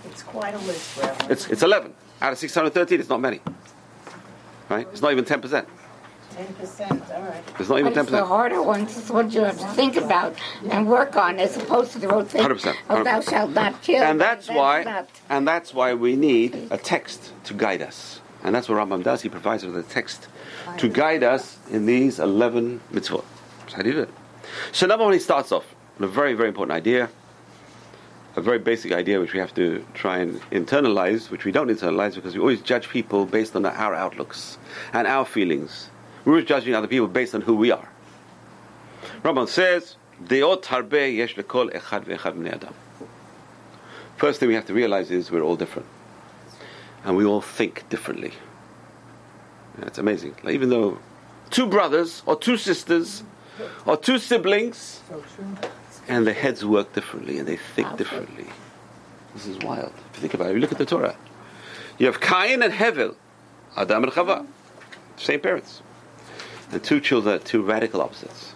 It's 0.06 0.24
quite 0.24 0.54
a 0.54 0.58
list 0.60 0.82
for. 0.90 1.32
It's, 1.32 1.48
it's 1.50 1.64
11. 1.64 1.94
Out 2.22 2.34
of 2.34 2.38
613, 2.40 3.00
it's 3.00 3.10
not 3.10 3.22
many. 3.22 3.40
Right? 4.70 4.88
It's 4.92 5.02
not 5.02 5.12
even 5.12 5.26
10%. 5.26 5.66
Ten 6.36 6.54
percent, 6.56 7.04
all 7.14 7.22
right. 7.22 7.44
It's 7.60 7.70
not 7.70 7.80
even 7.80 7.94
But 7.94 8.02
it's 8.02 8.12
the 8.12 8.18
10%. 8.18 8.28
harder 8.28 8.62
ones, 8.62 8.98
it's 8.98 9.10
what 9.10 9.32
you 9.34 9.42
have 9.42 9.60
to 9.60 9.68
think 9.68 9.96
about 9.98 10.36
and 10.70 10.88
work 10.88 11.16
on 11.16 11.40
as 11.40 11.56
opposed 11.58 11.92
to 11.94 12.00
the 12.00 12.08
road 12.08 12.28
thing 12.28 12.42
100%, 12.44 12.76
of 12.90 13.04
thou 13.04 13.22
shalt 13.22 13.52
not 13.52 13.82
kill. 13.82 14.02
And 14.04 14.20
that's 14.20 14.48
why, 14.50 14.84
not- 14.84 15.10
and 15.30 15.48
that's 15.48 15.74
why 15.74 15.94
we 15.94 16.16
need 16.16 16.68
a 16.72 16.78
text 16.78 17.32
to 17.46 17.54
guide 17.54 17.82
us. 17.82 18.20
And 18.44 18.54
that's 18.54 18.68
what 18.68 18.78
Rambam 18.78 19.04
does. 19.04 19.22
He 19.22 19.30
provides 19.30 19.64
us 19.64 19.72
with 19.74 19.86
a 19.86 19.90
text 19.90 20.28
to 20.78 20.90
guide 20.90 21.24
us 21.24 21.58
in 21.72 21.86
these 21.86 22.20
11 22.20 22.82
mitzvot. 22.92 23.24
So 23.68 23.76
how 23.76 23.82
do 23.84 23.90
you 23.90 23.96
do 23.96 24.02
it? 24.02 24.10
So 24.72 24.86
number 24.88 25.06
one, 25.06 25.14
he 25.14 25.20
starts 25.20 25.52
off 25.52 25.66
with 25.98 26.10
a 26.10 26.12
very, 26.12 26.34
very 26.34 26.50
important 26.50 26.76
idea, 26.76 27.10
a 28.36 28.42
very 28.42 28.60
basic 28.60 28.92
idea 28.92 29.20
which 29.20 29.32
we 29.34 29.40
have 29.40 29.54
to 29.56 29.86
try 29.94 30.18
and 30.18 30.42
internalize, 30.52 31.30
which 31.30 31.46
we 31.46 31.52
don't 31.52 31.70
internalize 31.70 32.16
because 32.16 32.34
we 32.34 32.42
always 32.42 32.62
judge 32.62 32.90
people 32.90 33.26
based 33.26 33.56
on 33.56 33.66
our 33.66 33.94
outlooks 33.94 34.58
and 34.92 35.08
our 35.08 35.24
feelings. 35.26 35.90
We're 36.26 36.42
judging 36.42 36.74
other 36.76 36.88
people 36.88 37.08
based 37.08 37.36
on 37.36 37.42
who 37.42 37.56
we 37.56 37.72
are. 37.72 37.90
Rambam 39.24 39.48
says, 39.48 39.96
"Deot 40.24 40.64
harbe 40.64 41.16
yesh 41.16 41.36
lekol 41.36 41.72
echad 41.74 42.06
ve'echad 42.06 42.36
bnei 42.36 42.54
adam." 42.54 42.74
First 44.18 44.40
thing 44.40 44.48
we 44.48 44.56
have 44.56 44.66
to 44.68 44.74
realize 44.74 45.12
is 45.12 45.32
we're 45.32 45.42
all 45.42 45.56
different, 45.56 45.88
and 47.04 47.18
we 47.18 47.26
all 47.26 47.42
think 47.42 47.88
differently. 47.90 48.34
It's 49.82 49.98
amazing. 49.98 50.36
Like, 50.44 50.54
even 50.54 50.70
though 50.70 51.00
two 51.50 51.68
brothers 51.68 52.22
or 52.26 52.36
two 52.36 52.58
sisters 52.58 53.24
or 53.86 53.98
two 53.98 54.18
siblings, 54.18 55.02
and 56.08 56.28
their 56.28 56.34
heads 56.34 56.66
work 56.66 56.94
differently 56.94 57.38
and 57.40 57.48
they 57.48 57.56
think 57.56 57.98
differently. 57.98 58.48
This 59.34 59.48
is 59.48 59.58
wild. 59.60 59.94
If 60.12 60.18
you 60.18 60.22
think 60.22 60.34
about 60.34 60.50
it, 60.50 60.54
you 60.54 60.60
look 60.60 60.72
at 60.72 60.78
the 60.78 60.86
Torah. 60.86 61.16
You 61.98 62.06
have 62.08 62.20
Cain 62.20 62.62
and 62.62 62.74
Hevel, 62.74 63.16
Adam 63.76 64.04
and 64.04 64.12
Chava, 64.12 64.46
same 65.18 65.40
parents, 65.40 65.82
and 66.74 66.84
two 66.84 67.00
children, 67.00 67.36
are 67.36 67.40
two 67.40 67.62
radical 67.62 68.02
opposites. 68.02 68.54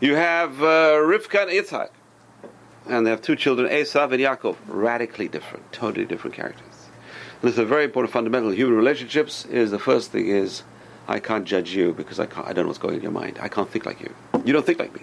You 0.00 0.14
have 0.14 0.62
uh, 0.62 0.96
Rivka 0.96 1.42
and 1.42 1.50
Yitzhak, 1.50 1.88
and 2.86 3.06
they 3.06 3.10
have 3.10 3.22
two 3.22 3.36
children, 3.36 3.68
Esav 3.68 4.12
and 4.12 4.20
Yaakov, 4.20 4.56
radically 4.68 5.28
different, 5.28 5.72
totally 5.72 6.04
different 6.04 6.36
characters. 6.36 6.88
And 7.40 7.48
it's 7.48 7.58
a 7.58 7.64
very 7.64 7.84
important 7.84 8.12
fundamental 8.12 8.50
human 8.50 8.76
relationships. 8.76 9.44
Is 9.46 9.70
the 9.70 9.78
first 9.78 10.12
thing 10.12 10.28
is, 10.28 10.62
I 11.08 11.20
can't 11.20 11.44
judge 11.44 11.74
you 11.74 11.92
because 11.92 12.20
I 12.20 12.26
can't, 12.26 12.46
I 12.46 12.52
don't 12.52 12.64
know 12.64 12.68
what's 12.68 12.78
going 12.78 12.94
on 12.94 12.98
in 12.98 13.02
your 13.02 13.12
mind. 13.12 13.38
I 13.40 13.48
can't 13.48 13.70
think 13.70 13.86
like 13.86 14.00
you. 14.00 14.14
You 14.44 14.52
don't 14.52 14.66
think 14.66 14.78
like 14.78 14.94
me. 14.94 15.02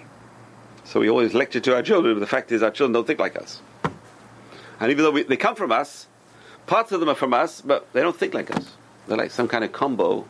So 0.84 1.00
we 1.00 1.10
always 1.10 1.34
lecture 1.34 1.60
to 1.62 1.76
our 1.76 1.82
children, 1.82 2.16
but 2.16 2.20
the 2.20 2.28
fact 2.28 2.52
is 2.52 2.62
our 2.62 2.72
children 2.72 2.94
don't 2.94 3.08
think 3.08 3.20
like 3.20 3.36
us. 3.36 3.62
And 4.80 4.92
even 4.92 5.04
though 5.04 5.12
we, 5.12 5.24
they 5.24 5.38
come 5.38 5.56
from 5.56 5.72
us, 5.72 6.08
parts 6.68 6.92
of 6.92 7.00
them 7.00 7.10
are 7.10 7.16
from 7.16 7.34
us, 7.34 7.62
but 7.62 7.92
they 7.94 8.02
don't 8.02 8.16
think 8.16 8.34
like 8.34 8.52
us. 8.52 8.76
They're 9.08 9.18
like 9.18 9.32
some 9.32 9.48
kind 9.48 9.64
of 9.64 9.72
combo. 9.72 10.26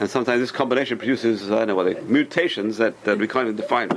And 0.00 0.08
sometimes 0.08 0.40
this 0.40 0.50
combination 0.50 0.96
produces, 0.96 1.50
I 1.50 1.58
don't 1.58 1.68
know 1.68 1.74
what, 1.74 1.84
they, 1.84 2.00
mutations 2.00 2.78
that, 2.78 3.04
that 3.04 3.18
we 3.18 3.28
can't 3.28 3.44
even 3.48 3.56
define. 3.56 3.90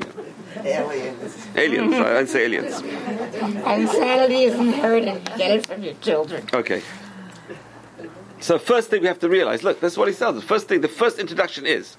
Aliens. 0.58 1.48
Aliens, 1.56 1.94
I- 1.96 2.20
I'd 2.20 2.30
say 2.30 2.44
aliens. 2.46 2.82
And 2.82 3.82
insanity 3.84 4.44
is 4.44 4.56
inherited. 4.56 5.16
You 5.30 5.38
get 5.38 5.52
it 5.52 5.66
from 5.66 5.82
your 5.82 5.94
children. 5.96 6.46
Okay. 6.54 6.82
So 8.42 8.60
first 8.60 8.90
thing 8.90 9.02
we 9.02 9.08
have 9.08 9.20
to 9.20 9.30
realize, 9.30 9.64
look, 9.64 9.80
that's 9.80 9.98
what 9.98 10.10
he 10.10 10.14
tells 10.14 10.36
us. 10.38 10.44
First 10.44 10.68
thing, 10.68 10.82
the 10.82 10.90
first 10.90 11.20
introduction 11.20 11.66
is 11.66 11.96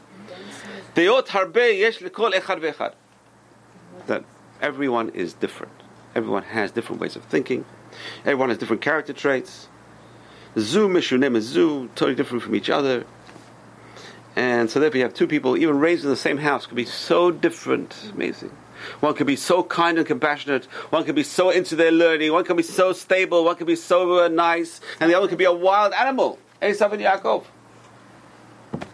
Deot 0.94 1.28
harbe 1.28 1.78
yesh 1.78 1.98
lekol 2.00 2.32
echad 2.34 2.60
ve'echad. 2.60 2.92
That 4.06 4.24
everyone 4.60 5.08
is 5.10 5.32
different. 5.32 5.72
Everyone 6.14 6.42
has 6.42 6.70
different 6.70 7.00
ways 7.00 7.16
of 7.16 7.24
thinking. 7.24 7.64
Everyone 8.26 8.50
has 8.50 8.58
different 8.58 8.82
character 8.82 9.14
traits. 9.14 9.68
Zu 10.58 10.88
mishunim 10.88 11.34
is 11.36 11.46
zu, 11.46 11.88
totally 11.96 12.14
different 12.14 12.42
from 12.44 12.54
each 12.54 12.68
other. 12.68 13.06
And 14.36 14.68
so 14.68 14.80
therefore 14.80 14.98
you 14.98 15.04
have 15.04 15.14
two 15.14 15.26
people, 15.26 15.56
even 15.56 15.78
raised 15.78 16.04
in 16.04 16.10
the 16.10 16.16
same 16.16 16.38
house, 16.38 16.66
could 16.66 16.76
be 16.76 16.84
so 16.84 17.30
different. 17.30 18.10
Amazing. 18.14 18.50
One 19.00 19.14
could 19.14 19.26
be 19.26 19.36
so 19.36 19.62
kind 19.62 19.98
and 19.98 20.06
compassionate. 20.06 20.64
One 20.90 21.04
could 21.04 21.14
be 21.14 21.22
so 21.22 21.50
into 21.50 21.76
their 21.76 21.92
learning. 21.92 22.32
One 22.32 22.44
could 22.44 22.56
be 22.56 22.62
so 22.62 22.92
stable. 22.92 23.44
One 23.44 23.56
could 23.56 23.66
be 23.66 23.76
so 23.76 24.24
uh, 24.24 24.28
nice. 24.28 24.80
And 25.00 25.10
the 25.10 25.16
other 25.16 25.28
could 25.28 25.38
be 25.38 25.44
a 25.44 25.52
wild 25.52 25.92
animal. 25.92 26.38
Esav 26.60 26.92
and 26.92 27.00
Yaakov. 27.02 27.44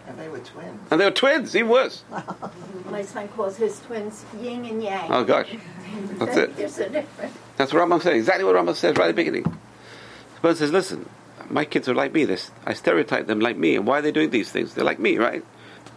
And 0.07 0.19
They 0.19 0.29
were 0.29 0.41
twins. 0.41 0.81
And 0.91 1.01
they 1.01 1.05
were 1.05 1.11
twins, 1.11 1.57
even 1.57 1.71
worse. 1.71 2.05
My 2.91 3.03
son 3.03 3.29
calls 3.29 3.57
his 3.57 3.79
twins 3.81 4.25
yin 4.41 4.65
and 4.65 4.83
yang. 4.83 5.13
Oh 5.13 5.25
gosh. 5.25 5.57
That's 6.19 6.37
it. 6.37 6.57
There's 6.57 6.79
a 6.79 6.89
difference. 6.89 7.37
That's 7.57 7.73
what 7.73 7.89
Rambam 7.89 8.03
said. 8.03 8.15
Exactly 8.15 8.45
what 8.45 8.57
Rambam 8.57 8.75
says 8.75 8.97
right 8.97 9.05
at 9.05 9.09
the 9.09 9.15
beginning. 9.15 9.45
The 9.45 10.41
person 10.41 10.57
says, 10.57 10.73
listen, 10.73 11.09
my 11.51 11.65
kids 11.65 11.89
are 11.89 11.95
like 11.95 12.13
me. 12.13 12.25
This 12.25 12.51
I 12.65 12.75
stereotype 12.75 13.27
them 13.27 13.41
like 13.41 13.57
me. 13.57 13.77
And 13.77 13.87
why 13.87 13.99
are 13.99 14.03
they 14.03 14.13
doing 14.13 14.31
these 14.31 14.51
things? 14.51 14.75
They're 14.75 14.85
like 14.85 14.99
me, 14.99 15.19
right? 15.19 15.45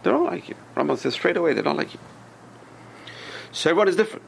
They 0.02 0.10
don't 0.10 0.26
like 0.26 0.48
you. 0.48 0.54
Rambam 0.76 0.98
says 0.98 1.14
straight 1.14 1.36
away 1.36 1.54
they 1.54 1.62
don't 1.62 1.76
like 1.76 1.94
you. 1.94 2.00
So 3.52 3.70
everyone 3.70 3.88
is 3.88 3.96
different. 3.96 4.24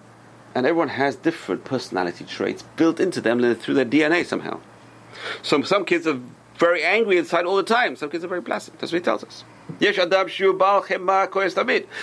And 0.54 0.64
everyone 0.64 0.88
has 0.88 1.16
different 1.16 1.64
personality 1.64 2.24
traits 2.24 2.62
built 2.76 2.98
into 2.98 3.20
them 3.20 3.54
through 3.56 3.74
their 3.74 3.84
DNA 3.84 4.24
somehow. 4.24 4.60
Some, 5.42 5.64
some 5.64 5.84
kids 5.84 6.06
are 6.06 6.18
very 6.58 6.82
angry 6.82 7.18
inside 7.18 7.44
all 7.44 7.56
the 7.56 7.62
time. 7.62 7.96
Some 7.96 8.08
kids 8.08 8.24
are 8.24 8.28
very 8.28 8.42
placid. 8.42 8.74
That's 8.78 8.92
what 8.92 8.98
he 8.98 9.04
tells 9.04 9.22
us. 9.24 9.44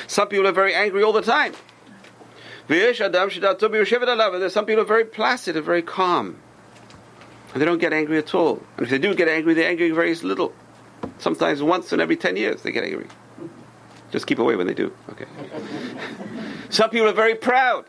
Some 0.08 0.28
people 0.28 0.48
are 0.48 0.52
very 0.52 0.76
angry 0.76 1.02
all 1.02 1.14
the 1.14 1.22
time. 1.22 1.54
There's 2.68 2.98
some 4.54 4.66
people 4.66 4.84
are 4.84 4.86
very 4.86 5.06
placid 5.06 5.56
and 5.56 5.66
very 5.66 5.82
calm. 5.82 6.38
And 7.54 7.62
they 7.62 7.66
don't 7.66 7.78
get 7.78 7.94
angry 7.94 8.18
at 8.18 8.34
all. 8.34 8.62
And 8.78 8.86
if 8.86 8.90
they 8.90 8.98
do 8.98 9.14
get 9.14 9.28
angry, 9.28 9.54
they're 9.54 9.70
angry 9.70 9.92
very 9.92 10.16
little. 10.16 10.54
Sometimes 11.20 11.62
once 11.62 11.94
in 11.94 12.00
every 12.00 12.18
ten 12.18 12.36
years 12.36 12.64
they 12.64 12.72
get 12.72 12.84
angry. 12.84 13.08
Just 14.12 14.28
keep 14.28 14.40
away 14.40 14.56
when 14.56 14.68
they 14.68 14.74
do. 14.74 14.94
Okay. 15.10 15.26
some 16.70 16.90
people 16.90 17.08
are 17.08 17.14
very 17.14 17.36
proud. 17.36 17.86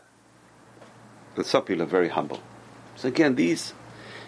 And 1.35 1.45
some 1.45 1.63
people 1.63 1.83
are 1.83 1.87
very 1.87 2.09
humble. 2.09 2.41
So 2.95 3.07
again, 3.07 3.35
these, 3.35 3.73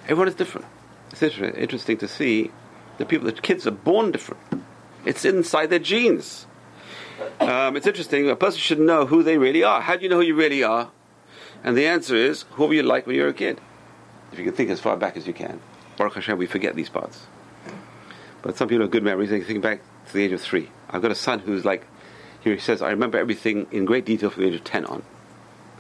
everyone 0.04 0.28
is 0.28 0.36
different. 0.36 0.68
It's 1.12 1.24
interesting 1.24 1.98
to 2.00 2.08
see 2.08 2.52
the 2.98 3.06
people, 3.06 3.26
the 3.26 3.34
kids 3.34 3.66
are 3.66 3.72
born 3.72 4.12
different. 4.12 4.42
It's 5.06 5.24
inside 5.24 5.68
their 5.68 5.80
genes. 5.80 6.48
Um, 7.40 7.78
it's 7.78 7.88
interesting. 7.88 8.30
A 8.30 8.36
person 8.36 8.60
should 8.60 8.80
know 8.80 9.06
who 9.06 9.24
they 9.24 9.38
really 9.38 9.64
are. 9.64 9.82
How 9.82 9.96
do 9.96 10.04
you 10.04 10.10
know 10.10 10.18
who 10.18 10.24
you 10.24 10.36
really 10.36 10.64
are? 10.64 10.92
And 11.64 11.78
the 11.78 11.88
answer 11.88 12.16
is, 12.16 12.44
who 12.52 12.68
were 12.68 12.74
you 12.74 12.84
like 12.84 13.08
when 13.08 13.16
you 13.16 13.24
were 13.24 13.30
a 13.30 13.34
kid? 13.34 13.62
If 14.32 14.40
you 14.40 14.46
can 14.46 14.54
think 14.54 14.70
as 14.70 14.80
far 14.80 14.98
back 14.98 15.18
as 15.18 15.28
you 15.28 15.34
can. 15.34 15.60
Baruch 15.98 16.16
Hashem, 16.16 16.38
we 16.38 16.46
forget 16.46 16.76
these 16.76 16.90
parts. 16.90 17.26
But 18.42 18.58
some 18.58 18.68
people 18.68 18.84
have 18.84 18.92
good 18.92 19.04
memories. 19.04 19.30
They 19.30 19.40
can 19.40 19.48
think 19.48 19.64
back 19.64 19.82
to 20.08 20.14
the 20.14 20.24
age 20.24 20.32
of 20.32 20.42
three. 20.42 20.70
I've 20.90 21.02
got 21.02 21.12
a 21.12 21.16
son 21.16 21.40
who's 21.40 21.66
like, 21.66 21.86
here 22.42 22.54
he 22.54 22.60
says, 22.60 22.82
I 22.82 22.92
remember 22.92 23.18
everything 23.18 23.68
in 23.72 23.86
great 23.86 24.06
detail 24.06 24.30
from 24.30 24.44
the 24.44 24.50
age 24.50 24.56
of 24.56 24.64
10 24.64 24.86
on. 24.86 25.04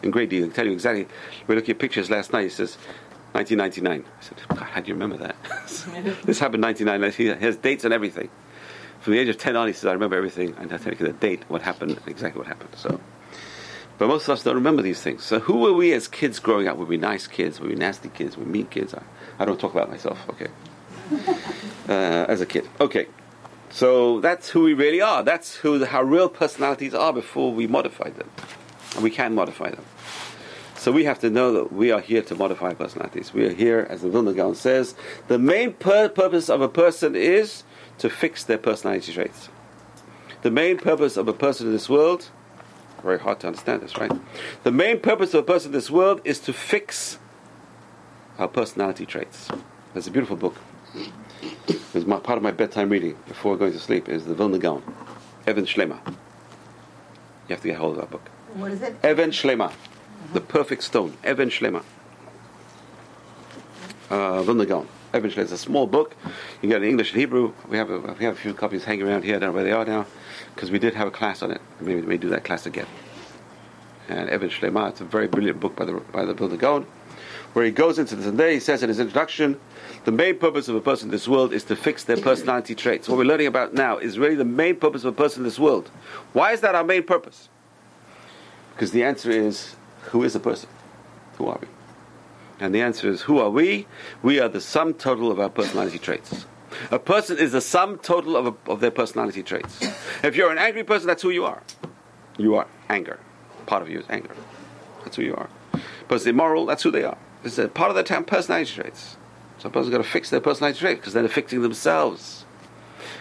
In 0.03 0.11
great 0.11 0.29
detail. 0.29 0.45
I 0.45 0.47
can 0.47 0.55
tell 0.55 0.65
you 0.65 0.73
exactly. 0.73 1.03
We 1.47 1.53
were 1.53 1.55
looking 1.55 1.75
at 1.75 1.79
pictures 1.79 2.09
last 2.09 2.33
night. 2.33 2.43
He 2.43 2.49
says, 2.49 2.77
1999. 3.33 4.05
I 4.05 4.23
said, 4.23 4.37
God, 4.49 4.67
how 4.69 4.81
do 4.81 4.87
you 4.87 4.93
remember 4.93 5.17
that? 5.17 5.35
this 6.25 6.39
happened 6.39 6.65
in 6.65 6.85
99. 6.85 7.11
He 7.11 7.25
has 7.27 7.57
dates 7.57 7.83
and 7.83 7.93
everything. 7.93 8.29
From 8.99 9.13
the 9.13 9.19
age 9.19 9.29
of 9.29 9.37
10 9.37 9.55
on, 9.55 9.67
he 9.67 9.73
says, 9.73 9.85
I 9.85 9.93
remember 9.93 10.17
everything. 10.17 10.55
And 10.57 10.73
I 10.73 10.77
tell 10.77 10.93
you 10.93 11.05
the 11.05 11.13
date, 11.13 11.43
what 11.47 11.61
happened, 11.61 11.99
exactly 12.07 12.39
what 12.39 12.47
happened. 12.47 12.71
So, 12.75 12.99
But 13.97 14.07
most 14.07 14.23
of 14.23 14.29
us 14.29 14.43
don't 14.43 14.55
remember 14.55 14.81
these 14.81 15.01
things. 15.01 15.23
So 15.23 15.39
who 15.39 15.57
were 15.57 15.73
we 15.73 15.91
as 15.93 16.07
kids 16.07 16.39
growing 16.39 16.67
up? 16.67 16.77
Were 16.77 16.85
we 16.85 16.97
nice 16.97 17.25
kids? 17.25 17.59
Were 17.59 17.67
we 17.67 17.75
nasty 17.75 18.09
kids? 18.09 18.37
Were 18.37 18.43
we 18.43 18.51
mean 18.51 18.67
kids? 18.67 18.93
I, 18.93 19.01
I 19.39 19.45
don't 19.45 19.59
talk 19.59 19.71
about 19.71 19.89
myself, 19.89 20.19
okay. 20.29 20.47
Uh, 21.87 22.25
as 22.27 22.41
a 22.41 22.45
kid. 22.45 22.67
Okay. 22.81 23.07
So 23.69 24.19
that's 24.19 24.49
who 24.49 24.63
we 24.63 24.73
really 24.73 24.99
are. 24.99 25.23
That's 25.23 25.55
who 25.55 25.79
the, 25.79 25.89
our 25.89 26.03
real 26.03 26.27
personalities 26.27 26.93
are 26.93 27.13
before 27.13 27.53
we 27.53 27.65
modify 27.65 28.09
them. 28.09 28.29
And 28.95 29.03
we 29.05 29.09
can 29.09 29.33
modify 29.33 29.69
them. 29.69 29.85
So 30.75 30.91
we 30.91 31.05
have 31.05 31.19
to 31.19 31.29
know 31.29 31.53
that 31.53 31.71
we 31.71 31.91
are 31.91 32.01
here 32.01 32.21
to 32.23 32.35
modify 32.35 32.73
personalities. 32.73 33.33
We 33.33 33.45
are 33.45 33.53
here, 33.53 33.87
as 33.89 34.01
the 34.01 34.09
Vilna 34.09 34.33
Gaon 34.33 34.55
says, 34.55 34.95
the 35.27 35.39
main 35.39 35.73
pur- 35.73 36.09
purpose 36.09 36.49
of 36.49 36.59
a 36.61 36.69
person 36.69 37.15
is 37.15 37.63
to 37.99 38.09
fix 38.09 38.43
their 38.43 38.57
personality 38.57 39.13
traits. 39.13 39.49
The 40.43 40.51
main 40.51 40.77
purpose 40.77 41.17
of 41.17 41.27
a 41.27 41.33
person 41.33 41.67
in 41.67 41.73
this 41.73 41.89
world, 41.89 42.29
very 43.03 43.19
hard 43.19 43.39
to 43.41 43.47
understand 43.47 43.81
this, 43.81 43.97
right? 43.97 44.11
The 44.63 44.71
main 44.71 44.99
purpose 44.99 45.33
of 45.33 45.41
a 45.41 45.43
person 45.43 45.69
in 45.69 45.73
this 45.73 45.89
world 45.89 46.21
is 46.23 46.39
to 46.41 46.53
fix 46.53 47.19
our 48.37 48.47
personality 48.47 49.05
traits. 49.05 49.49
There's 49.93 50.07
a 50.07 50.11
beautiful 50.11 50.35
book. 50.35 50.55
It's 51.93 52.05
my, 52.05 52.19
part 52.19 52.37
of 52.37 52.43
my 52.43 52.51
bedtime 52.51 52.89
reading 52.89 53.17
before 53.27 53.57
going 53.57 53.73
to 53.73 53.79
sleep 53.79 54.09
is 54.09 54.25
the 54.25 54.33
Vilna 54.33 54.59
Gaon, 54.59 54.83
Even 55.47 55.65
Shlema. 55.65 55.99
You 56.05 57.55
have 57.55 57.61
to 57.61 57.67
get 57.67 57.77
hold 57.77 57.97
of 57.97 58.01
that 58.01 58.11
book. 58.11 58.29
What 58.53 58.71
is 58.71 58.81
it? 58.81 58.95
Even 59.03 59.31
Shlema, 59.31 59.71
the 60.33 60.41
perfect 60.41 60.83
stone. 60.83 61.17
Even 61.25 61.49
Shlema. 61.49 61.83
Uh, 64.09 64.43
Vilna 64.43 64.65
Gaon. 64.65 64.87
Even 65.15 65.31
Shlema. 65.31 65.43
It's 65.43 65.51
a 65.51 65.57
small 65.57 65.87
book. 65.87 66.15
You 66.25 66.31
can 66.61 66.69
get 66.69 66.81
it 66.81 66.85
in 66.85 66.89
English 66.91 67.11
and 67.11 67.19
Hebrew. 67.19 67.53
We 67.69 67.77
have 67.77 67.89
a, 67.89 67.99
we 67.99 68.25
have 68.25 68.33
a 68.33 68.39
few 68.39 68.53
copies 68.53 68.83
hanging 68.83 69.07
around 69.07 69.23
here. 69.23 69.35
I 69.37 69.39
don't 69.39 69.49
know 69.49 69.55
where 69.55 69.63
they 69.63 69.71
are 69.71 69.85
now, 69.85 70.05
because 70.57 70.71
we 70.71 70.79
did 70.79 70.95
have 70.95 71.07
a 71.07 71.11
class 71.11 71.43
on 71.43 71.51
it. 71.51 71.61
Maybe 71.79 72.01
we 72.01 72.07
may 72.07 72.17
do 72.17 72.29
that 72.29 72.43
class 72.43 72.65
again. 72.65 72.87
And 74.09 74.27
Even 74.31 74.49
Shlema. 74.49 74.89
It's 74.89 75.01
a 75.01 75.05
very 75.05 75.27
brilliant 75.27 75.59
book 75.59 75.75
by 75.75 75.85
the 75.85 75.93
by 76.11 76.25
the 76.25 76.33
Vilna 76.33 76.57
Gaon, 76.57 76.87
where 77.53 77.63
he 77.63 77.69
goes 77.69 77.99
into 77.99 78.15
this. 78.15 78.25
And 78.25 78.39
there 78.39 78.49
he 78.49 78.59
says 78.59 78.81
in 78.81 78.89
his 78.89 78.99
introduction, 78.99 79.59
the 80.05 80.11
main 80.11 80.39
purpose 80.39 80.67
of 80.67 80.75
a 80.75 80.81
person 80.81 81.09
in 81.09 81.11
this 81.11 81.27
world 81.27 81.53
is 81.53 81.63
to 81.65 81.75
fix 81.75 82.05
their 82.05 82.17
personality 82.17 82.73
traits. 82.73 83.07
What 83.07 83.19
we're 83.19 83.25
learning 83.25 83.45
about 83.45 83.75
now 83.75 83.99
is 83.99 84.17
really 84.17 84.33
the 84.33 84.45
main 84.45 84.77
purpose 84.77 85.03
of 85.03 85.13
a 85.13 85.15
person 85.15 85.41
in 85.41 85.43
this 85.43 85.59
world. 85.59 85.91
Why 86.33 86.53
is 86.53 86.61
that 86.61 86.73
our 86.73 86.83
main 86.83 87.03
purpose? 87.03 87.49
Because 88.73 88.91
the 88.91 89.03
answer 89.03 89.29
is, 89.29 89.75
who 90.05 90.23
is 90.23 90.35
a 90.35 90.39
person? 90.39 90.69
Who 91.37 91.47
are 91.47 91.59
we? 91.61 91.67
And 92.59 92.73
the 92.73 92.81
answer 92.81 93.07
is, 93.09 93.21
who 93.21 93.37
are 93.37 93.51
we? 93.51 93.85
We 94.23 94.39
are 94.39 94.49
the 94.49 94.61
sum 94.61 94.95
total 94.95 95.31
of 95.31 95.39
our 95.39 95.49
personality 95.49 95.99
traits. 95.99 96.47
A 96.91 96.99
person 96.99 97.37
is 97.37 97.53
the 97.53 97.61
sum 97.61 97.97
total 97.97 98.35
of, 98.35 98.47
a, 98.47 98.71
of 98.71 98.79
their 98.79 98.91
personality 98.91 99.43
traits. 99.43 99.81
If 100.23 100.35
you're 100.35 100.51
an 100.51 100.57
angry 100.57 100.83
person, 100.83 101.07
that's 101.07 101.21
who 101.21 101.29
you 101.29 101.45
are. 101.45 101.63
You 102.37 102.55
are 102.55 102.67
anger. 102.89 103.19
Part 103.65 103.81
of 103.81 103.89
you 103.89 103.99
is 103.99 104.05
anger. 104.09 104.35
That's 105.03 105.15
who 105.15 105.23
you 105.23 105.35
are. 105.35 105.49
Person 106.07 106.29
immoral, 106.29 106.65
that's 106.65 106.83
who 106.83 106.91
they 106.91 107.03
are. 107.03 107.17
It's 107.43 107.57
a 107.57 107.67
part 107.67 107.89
of 107.89 107.95
their 107.95 108.21
personality 108.21 108.73
traits. 108.73 109.17
So 109.59 109.69
a 109.69 109.71
person's 109.71 109.91
got 109.91 109.97
to 109.99 110.03
fix 110.03 110.29
their 110.29 110.41
personality 110.41 110.79
traits 110.79 110.99
because 110.99 111.13
they're 111.13 111.27
fixing 111.27 111.61
themselves. 111.61 112.45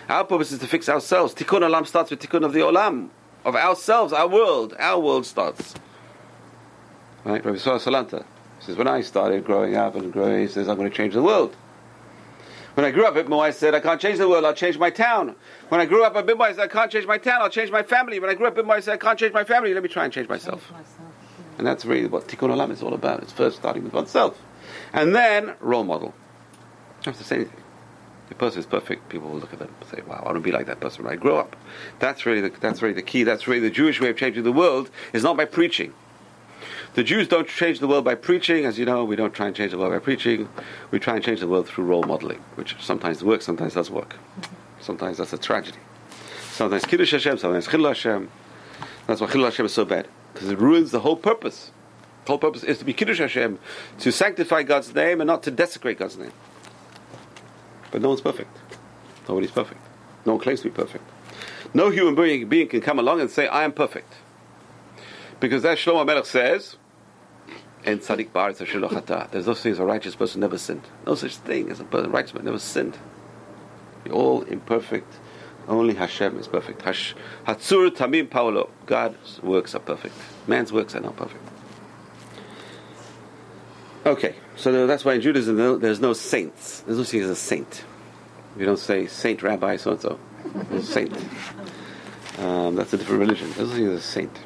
Our 0.09 0.25
purpose 0.25 0.53
is 0.53 0.59
to 0.61 0.67
fix 0.67 0.89
ourselves. 0.89 1.35
Tikkun 1.35 1.61
olam 1.61 1.87
starts 1.87 2.11
with 2.11 2.21
tikkun 2.21 2.45
of 2.45 2.53
the 2.53 2.61
olam, 2.61 3.09
of 3.45 3.57
ourselves, 3.57 4.13
our 4.13 4.29
world. 4.29 4.75
Our 4.79 5.01
world 5.01 5.27
starts. 5.27 5.75
Right? 7.25 7.45
Rabbi 7.45 7.59
Salanter 7.59 8.25
says, 8.61 8.77
when 8.77 8.87
I 8.87 9.01
started 9.01 9.45
growing 9.45 9.77
up 9.77 9.95
and 9.97 10.13
growing, 10.13 10.43
he 10.43 10.49
says, 10.49 10.69
I'm 10.69 10.77
going 10.77 10.91
to 10.91 10.97
change 10.97 11.15
the 11.15 11.23
world. 11.23 11.57
When 12.77 12.85
I 12.85 12.91
grew 12.91 13.07
up 13.07 13.17
at 13.17 13.27
Mo, 13.27 13.51
said, 13.53 13.75
I 13.75 13.81
can't 13.81 13.99
change 13.99 14.19
the 14.19 14.29
world, 14.29 14.45
I'll 14.45 14.53
change 14.53 14.77
my 14.77 14.91
town. 14.91 15.35
When 15.71 15.81
I 15.81 15.87
grew 15.87 16.05
up 16.05 16.15
at 16.15 16.27
Bimbo, 16.27 16.45
said, 16.53 16.59
I 16.61 16.67
can't 16.67 16.93
change 16.93 17.07
my 17.07 17.17
town, 17.17 17.41
I'll 17.41 17.49
change 17.49 17.71
my 17.71 17.83
family. 17.83 18.21
When 18.21 18.29
I 18.29 18.35
grew 18.35 18.47
up 18.47 18.53
at 18.53 18.57
Bimbo, 18.57 18.79
said, 18.81 18.93
I 18.93 18.97
can't 18.99 19.19
change 19.19 19.33
my 19.33 19.45
family, 19.45 19.73
let 19.73 19.83
me 19.83 19.89
try 19.89 20.05
and 20.05 20.13
change 20.13 20.29
myself. 20.29 20.71
And 21.57 21.67
that's 21.67 21.87
really 21.87 22.07
what 22.07 22.29
Tikkun 22.29 22.51
Olam 22.51 22.71
is 22.71 22.83
all 22.83 22.93
about. 22.93 23.23
It's 23.23 23.33
first 23.33 23.57
starting 23.57 23.83
with 23.83 23.95
oneself. 23.95 24.39
And 24.93 25.15
then, 25.15 25.55
role 25.61 25.85
model. 25.85 26.09
You 26.09 27.05
don't 27.05 27.15
have 27.15 27.17
to 27.17 27.25
say 27.25 27.37
anything. 27.37 27.63
The 28.29 28.35
person 28.35 28.59
is 28.59 28.67
perfect. 28.67 29.09
People 29.09 29.31
will 29.31 29.39
look 29.39 29.55
at 29.55 29.59
them 29.59 29.75
and 29.81 29.89
say, 29.89 30.03
"Wow, 30.07 30.21
I 30.23 30.27
want 30.27 30.35
to 30.35 30.41
be 30.41 30.53
like 30.53 30.67
that 30.67 30.81
person 30.81 31.05
when 31.05 31.13
I 31.15 31.17
grow 31.17 31.39
up." 31.39 31.57
That's 32.01 32.27
really 32.27 32.43
the, 32.43 32.51
that's 32.61 32.83
really 32.83 32.95
the 32.95 33.03
key. 33.03 33.23
That's 33.23 33.47
really 33.47 33.61
the 33.61 33.71
Jewish 33.71 34.01
way 34.01 34.11
of 34.11 34.17
changing 34.19 34.43
the 34.43 34.53
world. 34.53 34.91
Is 35.15 35.23
not 35.23 35.37
by 35.37 35.45
preaching. 35.45 35.95
The 36.95 37.05
Jews 37.05 37.29
don't 37.29 37.49
change 37.49 37.81
the 37.81 37.87
world 37.87 38.05
by 38.05 38.15
preaching, 38.15 38.65
as 38.65 38.79
you 38.79 38.87
know. 38.87 39.05
We 39.05 39.17
don't 39.17 39.35
try 39.35 39.47
and 39.47 39.55
change 39.55 39.73
the 39.73 39.79
world 39.79 39.93
by 39.93 39.99
preaching. 39.99 40.49
We 40.91 40.99
try 40.99 41.17
and 41.17 41.25
change 41.25 41.41
the 41.41 41.49
world 41.49 41.67
through 41.69 41.85
role 41.85 42.05
modeling, 42.05 42.43
which 42.55 42.77
sometimes 42.81 43.23
works, 43.23 43.45
sometimes 43.45 43.75
does 43.75 43.91
work. 43.91 44.17
Sometimes 44.81 45.19
that's 45.19 45.33
a 45.33 45.39
tragedy. 45.39 45.79
Sometimes 46.53 46.85
Kiddush 46.85 47.13
Hashem, 47.13 47.39
sometimes 47.39 47.67
Chilul 47.67 47.89
Hashem. 47.89 48.31
That's 49.07 49.21
why 49.21 49.27
Chilul 49.27 49.45
Hashem 49.45 49.67
is 49.67 49.75
so 49.75 49.85
bad 49.85 50.09
because 50.33 50.51
it 50.51 50.59
ruins 50.59 50.91
the 50.91 51.01
whole 51.01 51.17
purpose. 51.17 51.71
The 52.25 52.33
whole 52.33 52.39
purpose 52.39 52.63
is 52.63 52.79
to 52.79 52.85
be 52.85 52.93
Kiddush 52.93 53.19
Hashem, 53.19 53.59
to 54.01 54.13
sanctify 54.13 54.65
God's 54.65 54.95
name 54.95 55.21
and 55.21 55.29
not 55.29 55.43
to 55.45 55.51
desecrate 55.51 55.99
God's 55.99 56.19
name. 56.19 56.33
But 57.91 58.03
no 58.03 58.09
one's 58.09 58.21
perfect. 58.21 58.55
Nobody's 59.29 59.51
perfect. 59.51 59.81
No 60.27 60.33
one 60.33 60.43
claims 60.43 60.61
to 60.61 60.69
be 60.69 60.75
perfect. 60.75 61.05
No 61.73 61.91
human 61.91 62.15
being, 62.15 62.49
being 62.49 62.69
can 62.69 62.81
come 62.81 62.99
along 62.99 63.21
and 63.21 63.31
say, 63.31 63.49
I 63.49 63.65
am 63.65 63.73
perfect. 63.73 64.13
Because 65.41 65.65
as 65.65 65.79
Shlomo 65.79 66.07
Melech 66.07 66.27
says, 66.27 66.77
and 67.85 68.01
Tzaddik 68.01 68.31
Baritz 68.31 68.59
Hashem 68.59 68.81
there's 69.31 69.47
no 69.47 69.55
such 69.55 69.63
thing 69.63 69.73
as 69.73 69.79
a 69.79 69.85
righteous 69.85 70.17
person 70.17 70.41
never 70.41 70.59
sinned. 70.59 70.83
No 71.07 71.15
such 71.15 71.37
thing 71.37 71.71
as 71.71 71.79
a 71.79 71.85
person, 71.85 72.11
righteous 72.11 72.35
man 72.35 72.45
never 72.45 72.59
sinned. 72.59 72.99
We're 74.05 74.13
all 74.13 74.43
imperfect. 74.43 75.19
Only 75.69 75.95
Hashem 75.95 76.39
is 76.39 76.49
perfect. 76.49 76.83
Hash, 76.83 77.15
Hatzur 77.47 77.91
Tamim 77.91 78.31
Paulo. 78.31 78.71
God's 78.87 79.43
works 79.43 79.75
are 79.75 79.81
perfect. 79.81 80.15
Man's 80.47 80.73
works 80.73 80.95
are 80.95 81.01
not 81.01 81.17
perfect. 81.17 81.43
Okay, 84.05 84.37
so 84.57 84.87
that's 84.87 85.05
why 85.05 85.15
in 85.15 85.21
Judaism 85.21 85.81
there's 85.81 86.01
no 86.01 86.13
saints. 86.13 86.81
There's 86.83 86.99
no 86.99 87.05
such 87.05 87.13
thing 87.13 87.23
as 87.23 87.31
a 87.31 87.37
saint. 87.37 87.85
You 88.57 88.65
don't 88.65 88.79
say 88.79 89.07
Saint 89.07 89.43
Rabbi 89.43 89.77
so 89.77 89.93
and 89.93 90.01
so. 90.01 90.19
Saint. 90.81 91.13
Um, 92.39 92.77
that's 92.77 92.93
a 92.93 92.99
different 92.99 93.21
religion. 93.21 93.49
There's 93.57 93.59
no 93.59 93.67
such 93.67 93.77
thing 93.77 93.89
as 93.89 93.99
a 93.99 94.03
saint. 94.03 94.39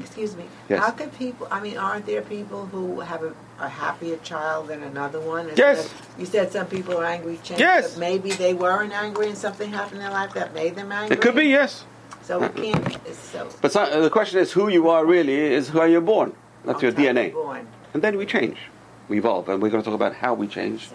Excuse 0.00 0.36
me. 0.36 0.44
Yes. 0.68 0.80
How 0.80 0.90
could 0.90 1.16
people? 1.18 1.48
I 1.50 1.60
mean, 1.60 1.76
aren't 1.76 2.06
there 2.06 2.22
people 2.22 2.66
who 2.66 3.00
have 3.00 3.22
a, 3.22 3.34
a 3.58 3.68
happier 3.68 4.16
child 4.18 4.68
than 4.68 4.82
another 4.82 5.20
one? 5.20 5.50
Yes. 5.56 5.92
you 6.18 6.26
said 6.26 6.52
some 6.52 6.66
people 6.66 6.96
are 6.98 7.04
angry. 7.04 7.38
Change, 7.42 7.60
Yes. 7.60 7.92
But 7.92 8.00
maybe 8.00 8.30
they 8.32 8.54
weren't 8.54 8.92
angry 8.92 9.28
and 9.28 9.36
something 9.36 9.70
happened 9.70 9.96
in 9.96 10.02
their 10.02 10.12
life 10.12 10.32
that 10.34 10.54
made 10.54 10.76
them 10.76 10.92
angry. 10.92 11.16
It 11.16 11.20
could 11.20 11.34
be, 11.34 11.46
yes. 11.46 11.84
So 12.22 12.38
we 12.38 12.48
can't. 12.48 12.96
It's 13.06 13.18
so. 13.18 13.48
But 13.60 13.72
so, 13.72 14.02
the 14.02 14.10
question 14.10 14.38
is 14.38 14.52
who 14.52 14.68
you 14.68 14.88
are 14.88 15.04
really 15.04 15.34
is 15.34 15.68
how 15.68 15.84
you're 15.84 16.00
born. 16.00 16.34
That's 16.64 16.82
your 16.82 16.92
DNA. 16.92 17.32
Born. 17.32 17.66
And 17.94 18.02
then 18.02 18.16
we 18.16 18.26
change. 18.26 18.58
We 19.08 19.18
evolve. 19.18 19.48
And 19.48 19.60
we're 19.60 19.70
going 19.70 19.82
to 19.82 19.90
talk 19.90 19.96
about 19.96 20.14
how 20.14 20.34
we 20.34 20.46
change 20.46 20.88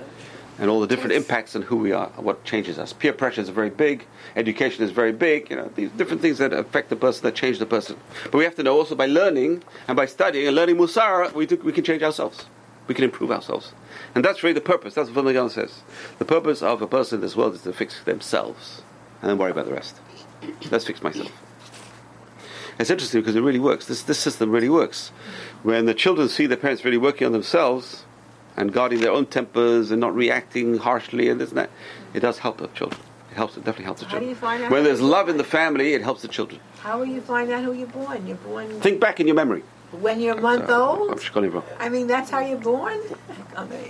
and 0.59 0.69
all 0.69 0.79
the 0.79 0.87
different 0.87 1.13
impacts 1.13 1.55
on 1.55 1.61
who 1.63 1.77
we 1.77 1.91
are, 1.91 2.07
what 2.15 2.43
changes 2.43 2.79
us. 2.79 2.91
Peer 2.93 3.13
pressure 3.13 3.41
is 3.41 3.49
very 3.49 3.69
big. 3.69 4.05
Education 4.35 4.83
is 4.83 4.91
very 4.91 5.11
big. 5.11 5.49
You 5.49 5.57
know, 5.57 5.71
these 5.75 5.91
different 5.91 6.21
things 6.21 6.39
that 6.39 6.51
affect 6.51 6.89
the 6.89 6.95
person, 6.95 7.23
that 7.23 7.35
change 7.35 7.59
the 7.59 7.65
person. 7.65 7.97
But 8.25 8.35
we 8.35 8.43
have 8.43 8.55
to 8.55 8.63
know 8.63 8.75
also 8.77 8.95
by 8.95 9.05
learning 9.05 9.63
and 9.87 9.95
by 9.95 10.07
studying 10.07 10.47
and 10.47 10.55
learning 10.55 10.77
Musara, 10.77 11.31
we, 11.33 11.45
do, 11.45 11.57
we 11.57 11.71
can 11.71 11.83
change 11.83 12.01
ourselves. 12.01 12.45
We 12.87 12.95
can 12.95 13.03
improve 13.03 13.31
ourselves. 13.31 13.73
And 14.15 14.23
that's 14.25 14.41
really 14.43 14.53
the 14.53 14.61
purpose. 14.61 14.95
That's 14.95 15.09
what 15.09 15.25
Vilna 15.25 15.49
says. 15.49 15.81
The 16.17 16.25
purpose 16.25 16.61
of 16.61 16.81
a 16.81 16.87
person 16.87 17.17
in 17.17 17.21
this 17.21 17.35
world 17.35 17.53
is 17.53 17.61
to 17.61 17.73
fix 17.73 18.03
themselves 18.03 18.81
and 19.21 19.29
then 19.29 19.37
worry 19.37 19.51
about 19.51 19.65
the 19.65 19.73
rest. 19.73 19.97
Let's 20.71 20.85
fix 20.85 21.03
myself. 21.03 21.31
It's 22.79 22.89
interesting 22.89 23.21
because 23.21 23.35
it 23.35 23.41
really 23.41 23.59
works. 23.59 23.87
This, 23.87 24.03
this 24.03 24.19
system 24.19 24.51
really 24.51 24.69
works. 24.69 25.09
When 25.63 25.85
the 25.85 25.93
children 25.93 26.29
see 26.29 26.45
their 26.45 26.57
parents 26.57 26.85
really 26.85 26.97
working 26.97 27.25
on 27.25 27.33
themselves 27.33 28.05
and 28.57 28.73
guarding 28.73 28.99
their 28.99 29.11
own 29.11 29.25
tempers 29.27 29.91
and 29.91 30.01
not 30.01 30.13
reacting 30.15 30.77
harshly 30.77 31.29
and 31.29 31.39
this 31.39 31.49
and 31.49 31.59
that, 31.59 31.69
it 32.13 32.19
does 32.19 32.39
help 32.39 32.57
the 32.57 32.67
children. 32.69 32.99
It 33.31 33.35
helps. 33.35 33.55
It 33.55 33.59
definitely 33.63 33.85
helps 33.85 34.01
the 34.01 34.07
How 34.07 34.13
do 34.19 34.25
children. 34.25 34.29
you 34.29 34.35
find 34.35 34.63
out 34.63 34.71
when 34.71 34.83
there's 34.83 35.01
love 35.01 35.29
in 35.29 35.37
the 35.37 35.43
family, 35.43 35.93
it 35.93 36.01
helps 36.01 36.21
the 36.23 36.27
children. 36.27 36.59
How 36.79 36.97
will 36.97 37.05
you 37.05 37.21
find 37.21 37.51
out 37.51 37.63
who 37.63 37.73
you're 37.73 37.87
born? 37.87 38.25
You're 38.25 38.37
born 38.37 38.79
Think 38.81 38.99
back 38.99 39.19
in 39.19 39.27
your 39.27 39.35
memory. 39.35 39.63
when 39.91 40.19
you're 40.19 40.37
a 40.37 40.41
month 40.41 40.67
So, 40.67 40.73
uh, 40.73 40.97
old. 40.97 41.11
I'm 41.11 41.17
Shkoli 41.19 41.49
Bro. 41.51 41.63
I 41.79 41.87
mean, 41.89 42.07
that's 42.07 42.29
how 42.29 42.39
you're 42.39 42.57
born. 42.57 42.99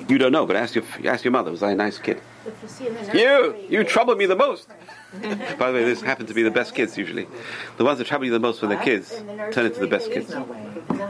You 0.08 0.18
don't 0.18 0.32
know, 0.32 0.46
but 0.46 0.56
ask 0.56 0.76
your 0.76 0.86
ask 1.04 1.26
your 1.26 1.34
mother. 1.34 1.52
Was 1.52 1.62
I 1.62 1.72
a 1.72 1.76
nice 1.76 1.98
kid? 1.98 2.22
You 2.46 2.68
see 2.70 2.88
in 2.88 2.94
the 2.94 3.66
You 3.70 3.84
trouble 3.84 4.16
me 4.16 4.26
the 4.26 4.36
most. 4.36 4.70
By 5.60 5.68
the 5.72 5.74
way, 5.74 5.84
this 5.84 6.02
happen 6.02 6.26
to 6.28 6.34
be 6.34 6.42
the 6.42 6.52
best 6.52 6.74
kids 6.74 6.98
usually. 6.98 7.28
The 7.76 7.84
ones 7.84 7.98
that 7.98 8.08
trouble 8.08 8.26
you 8.26 8.32
the 8.32 8.40
most 8.40 8.62
with 8.62 8.70
their 8.70 8.80
kids 8.82 9.10
turn 9.52 9.66
into 9.66 9.82
the 9.82 9.88
best 9.88 10.10
kids. 10.10 10.30
no 10.30 10.44
way. 10.44 10.58
In 10.60 10.64
the 10.64 10.67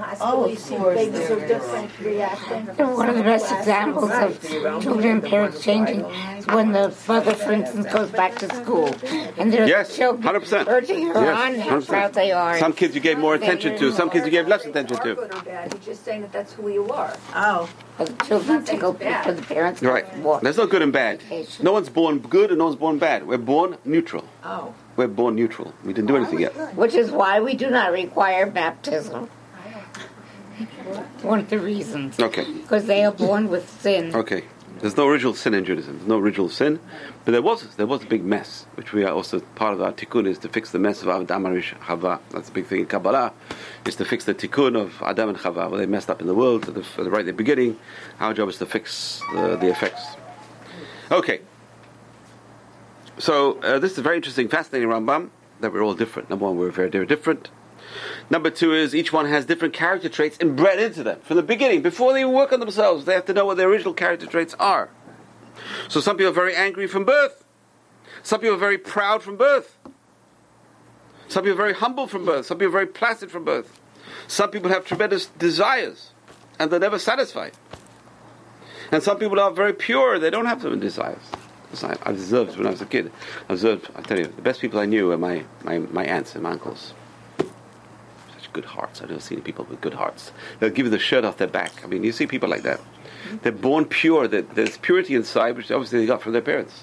hospital, 0.08 0.43
Oh, 0.43 0.47
you 0.47 0.53
of 0.53 0.60
see 0.60 0.76
course 0.76 0.95
babies 0.95 1.20
there 1.28 1.38
are 1.38 1.47
different 1.47 1.99
reacting. 1.99 2.66
One 2.95 3.10
of 3.10 3.16
the 3.18 3.24
best 3.24 3.51
examples 3.51 4.12
of 4.12 4.41
children 4.82 5.05
and 5.18 5.24
parents 5.24 5.62
changing 5.64 6.01
is 6.01 6.47
when 6.47 6.72
the 6.72 6.93
mother, 7.08 7.34
for 7.34 7.51
instance, 7.51 7.86
goes 7.91 8.10
back 8.12 8.36
to 8.39 8.53
school 8.55 8.88
and 9.38 9.51
there's 9.53 9.70
Yes, 9.70 9.95
children 9.95 10.24
100%. 10.24 10.68
urging 10.68 11.08
her 11.08 11.22
Yes, 11.24 11.38
on 11.38 11.55
how 11.60 11.80
100%. 11.80 11.88
proud 11.88 12.14
they 12.14 12.32
are. 12.32 12.58
Some 12.60 12.74
kids 12.74 12.95
you 12.95 13.01
gave 13.01 13.18
more 13.18 13.36
attention 13.36 13.78
to. 13.78 13.91
Some 13.91 14.10
kids 14.10 14.26
you 14.26 14.32
gave 14.32 14.47
less 14.47 14.66
attention 14.66 14.97
to. 14.97 15.16
good 15.16 15.34
or 15.36 15.41
bad. 15.41 15.74
He's 15.74 15.86
just 15.86 16.05
saying 16.05 16.22
that 16.22 16.32
that's 16.32 16.53
who 16.53 16.70
you 16.70 16.89
are. 16.89 17.14
oh, 17.36 17.70
for 17.97 18.05
the 18.05 18.26
children 18.26 18.64
to 18.66 18.78
go 18.78 18.93
for 18.93 19.32
the 19.34 19.41
parents 19.41 19.80
to 19.82 19.88
Right. 19.89 20.18
walk. 20.20 20.41
There's 20.41 20.58
no 20.58 20.68
good 20.68 20.82
and 20.84 20.93
bad. 20.93 21.22
No 21.62 21.72
one's 21.74 21.89
born 21.89 22.20
good 22.20 22.49
and 22.51 22.60
no 22.60 22.66
one's 22.66 22.76
born 22.78 22.97
bad. 22.99 23.28
We're 23.28 23.38
born 23.38 23.78
neutral. 23.86 24.24
oh. 24.43 24.74
We're 24.95 25.08
born 25.08 25.36
neutral. 25.36 25.74
We 25.86 25.93
didn't 25.93 26.08
do 26.08 26.16
anything 26.18 26.39
yet. 26.39 26.53
Which 26.76 26.95
is 26.95 27.12
why 27.12 27.39
we 27.39 27.53
do 27.53 27.70
not 27.70 27.91
require 27.91 28.47
baptism. 28.47 29.30
One 31.22 31.39
of 31.39 31.49
the 31.49 31.60
reasons. 31.60 32.20
Okay. 32.20 32.51
Because 32.51 32.86
they 32.86 33.03
are 33.03 33.12
born 33.12 33.49
with 33.49 33.70
sin. 33.82 34.16
Okay. 34.16 34.43
There's 34.80 34.95
no 34.95 35.08
original 35.08 35.34
sin 35.34 35.53
in 35.55 35.66
Judaism. 35.66 35.97
There's 35.97 36.08
no 36.08 36.20
original 36.20 36.49
sin, 36.49 36.80
but 37.26 37.32
there 37.32 37.41
was 37.41 37.76
there 37.78 37.88
was 37.88 38.03
a 38.03 38.05
big 38.05 38.24
mess, 38.24 38.68
which 38.76 38.93
we 38.93 39.03
are 39.03 39.12
also 39.12 39.39
part 39.39 39.74
of 39.74 39.82
our 39.82 39.91
tikkun 39.91 40.28
is 40.28 40.38
to 40.39 40.49
fix 40.49 40.72
the 40.72 40.78
mess 40.78 41.01
of 41.01 41.10
Adam 41.10 41.45
and 41.47 41.64
Chava. 41.64 42.20
That's 42.30 42.49
a 42.49 42.51
big 42.51 42.68
thing 42.68 42.82
in 42.82 42.86
Kabbalah, 42.86 43.34
is 43.86 43.95
to 43.95 44.05
fix 44.05 44.26
the 44.26 44.36
tikkun 44.36 44.80
of 44.80 45.01
Adam 45.01 45.30
and 45.30 45.38
Chava. 45.38 45.70
Well, 45.70 45.80
they 45.80 45.88
messed 45.88 46.12
up 46.12 46.22
in 46.22 46.28
the 46.28 46.36
world 46.36 46.68
at 46.68 46.76
the, 46.76 46.82
at 46.82 47.03
the 47.03 47.10
right 47.10 47.22
at 47.22 47.26
the 47.26 47.34
beginning. 47.34 47.80
Our 48.20 48.36
job 48.36 48.49
is 48.49 48.58
to 48.58 48.68
fix 48.68 49.22
the, 49.34 49.55
the 49.55 49.68
effects. 49.68 50.16
Okay. 51.12 51.41
So 53.18 53.60
uh, 53.62 53.80
this 53.80 53.93
is 53.93 53.97
a 53.97 54.03
very 54.03 54.18
interesting, 54.18 54.47
fascinating 54.47 54.89
Rambam 54.89 55.30
that 55.60 55.74
we're 55.74 55.84
all 55.84 55.95
different. 55.95 56.30
Number 56.30 56.45
one, 56.45 56.58
we're 56.58 56.70
very, 56.70 56.89
very 56.89 57.08
different. 57.08 57.49
Number 58.30 58.49
two 58.49 58.73
is 58.73 58.93
each 58.93 59.13
one 59.13 59.25
has 59.25 59.45
different 59.45 59.73
character 59.73 60.09
traits 60.09 60.38
inbred 60.39 60.80
into 60.80 61.03
them 61.03 61.19
from 61.21 61.38
the 61.38 61.43
beginning. 61.43 61.82
Before 61.82 62.13
they 62.13 62.25
work 62.25 62.51
on 62.51 62.59
themselves, 62.59 63.05
they 63.05 63.13
have 63.13 63.25
to 63.25 63.34
know 63.34 63.45
what 63.45 63.57
their 63.57 63.69
original 63.69 63.93
character 63.93 64.25
traits 64.25 64.53
are. 64.59 64.89
So 65.88 65.99
some 65.99 66.17
people 66.17 66.32
are 66.32 66.36
very 66.36 66.55
angry 66.55 66.88
from 66.88 67.05
birth. 67.05 67.43
Some 68.23 68.41
people 68.41 68.55
are 68.55 68.59
very 68.59 68.78
proud 68.78 69.23
from 69.23 69.38
birth. 69.38 69.78
Some 71.30 71.43
people 71.43 71.55
are 71.55 71.63
very 71.63 71.73
humble 71.73 72.07
from 72.07 72.25
birth. 72.25 72.45
Some 72.45 72.57
people 72.57 72.69
are 72.69 72.80
very 72.80 72.88
placid 72.88 73.32
from 73.32 73.45
birth. 73.45 73.80
Some 74.28 74.51
people 74.51 74.69
have 74.69 74.86
tremendous 74.86 75.28
desires 75.28 76.11
and 76.59 76.71
they're 76.71 76.80
never 76.80 76.99
satisfied. 76.99 77.53
And 78.91 79.03
some 79.03 79.17
people 79.17 79.39
are 79.39 79.51
very 79.51 79.73
pure, 79.73 80.19
they 80.19 80.30
don't 80.30 80.45
have 80.45 80.61
so 80.61 80.69
many 80.69 80.82
desires. 80.82 81.21
I, 81.84 81.97
observed 82.05 82.57
when 82.57 82.65
I 82.65 82.71
was 82.71 82.82
a 82.82 82.86
kid, 82.86 83.11
I 83.49 83.53
observed, 83.53 83.89
I 83.95 84.01
tell 84.01 84.17
you, 84.17 84.25
the 84.25 84.41
best 84.41 84.61
people 84.61 84.80
I 84.80 84.86
knew 84.86 85.07
were 85.07 85.17
my, 85.17 85.43
my, 85.63 85.80
my 85.80 86.05
aunts 86.05 86.34
and 86.34 86.43
my 86.43 86.51
uncles 86.51 86.93
good 88.58 88.66
hearts. 88.66 89.01
I've 89.01 89.10
never 89.10 89.22
seen 89.22 89.41
people 89.41 89.66
with 89.70 89.82
good 89.82 89.93
hearts. 89.93 90.32
They'll 90.58 90.76
give 90.78 90.88
you 90.88 90.89
the 90.97 91.05
shirt 91.10 91.24
off 91.24 91.38
their 91.38 91.53
back. 91.60 91.74
I 91.84 91.88
mean, 91.88 92.03
you 92.03 92.12
see 92.12 92.26
people 92.26 92.49
like 92.49 92.64
that. 92.64 92.80
They're 93.41 93.51
born 93.70 93.86
pure. 93.86 94.28
That 94.28 94.55
there's 94.55 94.78
purity 94.78 95.14
inside, 95.14 95.58
which 95.58 95.70
obviously 95.70 95.99
they 95.99 96.08
got 96.08 96.24
from 96.24 96.34
their 96.34 96.47
parents. 96.53 96.76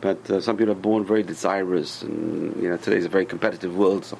But 0.00 0.30
uh, 0.30 0.40
some 0.40 0.56
people 0.56 0.72
are 0.72 0.84
born 0.90 1.04
very 1.04 1.24
desirous, 1.24 2.02
and 2.02 2.62
you 2.62 2.68
know 2.68 2.76
today's 2.76 3.04
a 3.04 3.08
very 3.08 3.26
competitive 3.34 3.76
world. 3.76 4.04
So, 4.04 4.18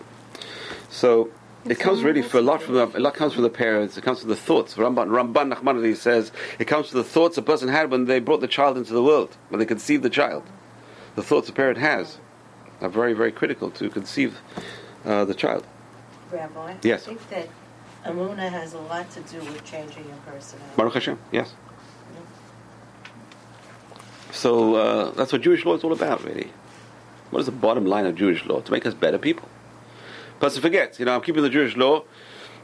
so 0.90 1.30
it 1.64 1.78
comes 1.78 2.02
really 2.02 2.22
for 2.22 2.38
a 2.38 2.46
lot 2.50 2.60
from 2.60 2.74
the, 2.74 2.86
a 2.98 3.02
lot 3.06 3.14
comes 3.14 3.34
from 3.34 3.44
the 3.44 3.56
parents. 3.66 3.96
It 3.96 4.02
comes 4.02 4.18
from 4.20 4.30
the 4.30 4.42
thoughts. 4.48 4.74
Ramban 4.74 5.08
Ramban 5.08 5.96
says 5.96 6.32
it 6.58 6.66
comes 6.72 6.88
from 6.88 6.98
the 6.98 7.10
thoughts 7.16 7.38
a 7.38 7.42
person 7.42 7.68
had 7.68 7.90
when 7.92 8.06
they 8.06 8.18
brought 8.18 8.40
the 8.40 8.52
child 8.58 8.76
into 8.76 8.92
the 8.92 9.02
world, 9.10 9.30
when 9.48 9.60
they 9.60 9.66
conceived 9.66 10.02
the 10.02 10.10
child. 10.20 10.42
The 11.14 11.22
thoughts 11.22 11.48
a 11.48 11.52
parent 11.52 11.78
has 11.78 12.18
are 12.80 12.88
very 12.88 13.12
very 13.12 13.32
critical 13.40 13.70
to 13.78 13.88
conceive 13.90 14.40
uh, 15.04 15.24
the 15.24 15.34
child. 15.34 15.64
Rabbi? 16.32 16.76
Yes. 16.82 17.02
I 17.02 17.14
think 17.14 17.28
that 17.30 17.48
Amuna 18.04 18.48
has 18.50 18.74
a 18.74 18.78
lot 18.78 19.10
to 19.12 19.20
do 19.20 19.38
with 19.38 19.64
changing 19.64 20.04
your 20.06 20.16
personality. 20.26 20.74
Baruch 20.76 20.94
Hashem, 20.94 21.18
yes. 21.30 21.54
So 24.32 24.74
uh, 24.74 25.10
that's 25.12 25.32
what 25.32 25.42
Jewish 25.42 25.64
law 25.64 25.74
is 25.74 25.84
all 25.84 25.92
about, 25.92 26.24
really. 26.24 26.50
What 27.30 27.40
is 27.40 27.46
the 27.46 27.52
bottom 27.52 27.86
line 27.86 28.06
of 28.06 28.16
Jewish 28.16 28.44
law? 28.46 28.60
To 28.60 28.72
make 28.72 28.86
us 28.86 28.94
better 28.94 29.18
people. 29.18 29.48
Person 30.40 30.62
forgets, 30.62 30.98
you 30.98 31.04
know, 31.04 31.14
I'm 31.14 31.20
keeping 31.20 31.42
the 31.42 31.50
Jewish 31.50 31.76
law. 31.76 32.04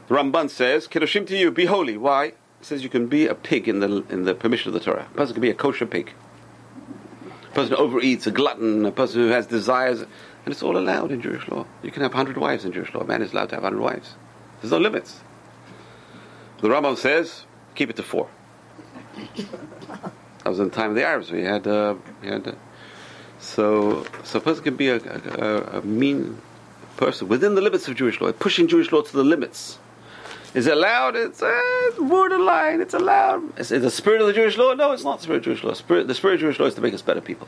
The 0.07 0.15
Ramban 0.15 0.49
says, 0.49 0.87
Kedoshim 0.87 1.25
tihyu, 1.25 1.53
be 1.53 1.65
holy. 1.65 1.95
Why? 1.95 2.25
It 2.25 2.35
says 2.65 2.83
you 2.83 2.89
can 2.89 3.07
be 3.07 3.25
a 3.25 3.35
pig 3.35 3.69
in 3.69 3.79
the 3.79 4.03
in 4.09 4.25
the 4.25 4.33
permission 4.33 4.67
of 4.69 4.73
the 4.73 4.79
Torah. 4.81 5.07
A 5.13 5.17
person 5.17 5.33
can 5.33 5.41
be 5.41 5.49
a 5.49 5.53
kosher 5.53 5.85
pig. 5.85 6.11
A 7.51 7.55
person 7.55 7.75
who 7.75 7.81
overeats, 7.81 8.27
a 8.27 8.31
glutton, 8.31 8.85
a 8.85 8.91
person 8.91 9.21
who 9.21 9.27
has 9.29 9.47
desires, 9.47 10.05
and 10.49 10.55
it's 10.55 10.63
all 10.63 10.77
allowed 10.77 11.11
in 11.11 11.21
Jewish 11.21 11.47
law. 11.47 11.63
You 11.83 11.91
can 11.91 12.01
have 12.01 12.11
100 12.11 12.35
wives 12.35 12.65
in 12.65 12.71
Jewish 12.71 12.91
law. 12.95 13.01
A 13.01 13.05
man 13.05 13.21
is 13.21 13.33
allowed 13.33 13.49
to 13.49 13.55
have 13.55 13.63
100 13.63 13.79
wives. 13.79 14.15
There's 14.59 14.71
no 14.71 14.79
limits. 14.79 15.19
The 16.61 16.69
Rambam 16.69 16.97
says, 16.97 17.43
keep 17.75 17.91
it 17.91 17.95
to 17.97 18.01
four. 18.01 18.27
That 19.15 20.49
was 20.49 20.59
in 20.59 20.69
the 20.69 20.75
time 20.75 20.89
of 20.89 20.95
the 20.95 21.05
Arabs. 21.05 21.29
We 21.29 21.43
had, 21.43 21.67
uh, 21.67 21.93
we 22.23 22.29
had 22.29 22.47
uh, 22.47 22.53
so 23.37 24.07
so 24.23 24.39
a 24.39 24.41
person 24.41 24.63
can 24.63 24.75
be 24.75 24.89
a, 24.89 24.95
a, 24.95 25.77
a 25.77 25.81
mean 25.83 26.41
person 26.97 27.27
within 27.27 27.53
the 27.53 27.61
limits 27.61 27.87
of 27.87 27.95
Jewish 27.95 28.19
law, 28.19 28.31
pushing 28.31 28.67
Jewish 28.67 28.91
law 28.91 29.03
to 29.03 29.13
the 29.13 29.23
limits. 29.23 29.77
Is 30.55 30.65
it 30.65 30.73
allowed? 30.73 31.15
It's 31.15 31.43
uh, 31.43 31.91
borderline. 31.99 32.81
It's 32.81 32.95
allowed. 32.95 33.59
Is 33.59 33.71
it 33.71 33.83
the 33.83 33.91
spirit 33.91 34.21
of 34.21 34.25
the 34.25 34.33
Jewish 34.33 34.57
law? 34.57 34.73
No, 34.73 34.93
it's 34.93 35.03
not 35.03 35.17
the 35.19 35.23
spirit 35.25 35.37
of 35.37 35.43
Jewish 35.43 35.63
law. 35.63 35.73
Spirit, 35.73 36.07
the 36.07 36.15
spirit 36.15 36.35
of 36.35 36.39
Jewish 36.39 36.59
law 36.59 36.65
is 36.65 36.73
to 36.73 36.81
make 36.81 36.95
us 36.95 37.03
better 37.03 37.21
people, 37.21 37.47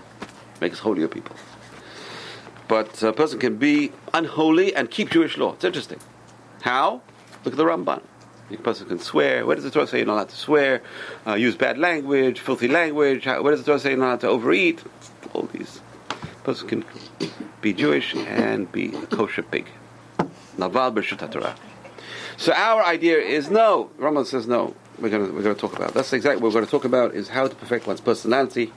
make 0.62 0.72
us 0.72 0.78
holier 0.78 1.08
people. 1.08 1.36
But 2.72 3.04
a 3.04 3.12
person 3.12 3.38
can 3.38 3.58
be 3.58 3.92
unholy 4.14 4.74
and 4.74 4.90
keep 4.90 5.10
Jewish 5.10 5.36
law. 5.36 5.56
It's 5.56 5.66
interesting. 5.66 6.00
How? 6.62 7.02
Look 7.44 7.56
at 7.56 7.58
the 7.58 7.66
Ramban. 7.66 8.02
A 8.50 8.56
person 8.56 8.88
can 8.88 9.00
swear. 9.00 9.46
Where 9.46 9.58
does 9.58 9.66
the 9.66 9.72
Torah 9.72 9.88
say 9.88 9.98
you're 9.98 10.08
not 10.08 10.14
allowed 10.14 10.30
to 10.30 10.38
swear? 10.38 10.82
Uh, 11.28 11.34
use 11.34 11.58
bad 11.58 11.78
language, 11.78 12.40
filthy 12.40 12.70
language. 12.70 13.26
Where 13.26 13.52
does 13.52 13.60
the 13.60 13.66
Torah 13.66 13.80
say 13.80 13.90
you're 13.90 14.00
not 14.00 14.06
allowed 14.06 14.22
to 14.22 14.30
overeat? 14.30 14.82
All 15.34 15.50
these. 15.52 15.82
A 16.12 16.44
person 16.46 16.70
can 16.70 16.86
be 17.60 17.74
Jewish 17.74 18.16
and 18.16 18.72
be 18.72 18.96
a 18.96 19.06
kosher 19.06 19.44
pig. 19.44 19.66
Naval 20.58 20.94
Torah. 20.94 21.58
So 22.38 22.54
our 22.54 22.86
idea 22.86 23.18
is 23.18 23.50
no. 23.50 23.90
Ramban 24.00 24.26
says 24.28 24.48
no. 24.48 24.74
We're 24.98 25.10
going 25.10 25.36
we're 25.36 25.42
to 25.42 25.56
talk 25.56 25.76
about. 25.76 25.94
That's 25.94 26.14
exactly 26.14 26.42
what 26.42 26.54
we're 26.54 26.62
going 26.62 26.66
to 26.68 26.72
talk 26.72 26.86
about 26.86 27.16
is 27.16 27.28
how 27.28 27.48
to 27.50 27.54
perfect 27.54 27.86
one's 27.86 28.00
personality. 28.00 28.72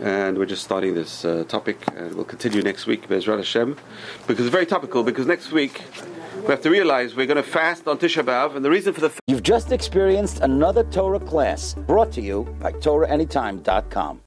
And 0.00 0.38
we're 0.38 0.46
just 0.46 0.64
starting 0.64 0.94
this 0.94 1.24
uh, 1.24 1.44
topic, 1.48 1.78
and 1.94 2.14
we'll 2.14 2.24
continue 2.24 2.62
next 2.62 2.86
week, 2.86 3.08
Bezrat 3.08 3.38
Hashem, 3.38 3.76
because 4.26 4.44
it's 4.46 4.52
very 4.52 4.66
topical. 4.66 5.02
Because 5.04 5.26
next 5.26 5.52
week 5.52 5.82
we 6.42 6.48
have 6.48 6.62
to 6.62 6.70
realize 6.70 7.14
we're 7.14 7.26
going 7.26 7.36
to 7.36 7.42
fast 7.42 7.86
on 7.86 7.98
Tisha 7.98 8.24
B'av, 8.24 8.56
and 8.56 8.64
the 8.64 8.70
reason 8.70 8.92
for 8.92 9.00
the 9.00 9.12
You've 9.26 9.42
just 9.42 9.72
experienced 9.72 10.40
another 10.40 10.84
Torah 10.84 11.20
class 11.20 11.74
brought 11.74 12.12
to 12.12 12.20
you 12.20 12.44
by 12.60 12.72
TorahAnytime.com. 12.72 14.20